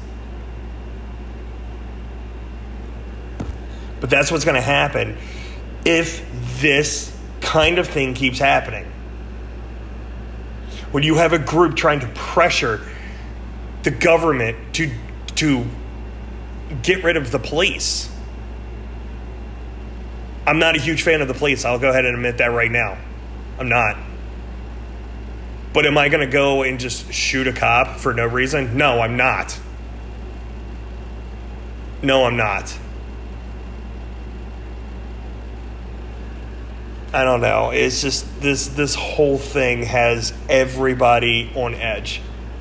But 4.01 4.11
that's 4.11 4.33
what's 4.33 4.45
going 4.45 4.57
to 4.57 4.61
happen 4.61 5.17
if 5.85 6.25
this 6.61 7.10
kind 7.41 7.79
of 7.79 7.89
thing 7.89 8.15
keeps 8.15 8.39
happening. 8.39 8.85
When 10.91 11.03
you 11.03 11.17
have 11.17 11.33
a 11.33 11.39
group 11.39 11.77
trying 11.77 12.01
to 12.01 12.09
pressure 12.09 12.81
the 13.83 13.91
government 13.91 14.75
to 14.75 14.91
to 15.37 15.65
get 16.83 17.03
rid 17.03 17.17
of 17.17 17.31
the 17.31 17.39
police. 17.39 18.11
I'm 20.47 20.59
not 20.59 20.77
a 20.77 20.81
huge 20.81 21.03
fan 21.03 21.21
of 21.21 21.29
the 21.29 21.35
police. 21.35 21.65
I'll 21.65 21.79
go 21.79 21.91
ahead 21.91 22.05
and 22.05 22.15
admit 22.15 22.39
that 22.39 22.49
right 22.49 22.71
now. 22.71 22.99
I'm 23.59 23.69
not. 23.69 23.97
But 25.73 25.87
am 25.87 25.97
I 25.97 26.09
going 26.09 26.27
to 26.27 26.33
go 26.33 26.63
and 26.63 26.81
just 26.81 27.13
shoot 27.13 27.47
a 27.47 27.53
cop 27.53 27.99
for 27.99 28.13
no 28.13 28.27
reason? 28.27 28.77
No, 28.77 29.01
I'm 29.01 29.17
not. 29.17 29.59
No, 32.03 32.25
I'm 32.25 32.37
not. 32.37 32.77
I 37.13 37.25
don't 37.25 37.41
know. 37.41 37.71
It's 37.71 38.03
just 38.03 38.41
this 38.41 38.69
this 38.69 38.95
whole 38.95 39.37
thing 39.37 39.83
has 39.83 40.33
everybody 40.49 41.51
on 41.57 41.75
edge. 41.75 42.21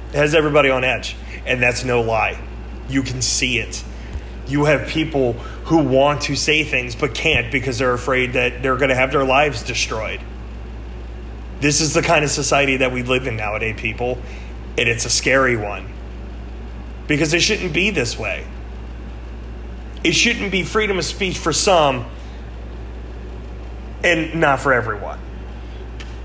It 0.10 0.16
has 0.16 0.34
everybody 0.34 0.70
on 0.70 0.84
edge, 0.84 1.16
and 1.45 1.62
that's 1.62 1.84
no 1.84 2.02
lie. 2.02 2.41
You 2.88 3.04
can 3.04 3.22
see 3.22 3.60
it. 3.60 3.84
You 4.47 4.66
have 4.66 4.88
people 4.88 5.34
who 5.66 5.78
want 5.78 6.22
to 6.22 6.36
say 6.36 6.64
things 6.64 6.95
but 6.95 7.14
can't 7.14 7.52
because 7.52 7.78
they're 7.78 7.93
afraid 7.93 8.34
that 8.34 8.64
they're 8.64 8.78
going 8.78 8.89
to 8.89 8.95
have 8.95 9.12
their 9.12 9.24
lives 9.24 9.62
destroyed. 9.62 10.20
This 11.60 11.82
is 11.82 11.93
the 11.93 12.02
kind 12.02 12.26
of 12.26 12.32
society 12.32 12.78
that 12.78 12.91
we 12.91 13.04
live 13.04 13.28
in 13.28 13.36
nowadays, 13.36 13.80
people, 13.80 14.18
And 14.78 14.89
it's 14.89 15.06
a 15.06 15.10
scary 15.10 15.58
one. 15.58 15.88
Because 17.08 17.34
it 17.34 17.41
shouldn't 17.41 17.74
be 17.74 17.91
this 17.91 18.18
way. 18.18 18.47
It 20.04 20.14
shouldn't 20.14 20.52
be 20.52 20.64
freedom 20.64 20.97
of 20.97 21.06
speech 21.06 21.38
for 21.38 21.54
some 21.54 22.06
and 24.04 24.36
not 24.36 24.60
for 24.60 24.74
everyone. 24.74 25.20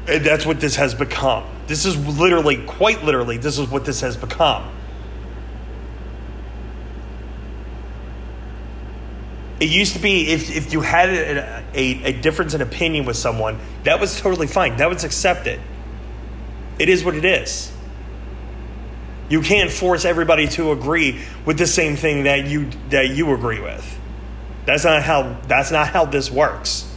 And 0.06 0.24
that's 0.24 0.44
what 0.44 0.60
this 0.60 0.76
has 0.76 0.94
become. 0.94 1.44
This 1.66 1.86
is 1.86 1.96
literally, 1.96 2.64
quite 2.64 3.04
literally, 3.04 3.38
this 3.38 3.58
is 3.58 3.68
what 3.68 3.84
this 3.84 4.00
has 4.02 4.16
become. 4.16 4.70
It 9.60 9.70
used 9.70 9.94
to 9.94 9.98
be 9.98 10.28
if, 10.28 10.54
if 10.54 10.72
you 10.72 10.82
had 10.82 11.08
a, 11.08 11.64
a, 11.74 12.04
a 12.04 12.12
difference 12.12 12.54
in 12.54 12.60
opinion 12.60 13.06
with 13.06 13.16
someone, 13.16 13.58
that 13.84 13.98
was 14.00 14.20
totally 14.20 14.46
fine. 14.46 14.76
That 14.76 14.90
was 14.90 15.04
accepted. 15.04 15.60
It 16.78 16.88
is 16.88 17.04
what 17.04 17.14
it 17.14 17.24
is. 17.24 17.72
You 19.28 19.40
can't 19.40 19.70
force 19.70 20.04
everybody 20.04 20.48
to 20.48 20.72
agree 20.72 21.20
with 21.46 21.56
the 21.56 21.66
same 21.66 21.96
thing 21.96 22.24
that 22.24 22.46
you 22.46 22.68
that 22.90 23.08
you 23.10 23.32
agree 23.32 23.60
with. 23.60 23.98
That's 24.66 24.84
not 24.84 25.02
how 25.02 25.38
that's 25.46 25.70
not 25.70 25.88
how 25.88 26.04
this 26.04 26.30
works. 26.30 26.93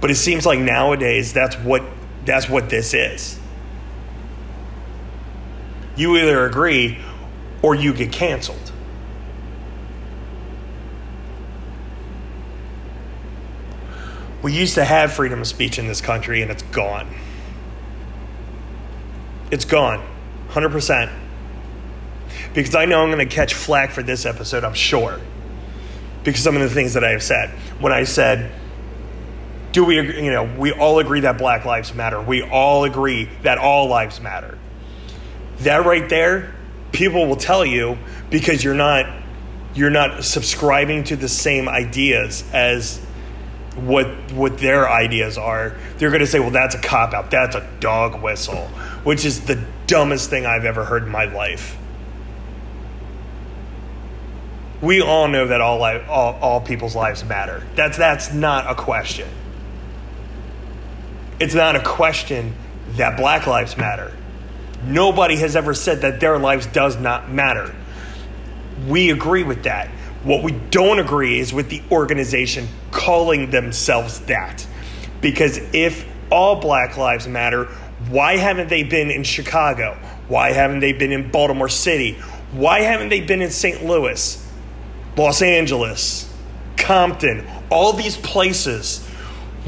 But 0.00 0.10
it 0.10 0.16
seems 0.16 0.46
like 0.46 0.60
nowadays 0.60 1.32
that's 1.32 1.56
what 1.56 1.82
that's 2.24 2.48
what 2.48 2.70
this 2.70 2.94
is. 2.94 3.38
You 5.96 6.16
either 6.16 6.46
agree 6.46 6.98
or 7.62 7.74
you 7.74 7.92
get 7.92 8.12
canceled. 8.12 8.72
We 14.42 14.52
used 14.52 14.76
to 14.76 14.84
have 14.84 15.12
freedom 15.12 15.40
of 15.40 15.46
speech 15.48 15.78
in 15.78 15.88
this 15.88 16.00
country 16.00 16.42
and 16.42 16.50
it's 16.50 16.62
gone. 16.62 17.12
It's 19.50 19.64
gone. 19.64 20.06
100%. 20.50 21.10
Because 22.54 22.74
I 22.74 22.84
know 22.84 23.02
I'm 23.02 23.10
going 23.10 23.26
to 23.26 23.34
catch 23.34 23.54
flack 23.54 23.90
for 23.90 24.02
this 24.02 24.24
episode, 24.24 24.62
I'm 24.62 24.74
sure. 24.74 25.20
Because 26.22 26.42
some 26.42 26.54
of 26.54 26.62
the 26.62 26.70
things 26.70 26.94
that 26.94 27.02
I 27.02 27.10
have 27.10 27.22
said. 27.22 27.50
When 27.80 27.92
I 27.92 28.04
said, 28.04 28.52
do 29.78 29.84
we 29.84 29.98
agree, 30.00 30.24
you 30.24 30.32
know, 30.32 30.42
we 30.42 30.72
all 30.72 30.98
agree 30.98 31.20
that 31.20 31.38
black 31.38 31.64
lives 31.64 31.94
matter. 31.94 32.20
We 32.20 32.42
all 32.42 32.82
agree 32.82 33.28
that 33.42 33.58
all 33.58 33.88
lives 33.88 34.20
matter. 34.20 34.58
That 35.60 35.86
right 35.86 36.08
there, 36.08 36.52
people 36.90 37.28
will 37.28 37.36
tell 37.36 37.64
you 37.64 37.96
because 38.28 38.64
you're 38.64 38.74
not 38.74 39.06
you're 39.74 39.90
not 39.90 40.24
subscribing 40.24 41.04
to 41.04 41.14
the 41.14 41.28
same 41.28 41.68
ideas 41.68 42.42
as 42.52 42.98
what 43.76 44.08
what 44.32 44.58
their 44.58 44.90
ideas 44.90 45.38
are. 45.38 45.76
They're 45.98 46.10
going 46.10 46.22
to 46.22 46.26
say, 46.26 46.40
"Well, 46.40 46.50
that's 46.50 46.74
a 46.74 46.80
cop 46.80 47.14
out. 47.14 47.30
That's 47.30 47.54
a 47.54 47.64
dog 47.78 48.20
whistle," 48.20 48.66
which 49.04 49.24
is 49.24 49.42
the 49.42 49.64
dumbest 49.86 50.28
thing 50.28 50.44
I've 50.44 50.64
ever 50.64 50.84
heard 50.84 51.04
in 51.04 51.10
my 51.10 51.26
life. 51.26 51.78
We 54.82 55.02
all 55.02 55.28
know 55.28 55.46
that 55.46 55.60
all, 55.60 55.80
all, 55.84 56.38
all 56.40 56.60
people's 56.60 56.96
lives 56.96 57.24
matter. 57.24 57.64
That's, 57.74 57.96
that's 57.96 58.32
not 58.32 58.70
a 58.70 58.76
question. 58.76 59.28
It's 61.40 61.54
not 61.54 61.76
a 61.76 61.82
question 61.82 62.54
that 62.96 63.16
black 63.16 63.46
lives 63.46 63.76
matter. 63.76 64.12
Nobody 64.84 65.36
has 65.36 65.54
ever 65.56 65.74
said 65.74 66.00
that 66.02 66.20
their 66.20 66.38
lives 66.38 66.66
does 66.66 66.96
not 66.96 67.30
matter. 67.30 67.74
We 68.86 69.10
agree 69.10 69.42
with 69.42 69.64
that. 69.64 69.88
What 70.24 70.42
we 70.42 70.52
don't 70.52 70.98
agree 70.98 71.38
is 71.38 71.52
with 71.52 71.68
the 71.68 71.82
organization 71.90 72.68
calling 72.90 73.50
themselves 73.50 74.20
that. 74.20 74.66
Because 75.20 75.58
if 75.72 76.06
all 76.30 76.60
black 76.60 76.96
lives 76.96 77.26
matter, 77.28 77.66
why 78.08 78.36
haven't 78.36 78.68
they 78.68 78.82
been 78.82 79.10
in 79.10 79.24
Chicago? 79.24 79.96
Why 80.28 80.52
haven't 80.52 80.80
they 80.80 80.92
been 80.92 81.12
in 81.12 81.30
Baltimore 81.30 81.68
City? 81.68 82.14
Why 82.52 82.80
haven't 82.80 83.08
they 83.10 83.20
been 83.20 83.42
in 83.42 83.50
St. 83.50 83.84
Louis, 83.84 84.44
Los 85.16 85.42
Angeles, 85.42 86.32
Compton, 86.76 87.46
all 87.70 87.92
these 87.92 88.16
places 88.16 89.07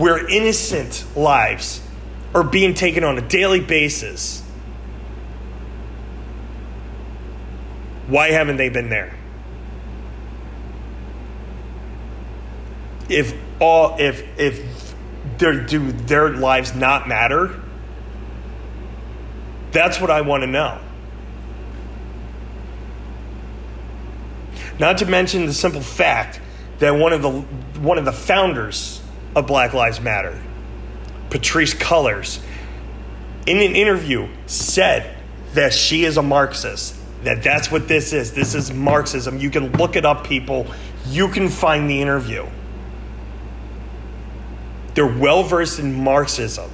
where 0.01 0.27
innocent 0.27 1.05
lives 1.15 1.83
are 2.35 2.43
being 2.43 2.73
taken 2.73 3.05
on 3.05 3.19
a 3.19 3.21
daily 3.21 3.61
basis. 3.61 4.43
Why 8.07 8.31
haven't 8.31 8.57
they 8.57 8.71
been 8.71 8.89
there? 8.89 9.15
If 13.11 13.35
all 13.61 13.97
if 13.99 14.27
if 14.39 14.95
their 15.37 15.67
do 15.67 15.93
their 15.93 16.31
lives 16.31 16.75
not 16.75 17.07
matter? 17.07 17.61
That's 19.71 20.01
what 20.01 20.11
I 20.11 20.23
want 20.23 20.45
to 20.45 20.47
know. 20.47 20.81
Not 24.79 24.97
to 24.99 25.07
mention 25.07 25.45
the 25.45 25.53
simple 25.53 25.83
fact 25.83 26.41
that 26.79 26.93
one 26.93 27.13
of 27.13 27.21
the 27.21 27.31
one 27.81 27.99
of 27.99 28.07
the 28.07 28.13
founders 28.13 29.00
of 29.35 29.47
Black 29.47 29.74
Lives 29.74 30.01
Matter, 30.01 30.41
Patrisse 31.31 31.74
Cullors, 31.74 32.43
in 33.47 33.59
an 33.59 33.74
interview 33.74 34.28
said 34.47 35.16
that 35.55 35.72
she 35.72 36.05
is 36.05 36.16
a 36.16 36.22
Marxist, 36.22 36.97
that 37.24 37.43
that's 37.43 37.70
what 37.70 37.89
this 37.89 38.12
is. 38.12 38.33
This 38.33 38.55
is 38.55 38.72
Marxism. 38.72 39.39
You 39.39 39.51
can 39.51 39.72
look 39.72 39.97
it 39.97 40.05
up, 40.05 40.26
people. 40.26 40.66
You 41.07 41.28
can 41.28 41.49
find 41.49 41.89
the 41.89 42.01
interview. 42.01 42.47
They're 44.95 45.07
well 45.07 45.43
versed 45.43 45.78
in 45.78 45.93
Marxism, 46.03 46.70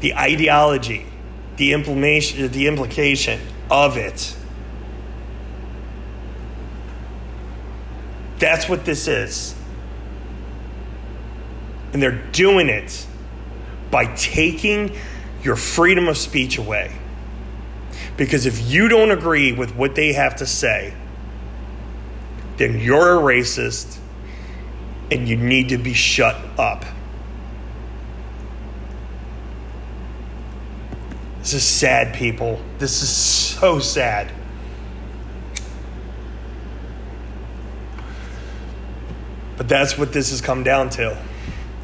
the 0.00 0.14
ideology, 0.14 1.06
the 1.56 1.72
implementation, 1.72 2.50
the 2.50 2.66
implication 2.66 3.40
of 3.70 3.96
it. 3.96 4.36
That's 8.38 8.68
what 8.68 8.84
this 8.84 9.06
is. 9.06 9.54
And 11.92 12.02
they're 12.02 12.22
doing 12.32 12.68
it 12.68 13.06
by 13.90 14.06
taking 14.14 14.96
your 15.42 15.56
freedom 15.56 16.08
of 16.08 16.16
speech 16.16 16.58
away. 16.58 16.92
Because 18.16 18.46
if 18.46 18.70
you 18.70 18.88
don't 18.88 19.10
agree 19.10 19.52
with 19.52 19.74
what 19.74 19.94
they 19.94 20.12
have 20.12 20.36
to 20.36 20.46
say, 20.46 20.94
then 22.56 22.78
you're 22.78 23.18
a 23.18 23.22
racist 23.22 23.98
and 25.10 25.28
you 25.28 25.36
need 25.36 25.70
to 25.70 25.78
be 25.78 25.92
shut 25.92 26.36
up. 26.58 26.84
This 31.40 31.54
is 31.54 31.64
sad, 31.64 32.14
people. 32.14 32.60
This 32.78 33.02
is 33.02 33.08
so 33.10 33.80
sad. 33.80 34.30
But 39.56 39.68
that's 39.68 39.98
what 39.98 40.12
this 40.12 40.30
has 40.30 40.40
come 40.40 40.62
down 40.62 40.88
to. 40.90 41.20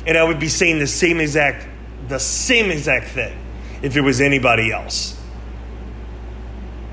And 0.07 0.17
I 0.17 0.25
would 0.25 0.39
be 0.39 0.49
saying 0.49 0.79
the 0.79 0.87
same 0.87 1.21
exact 1.21 1.67
the 2.09 2.19
same 2.19 2.71
exact 2.71 3.09
thing 3.09 3.37
if 3.83 3.97
it 3.97 4.01
was 4.01 4.21
anybody 4.21 4.73
else. 4.73 5.21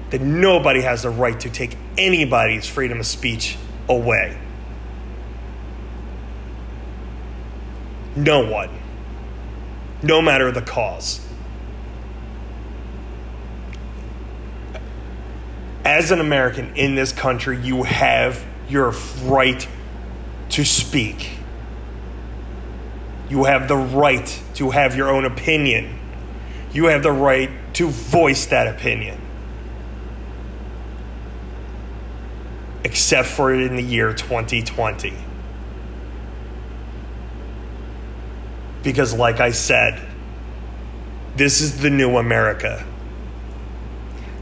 That 0.10 0.22
nobody 0.22 0.82
has 0.82 1.04
the 1.04 1.10
right 1.10 1.40
to 1.40 1.50
take 1.50 1.78
anybody's 1.98 2.68
freedom 2.68 3.00
of 3.00 3.06
speech 3.06 3.58
away. 3.90 4.38
No 8.16 8.50
one. 8.50 8.70
No 10.04 10.22
matter 10.22 10.52
the 10.52 10.62
cause. 10.62 11.26
As 15.84 16.12
an 16.12 16.20
American 16.20 16.76
in 16.76 16.96
this 16.96 17.12
country, 17.12 17.60
you 17.60 17.84
have 17.84 18.44
your 18.70 18.94
right 19.24 19.68
to 20.50 20.66
speak. 20.66 21.35
You 23.30 23.46
have 23.46 23.68
the 23.68 23.78
right 23.78 24.42
to 24.56 24.72
have 24.72 24.96
your 24.96 25.10
own 25.10 25.26
opinion. 25.26 26.00
You 26.72 26.86
have 26.86 27.04
the 27.04 27.12
right 27.12 27.50
to 27.76 27.88
voice 27.88 28.46
that 28.48 28.68
opinion. 28.68 29.20
Except 32.84 33.28
for 33.28 33.54
in 33.54 33.76
the 33.76 33.84
year 33.84 34.14
2020. 34.14 35.14
Because, 38.84 39.14
like 39.14 39.40
I 39.40 39.52
said, 39.52 40.00
this 41.36 41.62
is 41.62 41.82
the 41.82 41.90
new 41.90 42.18
America. 42.18 42.86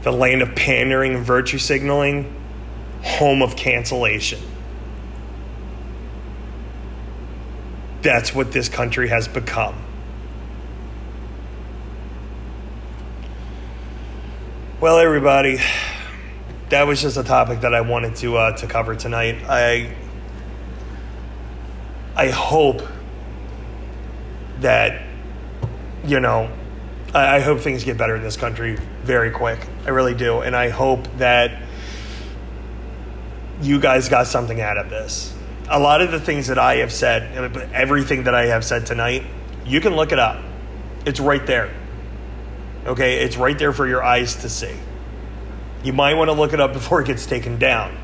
The 0.02 0.12
land 0.12 0.42
of 0.42 0.54
pandering 0.54 1.14
and 1.14 1.24
virtue 1.24 1.56
signaling, 1.56 2.34
home 3.02 3.40
of 3.40 3.56
cancellation. 3.56 4.40
That's 8.04 8.34
what 8.34 8.52
this 8.52 8.68
country 8.68 9.08
has 9.08 9.28
become. 9.28 9.74
Well, 14.78 14.98
everybody, 14.98 15.58
that 16.68 16.86
was 16.86 17.00
just 17.00 17.16
a 17.16 17.24
topic 17.24 17.62
that 17.62 17.74
I 17.74 17.80
wanted 17.80 18.16
to 18.16 18.36
uh, 18.36 18.56
to 18.58 18.66
cover 18.66 18.94
tonight. 18.94 19.42
I 19.48 19.96
I 22.14 22.28
hope 22.28 22.82
that 24.60 25.02
you 26.04 26.20
know 26.20 26.52
I, 27.14 27.36
I 27.36 27.40
hope 27.40 27.60
things 27.60 27.84
get 27.84 27.96
better 27.96 28.16
in 28.16 28.22
this 28.22 28.36
country 28.36 28.76
very 29.02 29.30
quick. 29.30 29.66
I 29.86 29.90
really 29.90 30.14
do. 30.14 30.40
And 30.40 30.54
I 30.54 30.68
hope 30.68 31.08
that 31.16 31.62
you 33.62 33.80
guys 33.80 34.10
got 34.10 34.26
something 34.26 34.60
out 34.60 34.76
of 34.76 34.90
this. 34.90 35.33
A 35.68 35.78
lot 35.78 36.02
of 36.02 36.10
the 36.10 36.20
things 36.20 36.48
that 36.48 36.58
I 36.58 36.76
have 36.76 36.92
said, 36.92 37.72
everything 37.72 38.24
that 38.24 38.34
I 38.34 38.46
have 38.46 38.64
said 38.64 38.86
tonight, 38.86 39.24
you 39.64 39.80
can 39.80 39.96
look 39.96 40.12
it 40.12 40.18
up. 40.18 40.42
It's 41.06 41.20
right 41.20 41.44
there. 41.46 41.72
Okay, 42.86 43.24
it's 43.24 43.36
right 43.36 43.58
there 43.58 43.72
for 43.72 43.86
your 43.86 44.02
eyes 44.02 44.36
to 44.36 44.48
see. 44.48 44.74
You 45.82 45.92
might 45.92 46.14
want 46.14 46.28
to 46.28 46.32
look 46.32 46.52
it 46.52 46.60
up 46.60 46.72
before 46.72 47.00
it 47.00 47.06
gets 47.06 47.26
taken 47.26 47.58
down. 47.58 47.96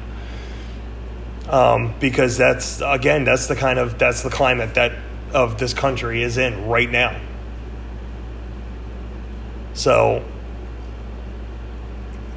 Um, 1.49 1.95
because 1.99 2.39
that's 2.39 2.81
again, 2.81 3.25
that's 3.25 3.47
the 3.47 3.57
kind 3.57 3.79
of 3.79 3.99
that's 3.99 4.23
the 4.23 4.31
climate 4.31 4.75
that 4.75 4.93
of 5.33 5.59
this 5.59 5.75
country 5.75 6.23
is 6.23 6.39
in 6.39 6.67
right 6.67 6.91
now. 6.91 7.21
So 9.75 10.25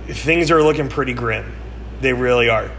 things 0.07 0.51
are 0.51 0.63
looking 0.63 0.89
pretty 0.89 1.13
grim. 1.13 1.53
They 2.01 2.13
really 2.13 2.49
are. 2.49 2.71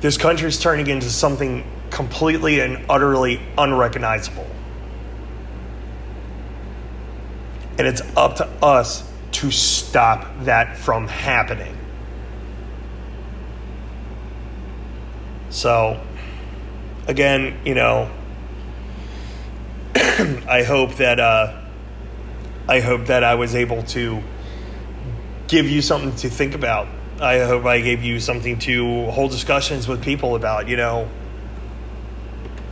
This 0.00 0.16
country 0.16 0.48
is 0.48 0.60
turning 0.60 0.86
into 0.86 1.10
something 1.10 1.64
completely 1.90 2.60
and 2.60 2.84
utterly 2.88 3.40
unrecognizable. 3.56 4.46
And 7.78 7.86
it's 7.86 8.02
up 8.16 8.36
to 8.36 8.46
us 8.62 9.08
to 9.32 9.50
stop 9.50 10.26
that 10.44 10.76
from 10.76 11.08
happening. 11.08 11.76
So, 15.50 16.00
again, 17.06 17.58
you 17.64 17.74
know, 17.74 18.10
I 19.94 20.64
hope 20.66 20.94
that 20.96 21.18
uh, 21.18 21.62
I 22.68 22.80
hope 22.80 23.06
that 23.06 23.24
I 23.24 23.34
was 23.34 23.54
able 23.54 23.82
to 23.84 24.22
give 25.48 25.68
you 25.68 25.80
something 25.80 26.14
to 26.16 26.28
think 26.28 26.54
about. 26.54 26.86
I 27.20 27.40
hope 27.40 27.64
I 27.64 27.80
gave 27.80 28.04
you 28.04 28.20
something 28.20 28.58
to 28.60 29.10
hold 29.10 29.32
discussions 29.32 29.88
with 29.88 30.02
people 30.02 30.36
about. 30.36 30.68
You 30.68 30.76
know, 30.76 31.08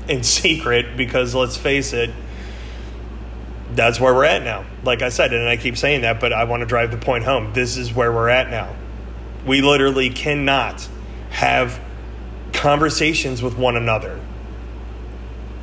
in 0.09 0.23
secret, 0.23 0.97
because 0.97 1.35
let's 1.35 1.57
face 1.57 1.93
it, 1.93 2.11
that's 3.75 4.01
where 4.01 4.15
we're 4.15 4.25
at 4.25 4.43
now. 4.43 4.65
Like 4.85 5.03
I 5.03 5.09
said, 5.09 5.33
and 5.33 5.49
I 5.49 5.57
keep 5.57 5.77
saying 5.77 6.03
that, 6.03 6.21
but 6.21 6.33
I 6.33 6.45
want 6.45 6.61
to 6.61 6.67
drive 6.67 6.91
the 6.91 6.97
point 6.97 7.25
home. 7.25 7.53
This 7.53 7.77
is 7.77 7.93
where 7.93 8.13
we're 8.13 8.29
at 8.29 8.51
now. 8.51 8.75
We 9.45 9.63
literally 9.63 10.11
cannot 10.11 10.89
have 11.31 11.81
conversations 12.53 13.43
with 13.43 13.59
one 13.59 13.77
another 13.77 14.21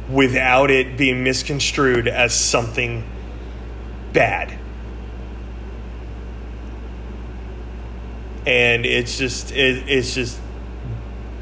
without 0.10 0.70
it 0.70 0.98
being 0.98 1.24
misconstrued 1.24 2.08
as 2.08 2.34
something 2.34 3.04
bad. 4.12 4.58
And 8.46 8.86
it's 8.86 9.18
just 9.18 9.52
it, 9.52 9.88
it's 9.88 10.14
just 10.16 10.40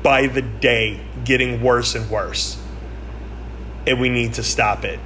by 0.03 0.27
the 0.27 0.41
day 0.41 0.99
getting 1.23 1.61
worse 1.61 1.95
and 1.95 2.09
worse. 2.09 2.61
And 3.87 3.99
we 3.99 4.09
need 4.09 4.35
to 4.35 4.43
stop 4.43 4.83
it 4.83 4.99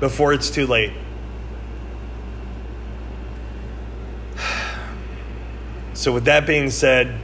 before 0.00 0.32
it's 0.32 0.50
too 0.50 0.66
late. 0.66 0.92
So, 5.96 6.12
with 6.12 6.24
that 6.24 6.44
being 6.44 6.70
said, 6.70 7.14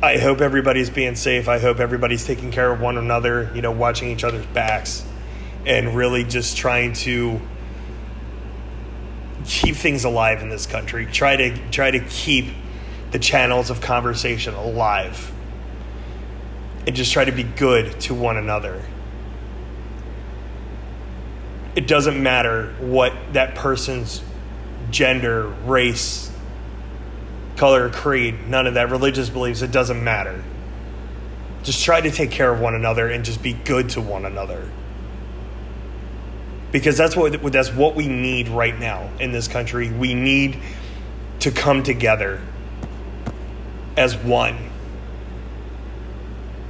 I 0.00 0.18
hope 0.18 0.40
everybody's 0.40 0.90
being 0.90 1.16
safe. 1.16 1.48
I 1.48 1.58
hope 1.58 1.80
everybody's 1.80 2.24
taking 2.24 2.50
care 2.52 2.70
of 2.70 2.80
one 2.80 2.96
another, 2.98 3.50
you 3.54 3.62
know, 3.62 3.72
watching 3.72 4.10
each 4.10 4.22
other's 4.22 4.46
backs 4.46 5.04
and 5.66 5.96
really 5.96 6.24
just 6.24 6.56
trying 6.56 6.92
to 6.92 7.40
keep 9.44 9.76
things 9.76 10.04
alive 10.04 10.42
in 10.42 10.48
this 10.48 10.66
country. 10.66 11.06
Try 11.06 11.36
to 11.36 11.70
try 11.70 11.90
to 11.90 12.00
keep 12.00 12.46
the 13.10 13.18
channels 13.18 13.70
of 13.70 13.80
conversation 13.80 14.54
alive. 14.54 15.32
And 16.86 16.94
just 16.94 17.12
try 17.12 17.24
to 17.24 17.32
be 17.32 17.44
good 17.44 18.00
to 18.02 18.14
one 18.14 18.36
another. 18.36 18.82
It 21.76 21.86
doesn't 21.86 22.22
matter 22.22 22.74
what 22.78 23.12
that 23.32 23.54
person's 23.54 24.22
gender, 24.90 25.48
race, 25.64 26.30
color, 27.56 27.90
creed, 27.90 28.48
none 28.48 28.66
of 28.66 28.74
that, 28.74 28.90
religious 28.90 29.30
beliefs, 29.30 29.62
it 29.62 29.70
doesn't 29.70 30.02
matter. 30.02 30.42
Just 31.62 31.84
try 31.84 32.00
to 32.00 32.10
take 32.10 32.30
care 32.30 32.52
of 32.52 32.60
one 32.60 32.74
another 32.74 33.08
and 33.08 33.24
just 33.24 33.42
be 33.42 33.54
good 33.54 33.88
to 33.90 34.00
one 34.00 34.24
another. 34.24 34.70
Because 36.74 36.96
that's 36.96 37.14
what 37.14 37.40
that's 37.52 37.72
what 37.72 37.94
we 37.94 38.08
need 38.08 38.48
right 38.48 38.76
now 38.76 39.08
in 39.20 39.30
this 39.30 39.46
country. 39.46 39.92
We 39.92 40.12
need 40.12 40.58
to 41.38 41.52
come 41.52 41.84
together 41.84 42.40
as 43.96 44.16
one 44.16 44.58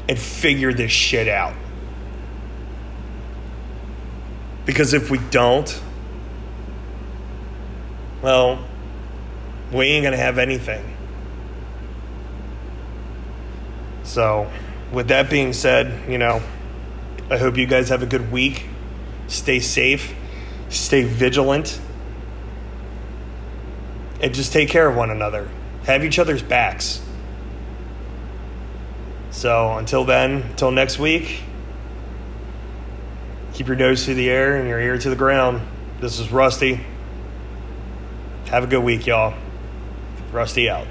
and 0.06 0.18
figure 0.18 0.74
this 0.74 0.92
shit 0.92 1.26
out. 1.26 1.54
Because 4.66 4.92
if 4.92 5.10
we 5.10 5.16
don't, 5.30 5.80
well, 8.20 8.62
we 9.72 9.86
ain't 9.86 10.02
going 10.02 10.12
to 10.12 10.22
have 10.22 10.36
anything. 10.36 10.84
So, 14.02 14.50
with 14.92 15.08
that 15.08 15.30
being 15.30 15.54
said, 15.54 16.10
you 16.10 16.18
know, 16.18 16.42
I 17.30 17.38
hope 17.38 17.56
you 17.56 17.66
guys 17.66 17.88
have 17.88 18.02
a 18.02 18.06
good 18.06 18.30
week. 18.30 18.66
Stay 19.28 19.60
safe, 19.60 20.14
stay 20.68 21.04
vigilant, 21.04 21.80
and 24.20 24.34
just 24.34 24.52
take 24.52 24.68
care 24.68 24.88
of 24.88 24.96
one 24.96 25.10
another. 25.10 25.48
Have 25.84 26.04
each 26.04 26.18
other's 26.18 26.42
backs. 26.42 27.02
So, 29.30 29.76
until 29.76 30.04
then, 30.04 30.42
until 30.42 30.70
next 30.70 30.98
week, 30.98 31.42
keep 33.52 33.66
your 33.66 33.76
nose 33.76 34.04
to 34.06 34.14
the 34.14 34.30
air 34.30 34.56
and 34.56 34.68
your 34.68 34.80
ear 34.80 34.96
to 34.96 35.10
the 35.10 35.16
ground. 35.16 35.60
This 36.00 36.18
is 36.18 36.30
Rusty. 36.30 36.80
Have 38.46 38.64
a 38.64 38.66
good 38.66 38.82
week, 38.82 39.06
y'all. 39.06 39.34
Rusty 40.32 40.70
out. 40.70 40.86